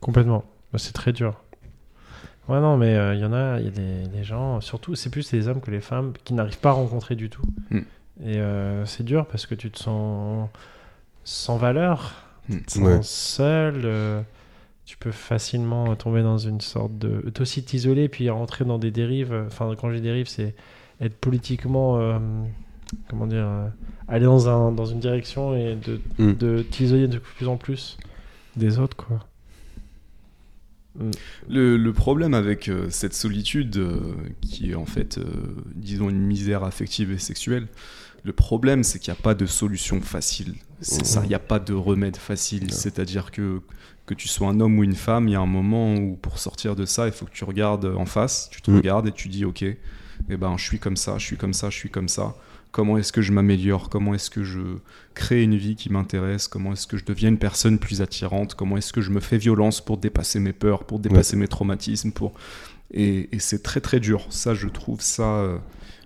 [0.01, 0.45] Complètement.
[0.73, 1.41] Bah, C'est très dur.
[2.49, 4.95] Ouais, non, mais euh, il y en a, il y a des, des gens, surtout,
[4.95, 7.43] c'est plus les hommes que les femmes, qui n'arrivent pas à rencontrer du tout.
[7.71, 7.79] Mm.
[8.25, 10.49] Et euh, c'est dur parce que tu te sens
[11.25, 12.13] sans valeur,
[12.51, 12.57] Mm.
[12.59, 12.99] tu te sens Ouais.
[13.03, 13.81] seul.
[13.87, 14.21] euh,
[14.85, 17.31] tu peux facilement tomber dans une sorte de.
[17.31, 19.35] Toi aussi t'isoler, puis rentrer dans des dérives.
[19.47, 20.55] Enfin, quand j'ai dérive, c'est
[21.01, 21.99] être politiquement.
[21.99, 22.19] euh,
[23.09, 23.67] comment dire euh,
[24.09, 26.35] Aller dans, un, dans une direction et de, Mm.
[26.35, 27.97] de t'isoler de plus en plus
[28.57, 29.21] des autres, quoi.
[30.99, 31.11] Mm.
[31.49, 34.01] Le, le problème avec euh, cette solitude, euh,
[34.41, 35.25] qui est en fait, euh,
[35.75, 37.67] disons, une misère affective et sexuelle,
[38.23, 40.55] le problème, c'est qu'il n'y a pas de solution facile.
[40.81, 41.05] C'est Mhm.
[41.05, 42.73] ça, il n'y a pas de remède facile.
[42.73, 43.61] C'est-à-dire que
[44.07, 46.39] que tu sois un homme ou une femme, il y a un moment où pour
[46.39, 48.77] sortir de ça, il faut que tu regardes en face, tu te Mhm.
[48.77, 49.77] regardes et tu dis, ok, eh
[50.37, 52.35] ben, je suis comme ça, je suis comme ça, je suis comme ça.
[52.75, 54.59] Comment est-ce que je m'améliore Comment est-ce que je
[55.15, 58.77] crée une vie qui m'intéresse Comment est-ce que je deviens une personne plus attirante Comment
[58.77, 62.35] est-ce que je me fais violence pour dépasser mes peurs, pour dépasser mes traumatismes pour...
[62.91, 64.27] Et, et c'est très très dur.
[64.31, 65.59] Ça, je trouve ça euh,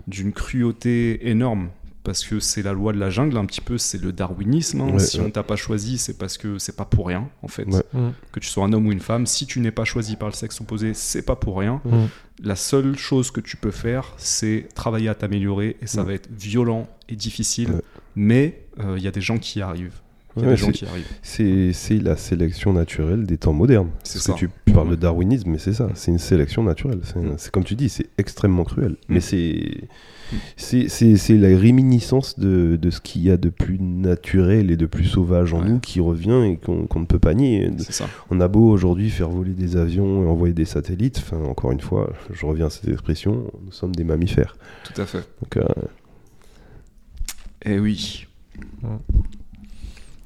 [0.08, 1.70] d'une cruauté énorme.
[2.08, 4.80] Parce que c'est la loi de la jungle, un petit peu, c'est le darwinisme.
[4.80, 4.92] hein.
[4.92, 5.26] Ouais, si ouais.
[5.26, 7.66] on t'a pas choisi, c'est parce que c'est pas pour rien, en fait.
[7.66, 7.82] Ouais.
[7.92, 8.08] Mm.
[8.32, 10.34] Que tu sois un homme ou une femme, si tu n'es pas choisi par le
[10.34, 11.82] sexe opposé, c'est pas pour rien.
[11.84, 12.06] Mm.
[12.44, 16.06] La seule chose que tu peux faire, c'est travailler à t'améliorer, et ça Ouais.
[16.06, 17.82] va être violent et difficile, Ouais.
[18.16, 20.00] mais euh, il y a des gens qui y arrivent.
[20.38, 21.06] Il y a Ouais, des gens c'est- qui y arrivent.
[21.22, 23.90] C'est c'est la sélection naturelle des temps modernes.
[24.04, 24.32] C'est ça.
[24.32, 27.00] que tu, parles de darwinisme, mais c'est ça, c'est une sélection naturelle.
[27.02, 27.36] C'est Mm.
[27.52, 28.92] comme tu dis, c'est extrêmement cruel.
[29.08, 29.14] Mm.
[29.14, 29.88] Mais c'est
[31.36, 35.52] la réminiscence de, de ce qu'il y a de plus naturel et de plus sauvage
[35.54, 35.68] en Ouais.
[35.68, 37.70] nous qui revient et qu'on ne peut pas nier.
[37.78, 38.08] C'est ça.
[38.30, 41.80] On a beau aujourd'hui faire voler des avions et envoyer des satellites, enfin, encore une
[41.80, 44.56] fois, je reviens à cette expression, nous sommes des mammifères.
[44.84, 45.24] Tout à fait.
[45.42, 45.64] Donc, euh,
[47.64, 48.26] Et oui.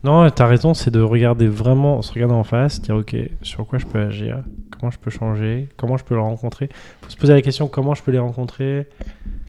[0.04, 3.78] Non, t'as raison, c'est de regarder vraiment, se regarder en face, dire ok, sur quoi
[3.78, 6.70] je peux agir, comment je peux changer, comment je peux le rencontrer.
[7.02, 8.88] Faut se poser la question comment je peux les rencontrer,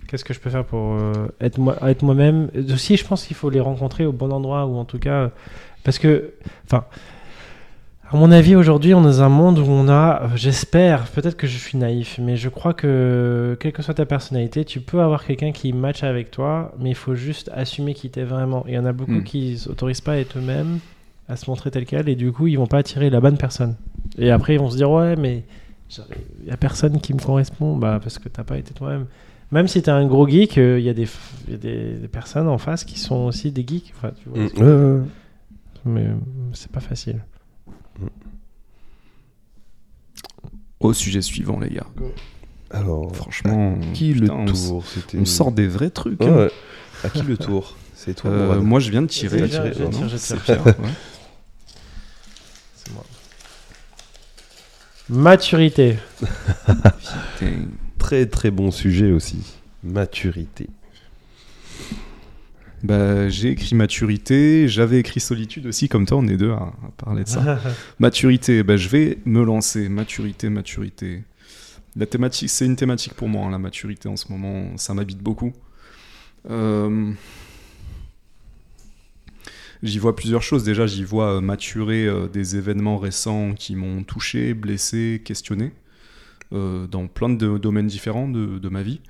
[0.07, 2.51] qu'est-ce que je peux faire pour euh, être moi, être moi-même.
[2.71, 5.31] Aussi, je pense qu'il faut les rencontrer au bon endroit ou en tout cas,
[5.83, 6.33] parce que,
[6.65, 6.85] enfin,
[8.13, 11.35] à mon avis, aujourd'hui, on est dans un monde où on a, euh, j'espère, peut-être
[11.35, 15.01] que je suis naïf, mais je crois que quelle que soit ta personnalité, tu peux
[15.01, 18.65] avoir quelqu'un qui match avec toi, mais il faut juste assumer qui t'es vraiment.
[18.67, 19.23] Et il y en a beaucoup Mm.
[19.23, 20.77] qui s'autorisent pas à être eux-mêmes,
[21.27, 23.75] à se montrer tel quel, et du coup, ils vont pas attirer la bonne personne.
[24.19, 25.43] Et après, ils vont se dire, ouais, mais
[26.43, 29.07] il y a personne qui me correspond, bah, parce que t'as pas été toi-même.
[29.51, 31.57] Même si t'es un gros geek, euh, il y a, des, f- il y a
[31.59, 33.93] des, des personnes en face qui sont aussi des geeks.
[33.97, 35.01] Enfin, tu vois, mm, ouais.
[35.85, 36.13] Mais euh,
[36.53, 37.23] c'est pas facile.
[40.83, 41.87] Au sujet suivant, les gars.
[42.69, 46.19] Alors, Franchement, qui putain, le tour C'était On sort des vrais trucs.
[46.19, 46.35] Ouais, hein.
[46.35, 46.51] ouais.
[47.03, 49.47] À qui le tour C'est toi, Euh, moi, je viens de tirer.
[49.47, 50.37] Je C'est.
[50.41, 50.73] Pierre, ouais.
[52.93, 53.03] Moi.
[55.09, 55.97] Maturité.
[57.97, 59.37] Très très bon sujet aussi.
[59.83, 60.67] Maturité.
[62.83, 66.91] Bah, j'ai écrit maturité, j'avais écrit solitude aussi, comme toi, on est deux à, à
[66.97, 67.59] parler de ça.
[67.99, 69.87] maturité, bah, je vais me lancer.
[69.89, 71.23] Maturité, maturité.
[71.95, 75.19] La thématique, c'est une thématique pour moi, hein, la maturité en ce moment, ça m'habite
[75.19, 75.53] beaucoup.
[76.49, 77.13] Euh,
[79.83, 80.63] J'y vois plusieurs choses.
[80.63, 85.73] Déjà, j'y vois euh, maturer euh, des événements récents qui m'ont touché, blessé, questionné,
[86.53, 89.01] euh, dans plein de domaines différents de, de ma vie.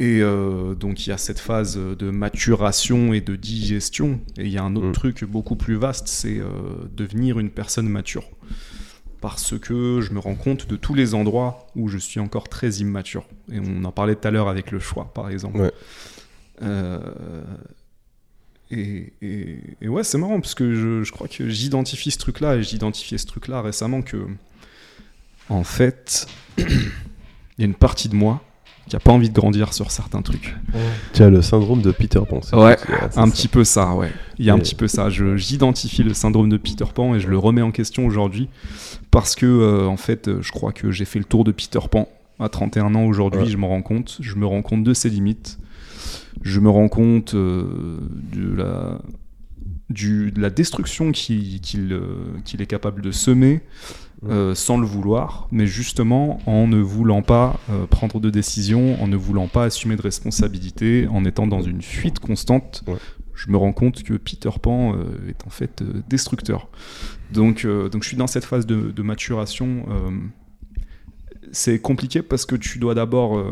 [0.00, 4.18] Et euh, donc, il y a cette phase de maturation et de digestion.
[4.38, 4.92] Et il y a un autre Mm.
[4.92, 6.48] truc beaucoup plus vaste, c'est euh,
[6.96, 8.24] devenir une personne mature.
[9.20, 12.70] Parce que je me rends compte de tous les endroits où je suis encore très
[12.76, 13.26] immature.
[13.52, 15.58] Et on en parlait tout à l'heure avec le choix, par exemple.
[15.60, 15.72] Ouais.
[16.62, 17.00] Euh,
[18.70, 22.56] et, et- et ouais, c'est marrant parce que je, je crois que j'identifie ce truc-là
[22.56, 24.26] et j'identifiais ce truc-là récemment que,
[25.50, 26.26] en fait,
[26.58, 26.64] il
[27.58, 28.42] y a une partie de moi
[28.88, 30.56] qui a pas envie de grandir sur certains trucs.
[31.12, 32.40] Tu as le syndrome de Peter Pan.
[32.42, 32.76] c'est Ouais,
[33.16, 33.32] Un ça.
[33.32, 34.10] petit peu ça, ouais.
[34.38, 35.10] Il y a un Et- petit peu ça.
[35.10, 38.48] Je- J'identifie le syndrome de Peter Pan et je le remets en question aujourd'hui
[39.12, 41.78] parce que, euh, en fait, euh, je crois que j'ai fait le tour de Peter
[41.90, 42.08] Pan.
[42.40, 43.46] À 31 ans aujourd'hui, Ouais.
[43.46, 44.16] je me rends compte.
[44.20, 45.58] Je me rends compte de ses limites.
[46.42, 47.98] Je me rends compte euh,
[48.32, 48.98] de, la,
[49.90, 52.00] du, de la destruction qu'il qu'il, euh,
[52.44, 53.60] qu'il est capable de semer
[54.28, 59.06] euh, sans le vouloir, mais justement en ne voulant pas euh, prendre de décision, en
[59.06, 62.84] ne voulant pas assumer de responsabilité, en étant dans une fuite constante.
[62.86, 62.98] Ouais.
[63.34, 66.68] Je me rends compte que Peter Pan euh, est en fait destructeur.
[67.32, 69.86] Donc, donc je suis dans cette phase de, de maturation.
[71.52, 73.42] c'est compliqué parce que tu dois d'abord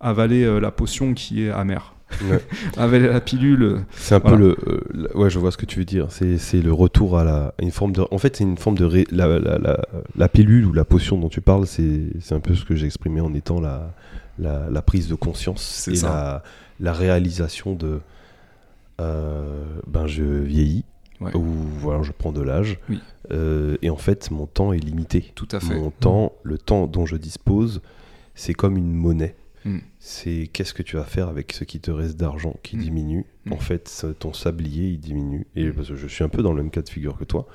[0.00, 1.94] avaler la potion qui est amère.
[2.30, 2.40] Ouais.
[2.76, 3.62] avaler la pilule.
[3.62, 4.36] euh, C'est un Voilà.
[4.36, 4.56] peu le.
[4.66, 6.06] euh, ouais, je vois ce que tu veux dire.
[6.10, 8.02] C'est le retour à la une forme de.
[8.10, 9.78] En fait, c'est une forme de ré- la, la, la,
[10.16, 11.66] la pilule ou la potion dont tu parles.
[11.66, 13.92] C'est un peu ce que j'ai exprimé en étant la
[14.38, 16.08] la, la prise de conscience C'est et ça.
[16.08, 16.42] la
[16.80, 18.00] la réalisation de.
[19.00, 20.84] euh, ben, je vieillis
[21.20, 21.34] Ouais.
[21.34, 21.42] ou
[21.80, 22.78] voilà, je prends de l'âge.
[22.88, 23.00] Oui.
[23.32, 25.32] Euh, et en fait, mon temps est limité.
[25.34, 25.74] Tout à fait.
[25.74, 27.80] Mon temps, le temps dont je dispose,
[28.36, 29.34] c'est comme une monnaie.
[29.68, 29.78] Mm.
[29.98, 32.80] C'est qu'est-ce que tu vas faire avec ce qui te reste d'argent qui Mm.
[32.80, 33.26] diminue.
[33.46, 33.52] Mm.
[33.52, 35.46] En fait, ton sablier, il diminue.
[35.56, 37.46] Et parce que je suis un peu dans le même cas de figure que toi.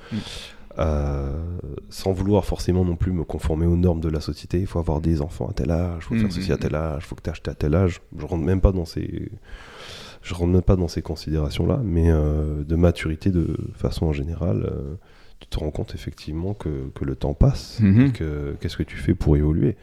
[0.78, 1.40] Euh,
[1.88, 4.58] sans vouloir forcément non plus me conformer aux normes de la société.
[4.58, 7.02] Il faut avoir des enfants à tel âge, il faut faire ceci à tel âge,
[7.04, 8.00] il faut que tu acheté à tel âge.
[8.18, 9.30] Je rentre même pas dans ces,
[10.22, 14.68] je rentre même pas dans ces considérations-là, mais euh, de maturité de façon en générale,
[14.68, 14.94] euh,
[15.38, 17.78] tu te rends compte effectivement que, que le temps passe.
[17.80, 18.06] Mhm.
[18.06, 19.76] et que qu'est-ce que tu fais pour évoluer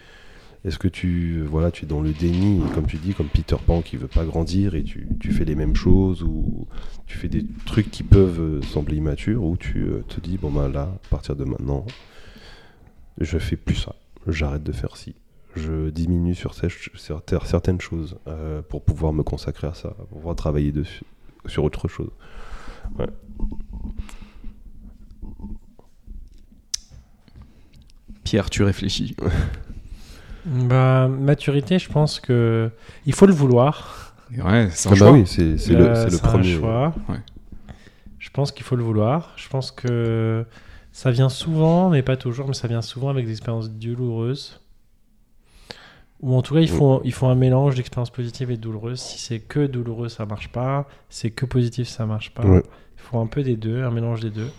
[0.63, 3.81] Est-ce que tu, voilà, tu es dans le déni, comme tu dis, comme Peter Pan
[3.81, 6.67] qui veut pas grandir et tu, tu fais les mêmes choses ou
[7.07, 10.69] tu fais des trucs qui peuvent sembler immatures ou tu euh, te dis, bon bah
[10.69, 11.85] là, à partir de maintenant,
[13.19, 13.95] je fais plus ça,
[14.27, 15.15] j'arrête de faire ci.
[15.55, 20.71] Je diminue sur, certaines choses euh, pour pouvoir me consacrer à ça, pour pouvoir travailler
[20.71, 21.03] dessus,
[21.47, 22.11] sur autre chose.
[28.23, 29.15] Pierre, tu réfléchis.
[30.45, 32.71] Bah, maturité, je pense que
[33.05, 34.15] il faut le vouloir.
[34.37, 35.11] Ouais, c'est un Ah bah choix.
[35.11, 36.55] oui, c'est c'est le, c'est le un premier.
[36.55, 36.93] choix.
[37.09, 37.19] Ouais.
[38.17, 39.33] Je pense qu'il faut le vouloir.
[39.35, 40.45] Je pense que
[40.91, 44.59] ça vient souvent, mais pas toujours, mais ça vient souvent avec des expériences douloureuses.
[46.21, 48.99] Ou en tout cas, il faut, il faut un mélange d'expériences positives et douloureuses.
[48.99, 50.87] Si c'est que douloureux, ça marche pas.
[51.09, 52.45] Si c'est que positif, ça marche pas.
[52.45, 52.61] Ouais.
[52.95, 54.49] Il faut un peu des deux, un mélange des deux.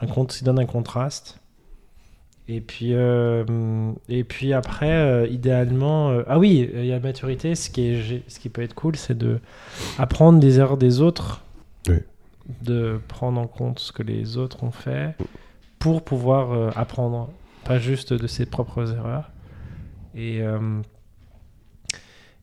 [0.00, 1.40] Un compte donne un contraste.
[2.50, 3.44] Et puis, euh,
[4.08, 7.54] et puis après, euh, idéalement, euh, ah oui, il y a la maturité.
[7.54, 9.38] Ce qui, est, ce qui peut être cool, c'est de
[9.98, 11.42] apprendre des erreurs des autres,
[11.88, 11.96] Oui.
[12.62, 15.14] de prendre en compte ce que les autres ont fait
[15.78, 17.28] pour pouvoir apprendre,
[17.64, 19.30] pas juste de ses propres erreurs.
[20.16, 20.40] Et,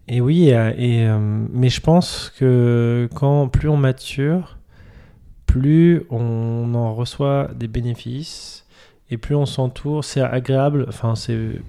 [0.07, 1.07] et oui, et, et,
[1.51, 4.57] mais je pense que quand plus on mature,
[5.47, 8.64] plus on en reçoit des bénéfices
[9.11, 11.61] et plus on s'entoure, c'est agréable, enfin c'est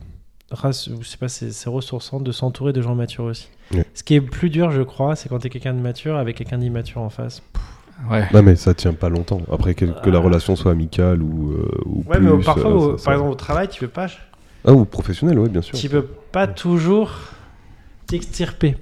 [0.51, 3.49] race- je sais pas, c'est ressourçant de s'entourer de gens matures aussi.
[3.75, 3.85] Ouais.
[3.95, 6.37] Ce qui est plus dur, je crois, c'est quand tu es quelqu'un de mature avec
[6.37, 7.43] quelqu'un d'immature en face.
[8.11, 8.25] Ouais.
[8.35, 9.41] Non mais ça tient pas longtemps.
[9.51, 10.23] Après que, que la Ah.
[10.23, 13.15] relation soit amicale ou, euh, ou Ouais, plus, mais parfois, euh, au- ça- ça- par
[13.15, 14.07] exemple, au travail, tu peux pas,
[14.67, 15.79] Ah ou professionnel, ouais, bien sûr.
[15.79, 17.11] tu peux pas toujours
[18.07, 18.77] t'extirper.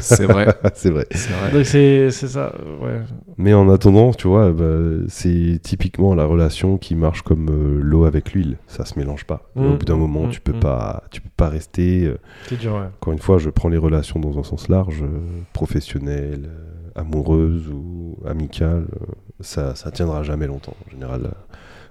[0.00, 0.48] C'est vrai.
[0.74, 1.06] c'est vrai.
[1.12, 1.52] C'est vrai.
[1.52, 2.52] Donc c'est c'est ça,
[2.82, 3.00] ouais.
[3.38, 4.66] Mais en attendant, tu vois, bah,
[5.08, 8.58] c'est typiquement la relation qui marche comme euh, l'eau avec l'huile.
[8.66, 9.50] Ça se mélange pas.
[9.56, 10.60] Au bout d'un moment, mm, tu peux mm.
[10.60, 12.04] pas, tu peux pas rester.
[12.06, 12.18] euh,
[12.48, 12.86] C'est dur, ouais.
[13.00, 15.08] Encore une fois, je prends les relations dans un sens large, euh,
[15.52, 18.86] professionnel, euh, amoureuse ou amicale.
[19.00, 19.06] euh,
[19.40, 20.76] ça, ça tiendra jamais longtemps.
[20.86, 21.30] En général, euh,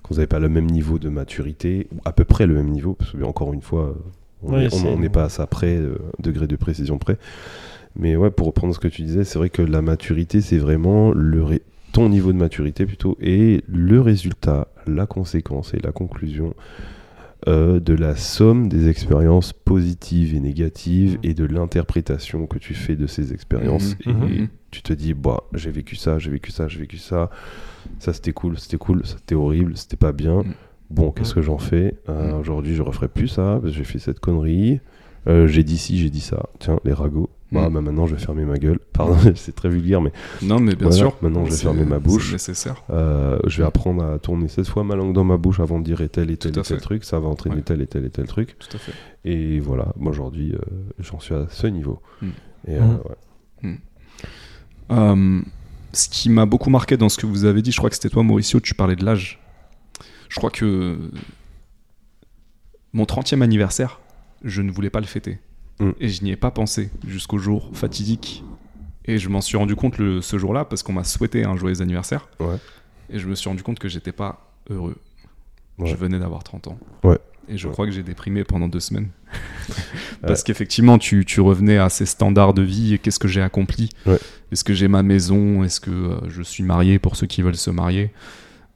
[0.04, 2.70] quand vous n'avez pas le même niveau de maturité, ou à peu près le même
[2.70, 3.94] niveau, parce que encore une fois, euh,
[4.44, 4.68] on Oui,
[4.98, 7.18] n'est pas à ça près, euh, degré de précision près.
[7.96, 11.12] Mais ouais, pour reprendre ce que tu disais, c'est vrai que la maturité, c'est vraiment
[11.12, 11.62] le ré-
[11.92, 16.54] ton niveau de maturité plutôt, et le résultat, la conséquence et la conclusion
[17.48, 22.96] euh, de la somme des expériences positives et négatives et de l'interprétation que tu fais
[22.98, 23.96] de ces expériences.
[24.06, 24.24] Mhm.
[24.28, 24.48] Et Mhm.
[24.72, 27.30] tu te dis, bah, j'ai vécu ça, j'ai vécu ça, j'ai vécu ça,
[28.00, 30.44] ça c'était cool, c'était cool, ça c'était horrible, c'était pas bien.
[30.90, 31.96] Bon, qu'est-ce que j'en fais?
[32.10, 32.40] Euh, Mhm.
[32.40, 34.80] Aujourd'hui, je referai plus ça, parce que j'ai fait cette connerie.
[35.28, 36.48] Euh, j'ai dit ci, j'ai dit ça.
[36.60, 37.30] Tiens, les ragots.
[37.52, 37.74] Bah, Mhm.
[37.74, 38.80] bah, maintenant, je vais fermer ma gueule.
[38.94, 40.12] Pardon, c'est très vulgaire, mais
[40.42, 41.16] Non, mais bien Voilà, sûr.
[41.22, 42.28] maintenant, je vais fermer ma bouche.
[42.28, 42.84] C'est nécessaire.
[42.90, 45.84] euh, je vais apprendre à tourner 16 fois ma langue dans ma bouche avant de
[45.84, 47.04] dire et tel et tel et tel truc.
[47.04, 47.62] Ça va entraîner Ouais.
[47.62, 48.56] tel et tel et tel truc.
[48.60, 48.94] Tout à fait.
[49.26, 50.60] Et voilà, moi aujourd'hui, euh,
[51.00, 52.00] j'en suis à ce niveau.
[52.22, 52.28] Mm.
[52.68, 53.00] Et Mm.
[53.70, 53.76] ouais.
[55.92, 58.10] Ce qui m'a beaucoup marqué dans ce que vous avez dit, je crois que c'était
[58.10, 59.40] toi, Mauricio, tu parlais de l'âge.
[60.30, 60.98] Je crois que
[62.94, 64.00] mon 30e anniversaire,
[64.44, 65.40] je ne voulais pas le fêter.
[65.80, 65.92] Mm.
[66.00, 68.44] Et je n'y ai pas pensé jusqu'au jour fatidique.
[69.06, 71.82] Et je m'en suis rendu compte le, ce jour-là parce qu'on m'a souhaité un joyeux
[71.82, 72.30] anniversaire.
[72.40, 72.58] Ouais.
[73.10, 74.98] Et je me suis rendu compte que j'étais pas heureux.
[75.80, 75.90] Ouais.
[75.90, 76.80] Je venais d'avoir 30 ans.
[77.04, 77.18] Ouais.
[77.48, 79.10] Et je crois que j'ai déprimé pendant deux semaines.
[80.22, 82.94] Parce qu'effectivement, tu, tu revenais à ces standards de vie.
[82.94, 83.90] et Qu'est-ce que j'ai accompli?
[84.52, 85.64] Est-ce que j'ai ma maison?
[85.64, 88.12] Est-ce que euh, je suis marié pour ceux qui veulent se marier?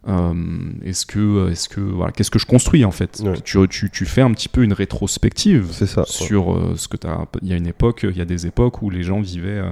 [0.07, 0.33] Euh,
[0.83, 3.21] Est-ce que, est-ce que, voilà, qu'est-ce que je construis en fait?
[3.23, 3.39] Ouais.
[3.41, 6.01] tu, tu, tu fais un petit peu une rétrospective C'est ça.
[6.01, 6.07] ouais.
[6.07, 7.25] sur euh, ce que tu as.
[7.41, 9.71] Il y a une époque, il y a des époques où les gens vivaient euh,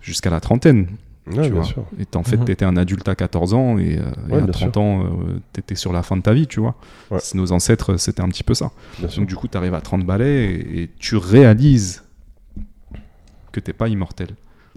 [0.00, 0.88] jusqu'à la trentaine.
[1.28, 1.62] Ouais, tu bien vois.
[1.64, 1.84] sûr.
[2.00, 4.76] Et en fait, tu étais un adulte à 14 ans et, euh, à bien 30
[4.78, 5.06] ans,
[5.52, 6.74] tu étais sur la fin de ta vie, tu vois.
[7.12, 7.18] Ouais.
[7.22, 8.72] C'est- Nos ancêtres, c'était un petit peu ça.
[8.98, 9.20] Bien sûr.
[9.20, 12.02] Donc du coup, tu arrives à 30 balais et, et tu réalises
[13.52, 14.30] que t'es pas immortel.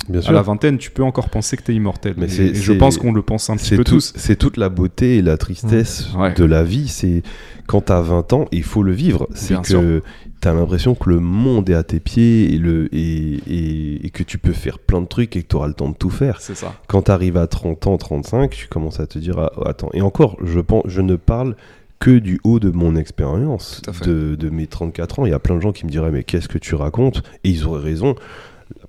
[0.09, 2.13] Bien À la vingtaine, tu peux encore penser que t'es immortel.
[2.17, 4.13] Mais Et- c'est- et je pense qu'on le pense un petit peu tout- tous.
[4.15, 6.33] c'est toute la beauté et la tristesse Ouais.
[6.33, 6.87] de la vie.
[6.87, 7.23] C'est
[7.65, 9.27] quand t'as 20 ans, il faut le vivre.
[9.33, 10.03] C'est que
[10.41, 14.21] t'as l'impression que le monde est à tes pieds et, le, et, et, et que
[14.21, 16.39] tu peux faire plein de trucs et que tu auras le temps de tout faire.
[16.39, 16.75] C'est ça.
[16.87, 19.89] Quand t'arrives à 30 ans, 35, tu commences à te dire ah, attends.
[19.93, 21.55] Et encore, je pense, je ne parle
[21.99, 25.25] que du haut de mon expérience, de, de mes 34 ans.
[25.25, 27.23] Il y a plein de gens qui me diraient mais qu'est-ce que tu racontes?
[27.43, 28.13] Et ils auraient raison.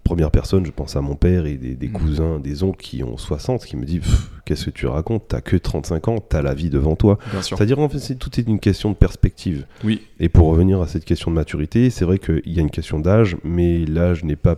[0.06, 1.92] Première personne, je pense à mon père et des, des Mhm.
[1.92, 4.02] cousins, des oncles qui ont 60, qui me disent
[4.44, 5.24] Qu'est-ce que tu racontes?
[5.28, 7.18] T'as que 35 ans, t'as la vie devant toi.
[7.42, 9.66] C'est-à-dire, en fait, c'est, tout est une question de perspective.
[9.84, 10.02] Oui.
[10.20, 13.00] Et pour revenir à cette question de maturité, c'est vrai qu'il y a une question
[13.00, 14.56] d'âge, mais l'âge n'est pas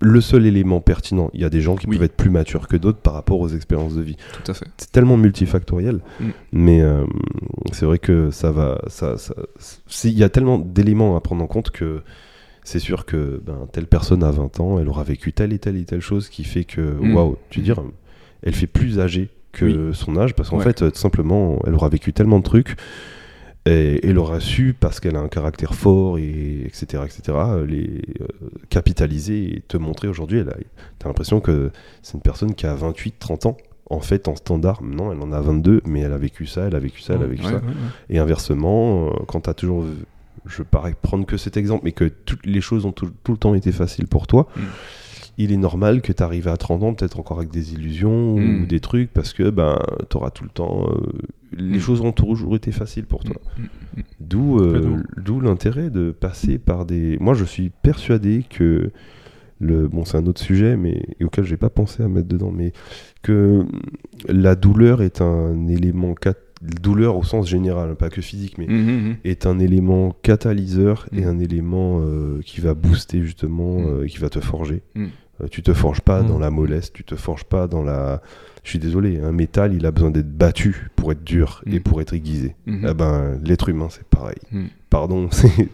[0.00, 1.30] le seul élément pertinent.
[1.32, 1.96] Il y a des gens qui Oui.
[1.96, 4.16] peuvent être plus matures que d'autres par rapport aux expériences de vie.
[4.44, 4.66] Tout à fait.
[4.76, 6.24] C'est tellement multifactoriel, Mm.
[6.52, 7.06] mais euh,
[7.72, 8.78] c'est vrai que ça va.
[8.88, 9.32] Ça, ça-
[10.04, 12.02] il y a tellement d'éléments à prendre en compte que
[12.66, 15.76] c'est sûr que ben, telle personne à 20 ans, elle aura vécu telle et telle
[15.76, 17.14] et telle chose qui fait que, Mm.
[17.14, 17.80] waouh, tu veux dire,
[18.42, 20.64] elle fait plus âgée que son âge parce qu'en Ouais.
[20.64, 22.76] fait, euh, tout simplement, elle aura vécu tellement de trucs
[23.64, 27.36] et elle aura su parce qu'elle a un caractère fort et etc etc
[27.66, 28.26] les euh,
[28.70, 30.40] capitaliser et te montrer aujourd'hui
[31.00, 31.72] t'as l'impression que
[32.02, 33.56] c'est une personne qui a 28 30 ans
[33.90, 36.76] en fait en standard non elle en a 22 mais elle a vécu ça elle
[36.76, 37.74] a vécu ça elle a vécu Ouais, ça ouais, ouais.
[38.10, 39.84] et inversement euh, quand t'as toujours
[40.46, 43.38] je parais prendre que cet exemple mais que toutes les choses ont tout, tout le
[43.38, 44.60] temps été faciles pour toi Mm.
[45.38, 48.62] il est normal que tu arrives à 30 ans peut-être encore avec des illusions Mm.
[48.62, 49.78] ou des trucs parce que ben
[50.10, 50.96] tu auras tout le temps euh,
[51.52, 51.80] les Mm.
[51.80, 53.66] choses ont toujours été faciles pour toi Mm, mm,
[54.00, 54.02] mm.
[54.20, 55.02] D'où euh,
[55.42, 57.16] l'intérêt de passer par des.
[57.20, 58.90] Moi, je suis persuadé que
[59.60, 62.72] le bon, c'est un autre sujet, mais auquel j'ai pas pensé à mettre dedans, mais
[63.22, 63.64] que
[64.28, 66.14] la douleur est un élément
[66.82, 68.76] douleur au sens général, pas que physique, mais Mhm,
[69.08, 69.16] mhm.
[69.24, 74.28] est un élément catalyseur et un élément euh, qui va booster justement, euh, qui va
[74.30, 74.82] te forger.
[75.40, 75.44] Mm.
[75.44, 76.28] Euh, tu te forges pas Mm.
[76.28, 78.22] dans la mollesse, tu te forges pas dans la.
[78.64, 81.82] Je suis désolé, un métal, il a besoin d'être battu pour être dur et Mm.
[81.82, 82.56] pour être aiguisé.
[82.66, 82.86] Mhm.
[82.90, 84.36] Eh ben, l'être humain, c'est pareil.
[84.50, 84.64] Mm.
[84.90, 85.28] Pardon,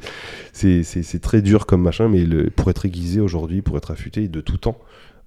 [0.53, 4.41] c'est- très dur comme machin, mais le- pour être aiguisé aujourd'hui, pour être affûté de
[4.41, 4.79] tout temps,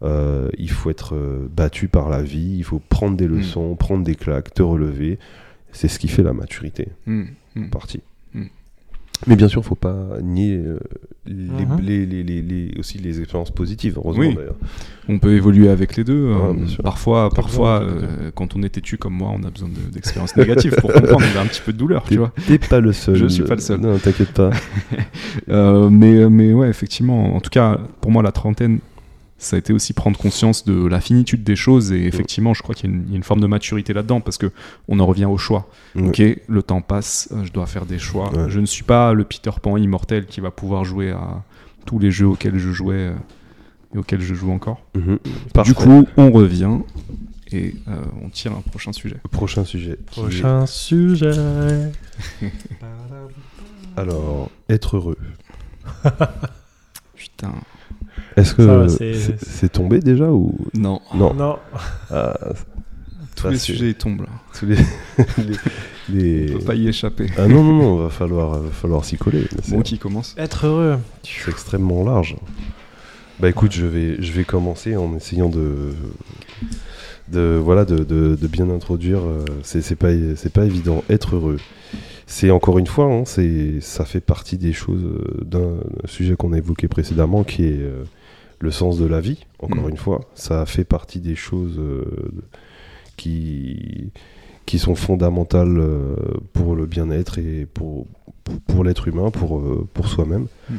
[0.04, 3.38] euh, il faut être euh, battu par la vie, il faut prendre des Mm.
[3.38, 5.18] leçons, prendre des claques, te relever.
[5.72, 7.24] C'est ce qui fait la maturité, Mm,
[7.56, 7.70] mm.
[7.70, 8.02] partie.
[9.28, 10.78] Mais bien sûr, faut pas nier euh,
[11.26, 11.80] les, Mhm.
[11.82, 12.06] les-
[12.42, 14.36] les- aussi les expériences positives, heureusement Oui.
[14.36, 14.56] d'ailleurs.
[15.10, 16.28] On peut évoluer avec les deux.
[16.28, 16.84] Euh, sûr.
[16.84, 20.76] parfois, parfois euh, quand on est têtu comme moi, on a besoin de- d'expériences négatives
[20.80, 21.26] pour comprendre.
[21.36, 22.32] On a un petit peu de douleur, tu vois.
[22.48, 23.16] t'es pas le seul.
[23.16, 23.80] Je suis pas le seul.
[23.80, 24.52] Non, t'inquiète pas.
[25.50, 28.80] Euh, mais, mais ouais, effectivement, en tout cas, pour moi, la trentaine,
[29.46, 31.92] ça a été aussi prendre conscience de la finitude des choses.
[31.92, 33.94] Et effectivement, je crois qu'il y, a une- il y a une forme de maturité
[33.94, 34.52] là-dedans parce que
[34.88, 35.70] on en revient au choix.
[35.96, 36.08] Ouais.
[36.08, 38.32] Ok, le temps passe, euh, je dois faire des choix.
[38.36, 38.50] Ouais.
[38.50, 41.44] Je ne suis pas le Peter Pan immortel qui va pouvoir jouer à
[41.86, 43.14] tous les jeux auxquels je jouais euh,
[43.94, 44.82] et auxquels je joue encore.
[44.96, 45.20] Mhm.
[45.64, 46.80] Du coup, on revient
[47.52, 47.92] et euh,
[48.24, 49.18] on tire un prochain sujet.
[49.32, 49.92] prochain sujet.
[49.92, 51.32] est- Prochain sujet.
[53.98, 55.18] Alors, être heureux.
[57.16, 57.54] Putain,
[58.38, 61.58] Est-ce que c'est- tombé déjà ou non, non Non.
[62.12, 62.38] Ah,
[63.36, 64.28] tous ça, les sujets tombent là.
[64.60, 64.78] tous les,
[66.10, 67.28] les- On peut pas y échapper.
[67.38, 69.46] Ah non non non, va falloir va falloir s'y coller.
[69.70, 70.98] Bon, qui commence Être heureux.
[71.24, 72.36] c'est extrêmement large.
[73.40, 75.94] Bah écoute, je vais je vais commencer en essayant de
[77.32, 79.20] de voilà de, de- de bien introduire.
[79.20, 81.04] euh, C'est c'est pas c'est pas évident.
[81.10, 81.58] Être heureux.
[82.28, 85.76] C'est encore une fois, hein, c'est ça fait partie des choses euh, d'un
[86.06, 88.04] sujet qu'on a évoqué précédemment, qui est euh,
[88.60, 89.46] le sens de la vie.
[89.60, 89.90] Encore Mm.
[89.92, 92.06] une fois, ça fait partie des choses euh,
[93.18, 94.12] qui
[94.66, 96.16] qui sont fondamentales euh,
[96.54, 98.08] pour le bien-être et pour
[98.44, 100.48] pour, pour l'être humain, pour euh, pour soi-même.
[100.70, 100.76] Mm.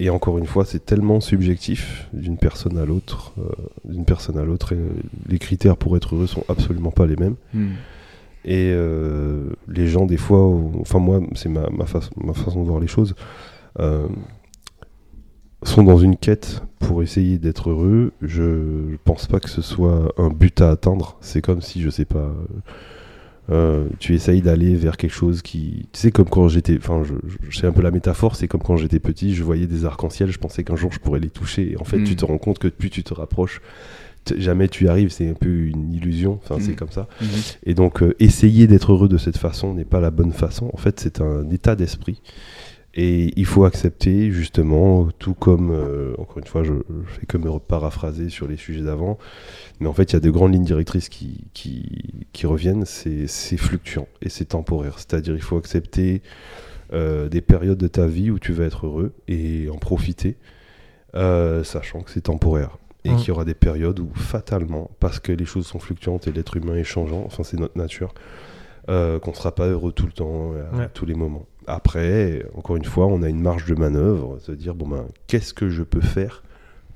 [0.00, 3.48] Et encore une fois, c'est tellement subjectif d'une personne à l'autre, euh,
[3.84, 4.72] d'une personne à l'autre.
[4.72, 4.78] et
[5.28, 7.34] Les critères pour être heureux sont absolument pas les mêmes.
[7.52, 7.70] Hmm.
[8.44, 10.46] Et euh, les gens, des fois,
[10.80, 13.16] enfin moi, c'est ma, ma, façon- ma façon de voir les choses,
[13.80, 14.06] euh,
[15.62, 18.12] sont dans une quête pour essayer d'être heureux.
[18.22, 21.16] Je, je pense pas que ce soit un but à atteindre.
[21.20, 22.32] C'est comme si, je sais pas,
[23.50, 25.88] euh, tu essayes d'aller vers quelque chose qui...
[25.92, 26.76] Tu sais, comme quand j'étais...
[26.76, 27.14] Enfin, je,
[27.48, 30.30] je sais un peu la métaphore, c'est comme quand j'étais petit, je voyais des arcs-en-ciel,
[30.30, 31.72] je pensais qu'un jour je pourrais les toucher.
[31.72, 32.04] Et en fait, Mm.
[32.04, 33.60] tu te rends compte que plus tu te rapproches,
[34.36, 36.38] jamais tu y arrives, c'est un peu une illusion.
[36.44, 36.76] Enfin, c'est Mm.
[36.76, 37.08] comme ça.
[37.22, 37.28] Mhm.
[37.64, 40.70] Et donc, euh, essayer d'être heureux de cette façon n'est pas la bonne façon.
[40.74, 42.20] En fait, c'est un état d'esprit.
[42.94, 47.36] Et il faut accepter, justement, tout comme, euh, encore une fois, je, je fais que
[47.36, 49.18] me paraphraser sur les sujets d'avant,
[49.78, 53.26] mais en fait, il y a de grandes lignes directrices qui, qui, qui reviennent, c'est
[53.26, 54.94] c'est fluctuant et c'est temporaire.
[54.98, 56.22] C'est-à-dire, il faut accepter
[56.92, 60.36] euh, des périodes de ta vie où tu vas être heureux et en profiter,
[61.14, 62.78] euh, sachant que c'est temporaire.
[63.04, 63.16] Et Mm.
[63.16, 66.56] qu'il y aura des périodes où, fatalement, parce que les choses sont fluctuantes et l'être
[66.56, 68.12] humain est changeant, enfin, c'est notre nature,
[68.88, 70.88] euh, qu'on ne sera pas heureux tout le temps, à Ouais.
[70.94, 71.46] tous les moments.
[71.66, 75.52] Après, encore une fois, on a une marge de manœuvre, se dire, bon ben, qu'est-ce
[75.52, 76.42] que je peux faire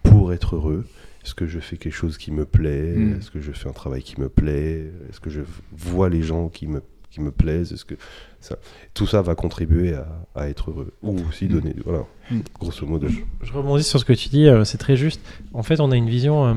[0.03, 0.87] pour être heureux?
[1.25, 2.95] Est-ce que je fais quelque chose qui me plaît?
[2.97, 3.19] Mm.
[3.19, 4.91] Est-ce que je fais un travail qui me plaît?
[5.11, 5.43] Est-ce que je
[5.77, 7.73] vois les gens qui me qui me plaisent?
[7.75, 7.95] Est-ce que
[8.41, 8.57] ça,
[8.95, 12.39] tout ça va contribuer à, à être heureux ou aussi donner, voilà, Mm.
[12.59, 13.07] grosso modo.
[13.43, 15.21] Je rebondis sur ce que tu dis, euh, c'est très juste.
[15.53, 16.55] En fait, on a une vision euh,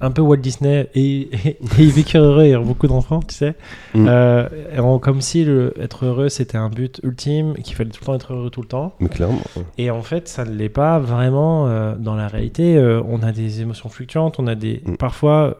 [0.00, 3.54] un peu Walt Disney et, et, et vécu heureux et beaucoup d'enfants, tu sais.
[3.94, 4.06] Mm.
[4.08, 8.14] Euh, comme si le, être heureux c'était un but ultime, qu'il fallait tout le temps
[8.14, 8.94] être heureux tout le temps.
[9.00, 9.64] Mais clairement, ouais.
[9.78, 12.76] Et en fait, ça ne l'est pas vraiment euh, dans la réalité.
[12.76, 14.82] euh, on a des émotions fluctuantes, on a des.
[14.84, 14.96] Mm.
[14.96, 15.58] Parfois.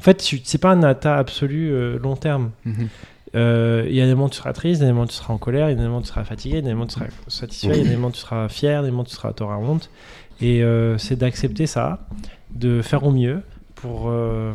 [0.00, 2.50] En fait, c'est pas un état absolu euh, long terme.
[2.64, 2.88] Mhm.
[3.34, 5.04] Euh, Il y a des moments où tu seras triste, il y a des moments
[5.04, 6.62] où tu seras en colère, il y a des moments où tu seras fatigué, il
[6.62, 8.20] y a des moments où tu seras satisfait, il y a des moments où tu
[8.20, 9.90] seras fier, il y a des moments où tu seras auras honte.
[10.40, 12.06] Et euh, c'est d'accepter ça,
[12.50, 13.42] de faire au mieux
[13.80, 14.54] pour euh,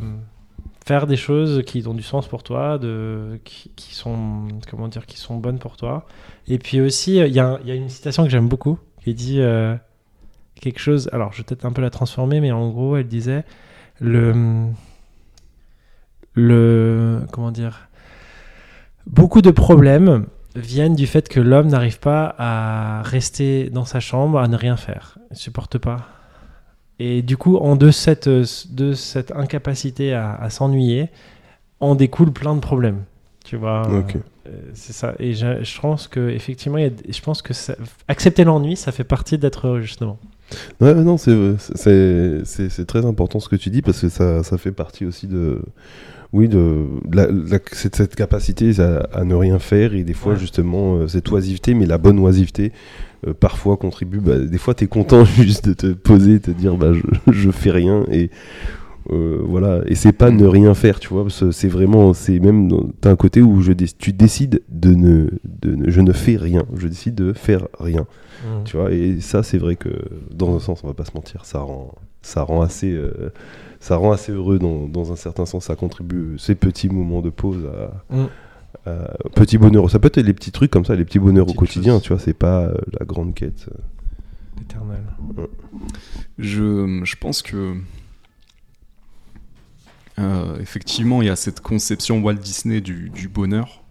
[0.85, 5.17] faire des choses qui ont du sens pour toi, de, qui, sont comment dire, qui
[5.17, 6.05] sont bonnes pour toi.
[6.47, 8.49] Et puis aussi, euh, il y, a un- il y a une citation que j'aime
[8.49, 9.75] beaucoup qui dit euh,
[10.61, 11.09] quelque chose.
[11.13, 13.43] Alors, je vais peut-être un peu la transformer, mais en gros, elle disait
[13.99, 14.67] le
[16.35, 17.87] le comment dire
[19.05, 20.25] beaucoup de problèmes
[20.55, 24.77] viennent du fait que l'homme n'arrive pas à rester dans sa chambre, à ne rien
[24.77, 26.07] faire, il ne supporte pas.
[26.99, 31.09] Et du coup, en de cette, de cette incapacité à, à s'ennuyer,
[31.79, 33.03] en découle plein de problèmes.
[33.43, 34.15] Tu vois, Ok.
[34.47, 35.15] euh, c'est ça.
[35.19, 37.75] Et je, je pense que effectivement, il y a- je pense que ça-
[38.07, 40.17] accepter l'ennui, ça fait partie d'être heureux, justement.
[40.79, 45.05] Ouais, non, c'est très important ce que tu dis parce que ça, ça fait partie
[45.05, 45.61] aussi de.
[46.33, 50.33] Oui, de la, la- cette, cette capacité à, à ne rien faire et des fois,
[50.33, 50.39] Ouais.
[50.39, 52.71] justement, euh, cette oisiveté, mais la bonne oisiveté,
[53.27, 54.19] euh, parfois contribue.
[54.19, 57.01] bah, des fois, tu es content juste de te poser, te dire, bah, je,
[57.31, 58.31] je fais rien et.
[59.11, 62.89] euh, voilà, et c'est pas ne rien faire, tu vois, c'est vraiment, c'est même, dans-
[63.01, 66.37] t'as un côté où je dé- tu décides de ne, de ne, je ne fais
[66.37, 68.05] rien, je décide de faire rien.
[68.65, 69.89] Tu vois, et ça, c'est vrai que
[70.33, 72.91] dans un sens, on va pas se mentir, ça rend, ça rend assez,
[73.83, 75.65] ça rend assez heureux dans, dans un certain sens.
[75.65, 78.25] Ça contribue ces petits moments de pause à, Mm.
[78.85, 79.89] à- petit bonheur.
[79.89, 81.93] Ça peut être les petits trucs comme ça, les petits bonheurs au quotidien.
[81.95, 82.01] choses.
[82.03, 83.69] Tu vois, c'est pas euh, la grande quête.
[84.61, 85.03] Éternel.
[86.37, 87.75] Je, je pense que
[90.19, 93.83] euh, effectivement il y a cette conception Walt Disney du, du bonheur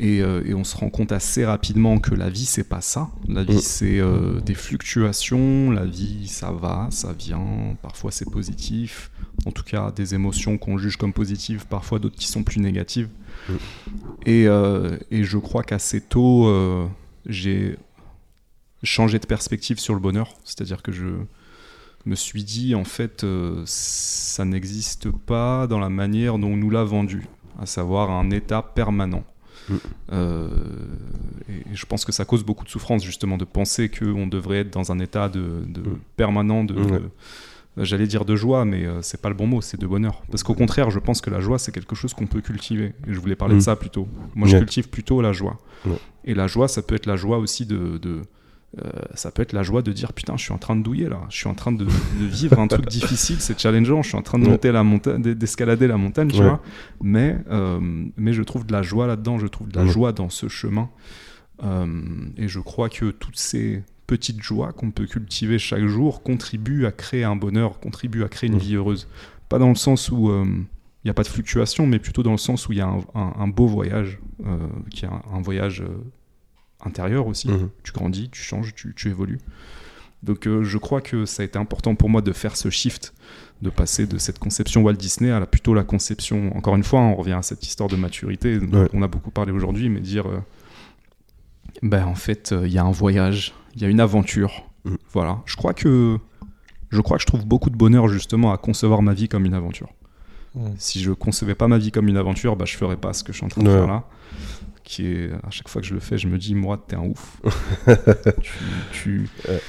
[0.00, 3.10] et, euh, et on se rend compte assez rapidement que la vie c'est pas ça.
[3.28, 3.60] La vie Mm.
[3.60, 9.10] c'est euh, des fluctuations, la vie ça va, ça vient, parfois c'est positif,
[9.46, 13.08] en tout cas des émotions qu'on juge comme positives, parfois d'autres qui sont plus négatives.
[13.48, 13.52] Mm.
[14.26, 16.48] Et, euh, et je crois qu'assez tôt
[17.26, 17.76] j'ai
[18.82, 21.06] changé de perspective sur le bonheur, c'est-à-dire que je
[22.06, 23.26] me suis dit en fait
[23.64, 27.26] ça n'existe pas dans la manière dont on nous l'a vendu,
[27.58, 29.24] à savoir un état permanent.
[29.68, 29.74] Mm.
[30.12, 30.48] Euh,
[31.48, 34.70] et je pense que ça cause beaucoup de souffrance justement de penser qu'on devrait être
[34.72, 35.98] dans un état de, de Mm.
[36.16, 36.76] permanent de,
[37.76, 40.42] j'allais dire de joie mais euh, c'est pas le bon mot c'est de bonheur parce
[40.42, 43.20] qu'au contraire je pense que la joie c'est quelque chose qu'on peut cultiver et je
[43.20, 43.58] voulais parler Mm.
[43.58, 45.58] de ça plutôt moi je cultive plutôt la joie
[46.24, 48.22] et la joie ça peut être la joie aussi de, de-
[48.84, 51.08] euh, ça peut être la joie de dire putain je suis en train de douiller
[51.08, 51.90] là je suis en train de, de
[52.26, 54.50] vivre un truc difficile c'est challengeant je suis en train de Ouais.
[54.50, 56.44] monter la montagne d'escalader la montagne tu Ouais.
[56.48, 56.62] vois
[57.00, 57.80] mais euh,
[58.18, 59.90] mais je trouve de la joie là-dedans je trouve de la Ouais.
[59.90, 60.90] joie dans ce chemin
[61.64, 61.86] Euh,
[62.36, 66.92] et je crois que toutes ces petites joies qu'on peut cultiver chaque jour contribuent à
[66.92, 69.08] créer un bonheur contribuent à créer une vie heureuse
[69.48, 70.66] pas dans le sens où il
[71.04, 73.00] n'y a pas de fluctuation mais plutôt dans le sens où il y a un,
[73.14, 74.18] un- un beau voyage
[74.90, 75.82] qui est un, un voyage
[76.84, 77.70] intérieur aussi Mhm.
[77.82, 79.38] tu grandis, tu changes, tu, tu évolues.
[80.22, 83.14] Donc euh, je crois que ça a été important pour moi de faire ce shift,
[83.62, 87.00] de passer de cette conception Walt Disney à la, plutôt la conception, encore une fois,
[87.00, 88.88] on revient à cette histoire de maturité dont Ouais.
[88.92, 90.38] on a beaucoup parlé aujourd'hui, mais dire, euh,
[91.82, 94.64] ben en fait, euh, il y a un voyage, il y a une aventure.
[94.84, 94.94] Mm.
[95.12, 96.18] Voilà, je crois que
[96.90, 99.54] je crois que je trouve beaucoup de bonheur justement à concevoir ma vie comme une
[99.54, 99.88] aventure.
[100.54, 100.70] Mm.
[100.78, 103.32] Si je concevais pas ma vie comme une aventure, bah, je ferais pas ce que
[103.32, 103.74] je suis en train de Ouais.
[103.76, 104.04] faire là.
[104.88, 107.02] Qui est, à chaque fois que je le fais, je me dis, moi, t'es un
[107.02, 107.42] ouf.
[108.40, 108.52] tu,
[108.92, 109.60] tu, Ouais.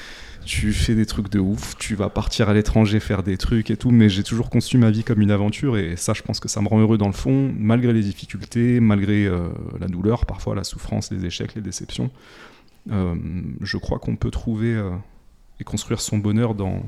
[0.46, 3.76] tu fais des trucs de ouf, tu vas partir à l'étranger faire des trucs et
[3.76, 6.48] tout, mais j'ai toujours conçu ma vie comme une aventure et ça, je pense que
[6.48, 9.50] ça me rend heureux dans le fond, malgré les difficultés, malgré euh,
[9.82, 12.10] la douleur, parfois la souffrance, les échecs, les déceptions.
[12.90, 13.14] Euh,
[13.60, 14.92] je crois qu'on peut trouver euh,
[15.60, 16.82] et construire son bonheur dans,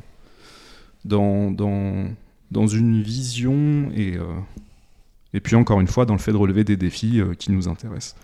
[1.04, 2.08] dans, dans,
[2.50, 4.18] dans une vision et,
[5.34, 7.68] et puis encore une fois dans le fait de relever des défis euh, qui nous
[7.68, 8.16] intéressent.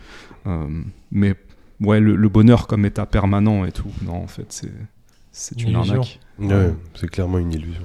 [0.45, 0.67] Euh,
[1.11, 1.35] mais
[1.81, 4.71] ouais, le, le bonheur comme état permanent et tout, non, en fait, c'est,
[5.31, 6.01] c'est Une une, illusion.
[6.01, 6.19] arnaque.
[6.67, 7.83] Ouais, c'est clairement une illusion.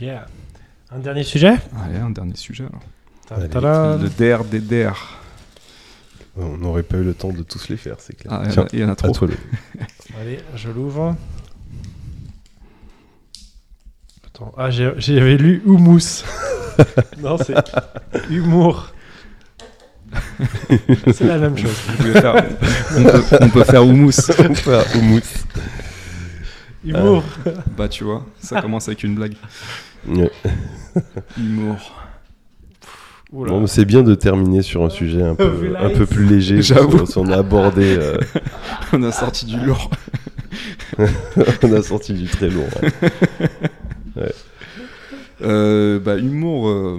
[0.00, 0.26] Yeah.
[0.90, 1.54] Un dernier sujet?
[1.84, 2.82] Allez, un dernier sujet alors.
[3.30, 3.48] Allez.
[3.48, 3.96] Ta-da.
[3.98, 4.92] Le DER des DER.
[6.36, 8.32] On n'aurait pas eu le temps de tous les faire, c'est clair.
[8.32, 9.14] Ah, il y en a- Tiens, il y en a à trop.
[10.20, 11.14] Allez, je l'ouvre.
[14.42, 16.24] Attends, ah, j'avais lu Humus.
[17.22, 17.54] non, c'est
[18.30, 18.92] Humour.
[21.12, 21.70] C'est la même chose.
[21.88, 22.44] Vous pouvez faire-
[22.98, 24.10] on, peut, on peut faire houmous.
[26.84, 27.22] Humour.
[27.76, 29.34] Bah tu vois, ça commence avec une blague.
[31.38, 31.76] Humour.
[33.32, 36.60] Bon, c'est bien de terminer sur un sujet un peu, un peu plus léger.
[36.60, 37.06] J'avoue.
[37.06, 38.18] qu'on a abordé, euh,
[38.92, 39.90] On a sorti du lourd.
[41.62, 42.68] on a sorti du très lourd.
[42.82, 42.90] ouais.
[45.42, 46.68] Euh, bah humour.
[46.68, 46.98] euh,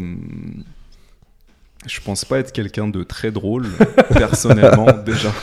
[1.85, 3.67] je pense pas être quelqu'un de très drôle,
[4.13, 5.33] personnellement, déjà.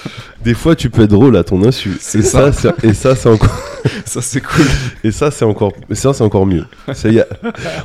[0.43, 1.99] Des fois, tu peux être drôle à ton insu.
[2.01, 2.51] C'est Et ça.
[2.51, 3.59] ça, c'est- et ça, c'est encore,
[4.07, 4.65] Ça, c'est cool.
[5.05, 6.65] et ça, c'est encore, et ça, c'est encore mieux.
[6.95, 7.27] Ça, y a-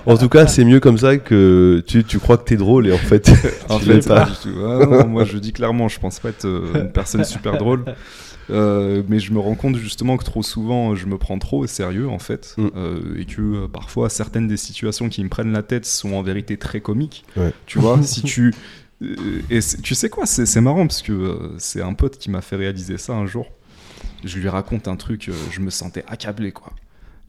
[0.06, 2.94] En tout cas, c'est mieux comme ça que tu, tu crois que t'es drôle et
[2.94, 3.30] en fait,
[3.68, 4.22] En tu fait, pas.
[4.22, 4.56] pas du tout.
[4.66, 7.84] Ah non, moi, je dis clairement, je pense pas être euh, une personne super drôle.
[8.52, 11.68] Euh, mais je me rends compte justement que trop souvent je me prends trop au
[11.68, 12.68] sérieux en fait Mm.
[12.76, 16.22] Euh, et que euh, parfois certaines des situations qui me prennent la tête sont en
[16.22, 17.52] vérité très comiques Ouais.
[17.66, 18.54] tu vois si tu
[19.50, 22.98] et tu sais quoi c'est marrant parce que c'est un pote qui m'a fait réaliser
[22.98, 23.48] ça un jour
[24.24, 26.72] je lui raconte un truc je me sentais accablé quoi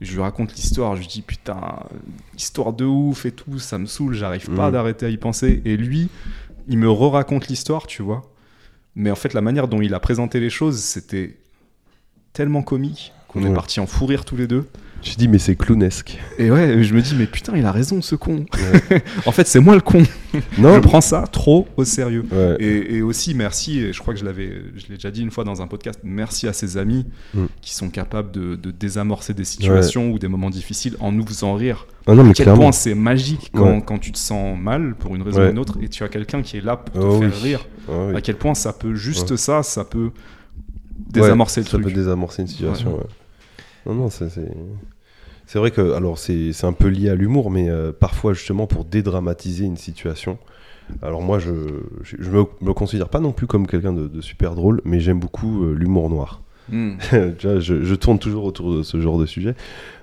[0.02, 1.60] je lui raconte l'histoire je lui dis putain
[2.36, 4.72] histoire de ouf et tout ça me saoule j'arrive pas Mm.
[4.72, 6.09] d'arrêter à y penser et lui
[6.68, 8.30] il me re-raconte l'histoire tu vois
[8.97, 11.36] mais en fait, la manière dont il a présenté les choses, c'était
[12.32, 14.66] tellement comique qu'on est parti en fou rire tous les deux.
[15.02, 16.18] Je dis, mais c'est clownesque.
[16.36, 18.44] Et ouais, je me dis, mais putain, il a raison, ce con.
[19.27, 20.02] en fait, c'est moi le con.
[20.59, 20.74] Non.
[20.74, 22.24] Je prends ça trop au sérieux.
[22.32, 22.56] Ouais.
[22.59, 25.44] Et, et aussi, merci, je crois que je l'avais, je l'ai déjà dit une fois
[25.44, 27.44] dans un podcast, merci à ses amis Mm.
[27.60, 31.55] qui sont capables de, de désamorcer des situations ou des moments difficiles en nous faisant
[31.55, 31.86] rire.
[32.09, 32.62] Ah non, mais À quel clairement.
[32.64, 35.89] point c'est magique quand, tu te sens mal pour une raison ou une autre et
[35.89, 37.43] tu as quelqu'un qui est là pour te Oh faire oui.
[37.51, 37.66] rire.
[37.89, 38.16] Oui.
[38.16, 40.10] À quel point ça peut, juste ça, ça peut
[41.10, 41.85] désamorcer le ça truc.
[41.85, 42.98] peut désamorcer une situation.
[43.86, 45.58] Non, non, c'est.
[45.58, 49.64] vrai que, alors c'est un peu lié à l'humour, mais euh, parfois justement pour dédramatiser
[49.64, 50.38] une situation.
[51.02, 51.50] Alors moi, je,
[52.02, 55.00] je, je me, me considère pas non plus comme quelqu'un de, de super drôle, mais
[55.00, 56.42] j'aime beaucoup euh, l'humour noir.
[56.68, 56.94] Hmm.
[57.38, 59.54] Tu vois, je, je tourne toujours autour de ce genre de sujet,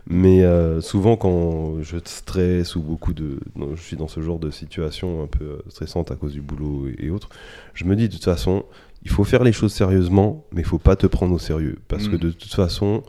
[0.08, 3.40] mais euh, souvent quand je stresse ou beaucoup de,
[3.76, 7.06] je suis dans ce genre de situation un peu stressante à cause du boulot et,
[7.06, 7.30] et autres,
[7.74, 8.64] je me dis de toute façon,
[9.04, 12.08] il faut faire les choses sérieusement, mais il faut pas te prendre au sérieux, parce
[12.08, 12.20] que Mm.
[12.20, 13.04] de toute façon,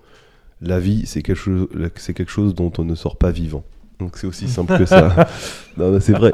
[0.65, 1.69] la vie c'est quelque chose,
[2.15, 3.65] quelque chose dont on ne sort pas vivant.
[4.01, 5.29] Donc c'est aussi simple que ça.
[5.77, 6.33] Non, mais c'est vrai.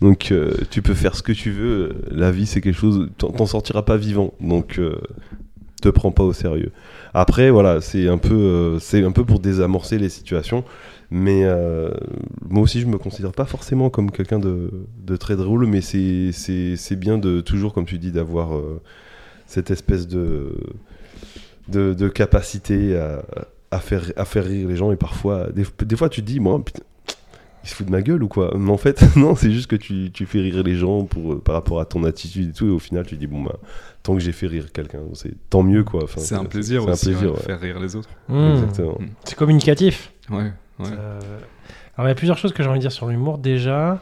[0.00, 1.96] Donc euh, tu peux faire ce que tu veux.
[2.10, 4.32] La vie c'est quelque chose, t'en t'en sortiras pas vivant.
[4.40, 4.98] Donc euh,
[5.82, 6.72] te prends pas au sérieux.
[7.14, 10.64] Après voilà, c'est un peu, euh, c'est un peu pour désamorcer les situations.
[11.10, 11.90] Mais euh,
[12.48, 14.70] moi aussi je me considère pas forcément comme quelqu'un de,
[15.04, 18.50] de très drôle, mais c'est bien de toujours comme tu dis d'avoir
[19.46, 20.52] cette espèce de
[21.68, 23.22] de, de capacité à,
[23.70, 26.40] à faire à faire rire les gens et parfois des, des fois tu te dis
[26.40, 26.82] moi putain
[27.64, 28.54] il se fout de ma gueule ou quoi?
[28.56, 31.40] Mais en fait, non, c'est juste que tu, tu fais rire les gens pour, euh,
[31.40, 33.56] par rapport à ton attitude et tout, et au final, tu dis, bon, bah,
[34.02, 36.04] tant que j'ai fait rire quelqu'un, c'est tant mieux, quoi.
[36.04, 37.42] Enfin, C'est un plaisir c'est un aussi, plaisir, ouais, ouais.
[37.42, 38.08] faire rire les autres.
[38.28, 38.52] Hmm.
[38.52, 38.98] Exactement.
[39.24, 40.12] C'est communicatif.
[40.30, 40.86] Ouais, ouais.
[40.92, 41.20] Euh,
[41.96, 43.38] alors il y a plusieurs choses que j'ai envie de dire sur l'humour.
[43.38, 44.00] Déjà,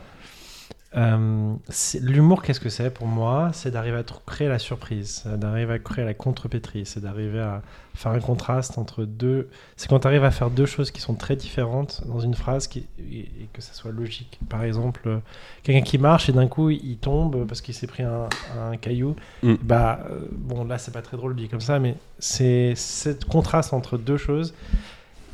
[0.96, 1.54] euh,
[2.00, 3.50] l'humour, qu'est-ce que c'est pour moi?
[3.52, 7.60] C'est d'arriver à créer la surprise, c'est d'arriver à créer la contrepétrie, c'est d'arriver à
[7.94, 9.48] faire un contraste entre deux.
[9.76, 12.66] C'est quand tu arrives à faire deux choses qui sont très différentes dans une phrase
[12.66, 14.38] qui, et, que ça soit logique.
[14.48, 15.18] Par exemple, euh,
[15.62, 18.28] quelqu'un qui marche et d'un coup il tombe parce qu'il s'est pris un,
[18.58, 19.16] un caillou.
[19.42, 19.54] Mm.
[19.62, 23.74] Bah euh, bon là c'est pas très drôle dit comme ça, mais c'est ce contraste
[23.74, 24.54] entre deux choses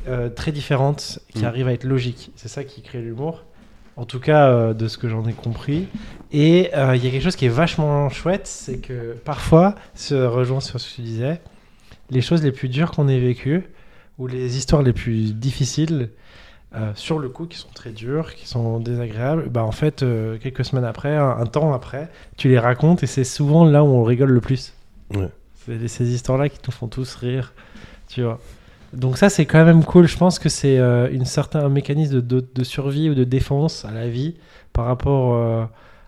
[0.07, 1.45] euh, très différentes qui Mm.
[1.45, 2.31] arrivent à être logiques.
[2.35, 3.43] C'est ça qui crée l'humour.
[3.95, 5.87] En tout cas, euh, de ce que j'en ai compris.
[6.31, 10.15] Et euh, il y a quelque chose qui est vachement chouette, c'est que parfois, se
[10.15, 11.41] rejoint sur ce que tu disais,
[12.09, 13.63] les choses les plus dures qu'on ait vécues,
[14.17, 16.09] ou les histoires les plus difficiles,
[16.75, 20.03] euh, sur le coup, qui sont très dures, qui sont désagréables, bah en fait,
[20.41, 23.87] quelques semaines après, un, un temps après, tu les racontes et c'est souvent là où
[23.87, 24.73] on rigole le plus.
[25.13, 25.29] Ouais.
[25.65, 27.53] C'est ces histoires-là qui nous font tous rire,
[28.07, 28.39] tu vois.
[28.93, 30.07] Donc ça, c'est quand même cool.
[30.07, 33.23] Je pense que c'est euh, une certain un mécanisme de, de- de survie ou de
[33.23, 34.35] défense à la vie
[34.71, 35.65] par rapport euh,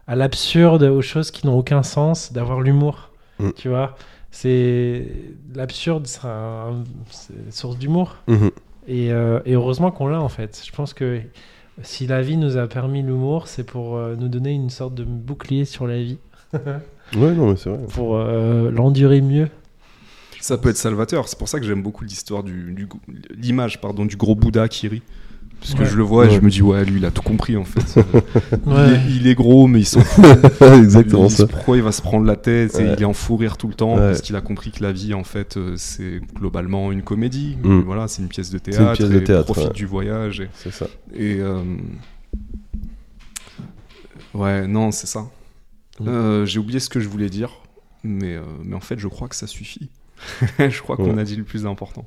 [0.07, 3.09] à l'absurde, aux choses qui n'ont aucun sens, d'avoir l'humour.
[3.39, 3.49] Mm.
[3.55, 3.95] Tu vois,
[4.31, 5.07] c'est
[5.55, 6.83] l'absurde, c'est un-
[7.49, 8.17] source d'humour.
[8.27, 8.51] Mhm.
[8.87, 10.61] Et, euh, et heureusement qu'on l'a en fait.
[10.63, 11.19] Je pense que
[11.81, 15.03] si la vie nous a permis l'humour, c'est pour euh, nous donner une sorte de
[15.03, 16.19] bouclier sur la vie,
[16.53, 17.79] Ouais, non, mais c'est vrai.
[17.93, 19.49] pour l'endurer mieux.
[20.45, 21.27] Ça peut être salvateur.
[21.27, 22.87] C'est pour ça que j'aime beaucoup l'histoire du, du-
[23.35, 25.01] l'image pardon du gros Bouddha qui rit.
[25.59, 25.85] Parce que Ouais.
[25.89, 26.35] je le vois et Ouais.
[26.35, 27.99] je me dis ouais lui il a tout compris en fait.
[28.67, 30.23] Il, est, il est gros mais il s'en fout.
[30.61, 31.47] Exactement ça.
[31.47, 33.73] Pourquoi il va se prendre la tête et il est en fou rire tout le
[33.73, 34.01] temps Ouais.
[34.01, 37.57] parce qu'il a compris que la vie en fait euh, c'est globalement une comédie.
[37.63, 37.79] Mm.
[37.79, 38.93] Voilà c'est une pièce de une théâtre.
[38.93, 39.73] pièce de et théâtre, Profite ouais.
[39.73, 40.85] du voyage et, C'est ça.
[41.15, 41.63] et, euh,
[44.35, 45.25] ouais non c'est ça.
[46.01, 47.49] Euh, J'ai oublié ce que je voulais dire,
[48.03, 49.89] mais, euh, mais en fait, je crois que ça suffit.
[50.59, 52.05] je crois qu'on a dit le plus important.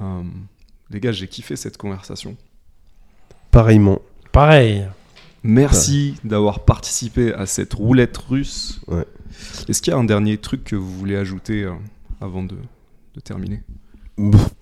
[0.00, 0.22] Euh,
[0.90, 2.36] les gars, j'ai kiffé cette conversation.
[3.50, 4.00] Pareillement.
[4.32, 4.86] Pareil.
[5.42, 8.80] Merci d'avoir participé à cette roulette russe.
[8.88, 9.06] Ouais.
[9.68, 11.72] Est-ce qu'il y a un dernier truc que vous voulez ajouter euh,
[12.20, 12.56] avant de,
[13.14, 13.62] de terminer?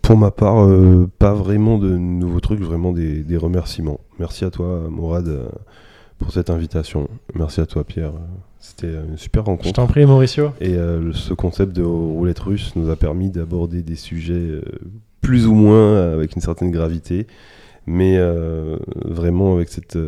[0.02, 4.01] Pour ma part, euh, pas vraiment de nouveaux trucs, vraiment des, des remerciements.
[4.19, 5.48] Merci à toi, Mourad, euh,
[6.19, 7.09] pour cette invitation.
[7.35, 8.12] Merci à toi, Pierre.
[8.61, 9.73] C'était une super Je rencontre.
[9.74, 10.51] t'en prie, Mauricio.
[10.61, 14.62] Et euh, ce concept de roulette russe nous a permis d'aborder des sujets euh,
[15.20, 17.27] plus ou moins euh, avec une certaine gravité,
[17.86, 19.99] mais euh, vraiment avec cette,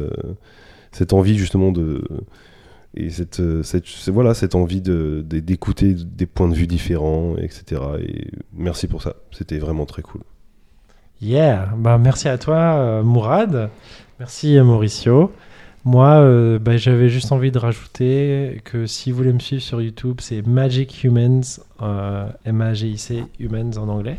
[0.92, 2.02] cette envie justement de
[2.98, 7.82] et cette, cette voilà cette envie de de- d'écouter des points de vue différents, etc.
[8.00, 9.16] Et merci pour ça.
[9.32, 10.22] C'était vraiment très cool.
[11.20, 13.68] Yeah, bah, merci à toi, Mourad.
[14.18, 15.30] Merci, Mauricio.
[15.86, 19.80] Moi, euh, bah, j'avais juste envie de rajouter que si vous voulez me suivre sur
[19.80, 24.18] YouTube, c'est Magic Humans, euh, M-A-G-I-C, Humans en anglais.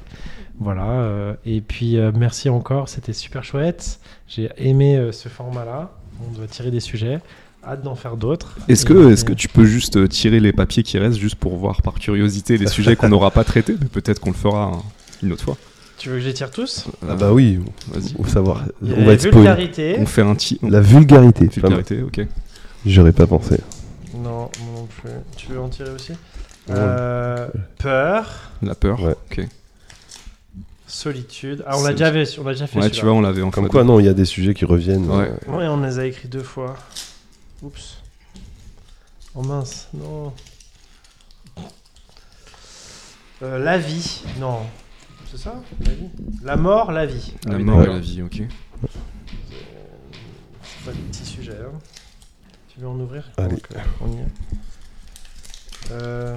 [0.61, 0.85] Voilà.
[0.85, 3.99] euh, et puis, merci encore, c'était super chouette.
[4.29, 5.91] J'ai aimé ce format-là.
[6.25, 7.19] On doit tirer des sujets.
[7.65, 8.57] Hâte d'en faire d'autres.
[8.69, 11.81] Est-ce que, est que tu peux juste tirer les papiers qui restent juste pour voir
[11.81, 14.81] par curiosité les sujets qu'on n'aura pas traités Mais peut-être qu'on le fera hein,
[15.21, 15.57] une autre fois.
[15.97, 18.13] Tu veux que je les tire tous Ah bah oui, Vas-y.
[18.13, 18.63] faut savoir.
[18.83, 19.33] Il y a On la va être spoil.
[19.35, 19.95] vulgarité.
[19.99, 20.59] On fait un petit.
[20.61, 21.47] La vulgarité.
[21.47, 21.81] pas mal.
[21.83, 22.27] Vulgarité, ok.
[22.85, 23.59] J'aurais pas pensé.
[24.15, 25.09] Non, moi non plus.
[25.35, 26.75] Tu veux en tirer aussi Ouais.
[26.75, 27.47] Euh,
[27.79, 28.51] Peur.
[28.61, 29.01] La peur.
[29.01, 29.15] Ouais.
[29.31, 29.47] Ok.
[30.85, 31.63] Solitude.
[31.65, 32.77] Ah, on l'a C'est- déjà, vu- on l'a déjà fait.
[32.77, 32.99] Ouais, celui-là.
[32.99, 35.09] tu vois, on l'avait en Comme quoi, non, il y a des sujets qui reviennent.
[35.09, 35.31] Ouais.
[35.49, 36.75] euh, Ouais, on les a écrits deux fois.
[37.63, 37.97] Oups.
[39.35, 40.31] Oh mince, non.
[43.43, 44.21] Euh, la vie.
[44.39, 44.59] Non.
[45.37, 46.09] C'est ça La vie?
[46.43, 47.33] La mort, la vie.
[47.45, 48.41] La Ah mort et la vie, ok.
[50.63, 51.51] C'est pas des petits sujets.
[51.63, 51.77] hein.
[52.73, 53.23] Tu veux en ouvrir?
[53.37, 53.49] Allez.
[53.51, 54.25] Donc, euh, on y est.
[55.91, 56.35] Euh,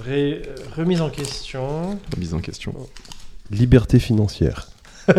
[0.00, 1.98] ré- euh, remise en question.
[2.18, 2.74] Mise en question.
[3.50, 4.68] Liberté financière.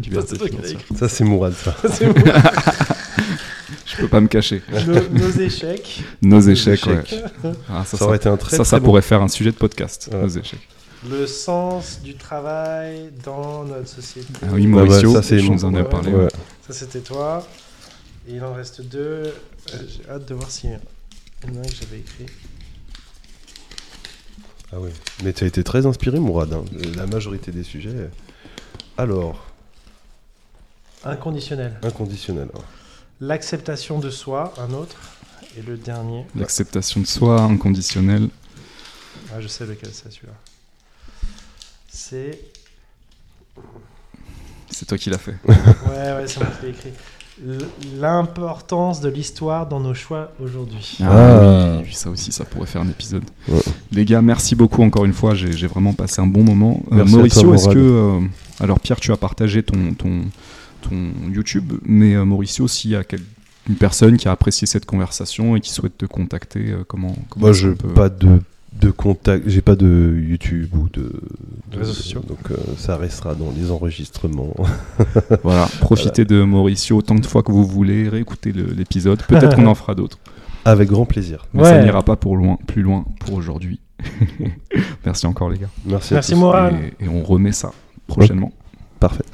[0.00, 0.80] Liberté l'as financière.
[0.98, 1.76] Ça, c'est Mourad, ça.
[2.00, 2.14] Bon.
[3.86, 4.62] Je peux pas me cacher.
[4.88, 6.02] nos, nos échecs.
[6.22, 7.02] Nos échecs, ouais.
[7.04, 7.24] échecs.
[7.68, 9.28] Ah, ça, Ça aurait ça, été un très, ça, très ça bon- pourrait faire un
[9.28, 10.10] sujet de podcast.
[10.12, 10.20] Ouais.
[10.22, 10.68] Nos échecs.
[11.08, 14.28] Le sens du travail dans notre société.
[14.42, 16.12] Ah oui, Ah Mauricio, bah, ça, c'est je nous en ai Ouais, parlé.
[16.12, 16.28] Ouais.
[16.66, 17.46] Ça, c'était toi.
[18.26, 18.98] Et il en reste deux.
[19.04, 19.32] Euh,
[19.86, 20.68] J'ai hâte de voir si.
[20.68, 22.26] Il y en a un que j'avais écrit.
[24.72, 24.90] Ah oui.
[25.22, 26.52] Mais tu as été très inspiré, Mourad.
[26.54, 26.64] hein.
[26.96, 28.10] La majorité des sujets.
[28.96, 29.44] Alors,
[31.04, 31.78] Inconditionnel.
[31.82, 32.48] inconditionnel.
[32.56, 32.60] hein.
[33.20, 34.96] L'acceptation de soi, un autre.
[35.58, 36.24] Et le dernier.
[36.34, 38.28] L'acceptation de soi inconditionnelle.
[39.32, 40.32] Ah, je sais lequel c'est celui-là.
[42.08, 42.38] C'est.
[44.70, 45.36] C'est toi qui l'as fait.
[45.46, 46.90] Ouais, ouais, c'est moi qui l'ai écrit.
[47.98, 50.98] L'importance de l'histoire dans nos choix aujourd'hui.
[51.02, 51.76] Ah.
[51.78, 53.24] oui, oui, ça aussi, ça pourrait faire un épisode.
[53.48, 53.60] Ouais.
[53.92, 55.34] Les gars, merci beaucoup encore une fois.
[55.34, 56.82] J'ai vraiment passé un bon moment.
[56.92, 57.78] Euh, Mauricio, est-ce que.
[57.78, 58.20] euh,
[58.60, 60.22] alors, Pierre, tu as partagé ton, ton,
[60.82, 63.22] ton YouTube, mais euh, Mauricio, s'il y a quel-
[63.68, 67.46] une personne qui a apprécié cette conversation et qui souhaite te contacter, euh, comment, comment
[67.46, 68.40] Moi, je peut- pas de,
[68.80, 69.48] de contact.
[69.48, 71.10] J'ai pas de YouTube ou de,
[71.70, 72.22] de- Réseaux sociaux.
[72.26, 74.54] Donc, euh, ça restera dans les enregistrements.
[75.42, 79.22] Voilà, profitez de Mauricio autant de fois que vous voulez, réécoutez l'épisode.
[79.22, 80.18] Peut-être qu'on en fera d'autres.
[80.64, 81.46] Avec grand plaisir.
[81.52, 83.80] Mais ça n'ira pas pour loin, plus loin pour aujourd'hui.
[85.04, 85.68] Merci encore, les gars.
[85.84, 86.38] Merci, à Merci, tous.
[86.38, 86.74] Mourad.
[87.00, 87.72] Et, et on remet ça
[88.06, 88.52] prochainement.
[88.98, 89.24] Parfait.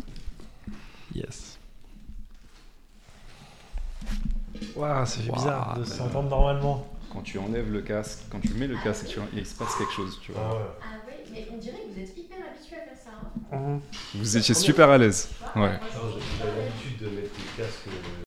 [1.15, 1.59] Yes.
[4.77, 6.87] Waouh, ça fait Waouh, bizarre de s'entendre normalement.
[7.11, 10.19] Quand tu enlèves le casque, quand tu mets le casque, il se passe quelque chose,
[10.23, 13.11] tu Ah oui, mais on dirait que vous êtes hyper habitué à faire ça.
[13.53, 13.57] hein.
[13.57, 13.81] Mhm.
[14.15, 15.29] Vous étiez super à l'aise.
[15.57, 15.79] Ouais.
[16.39, 17.89] J'ai l'habitude de mettre le casque.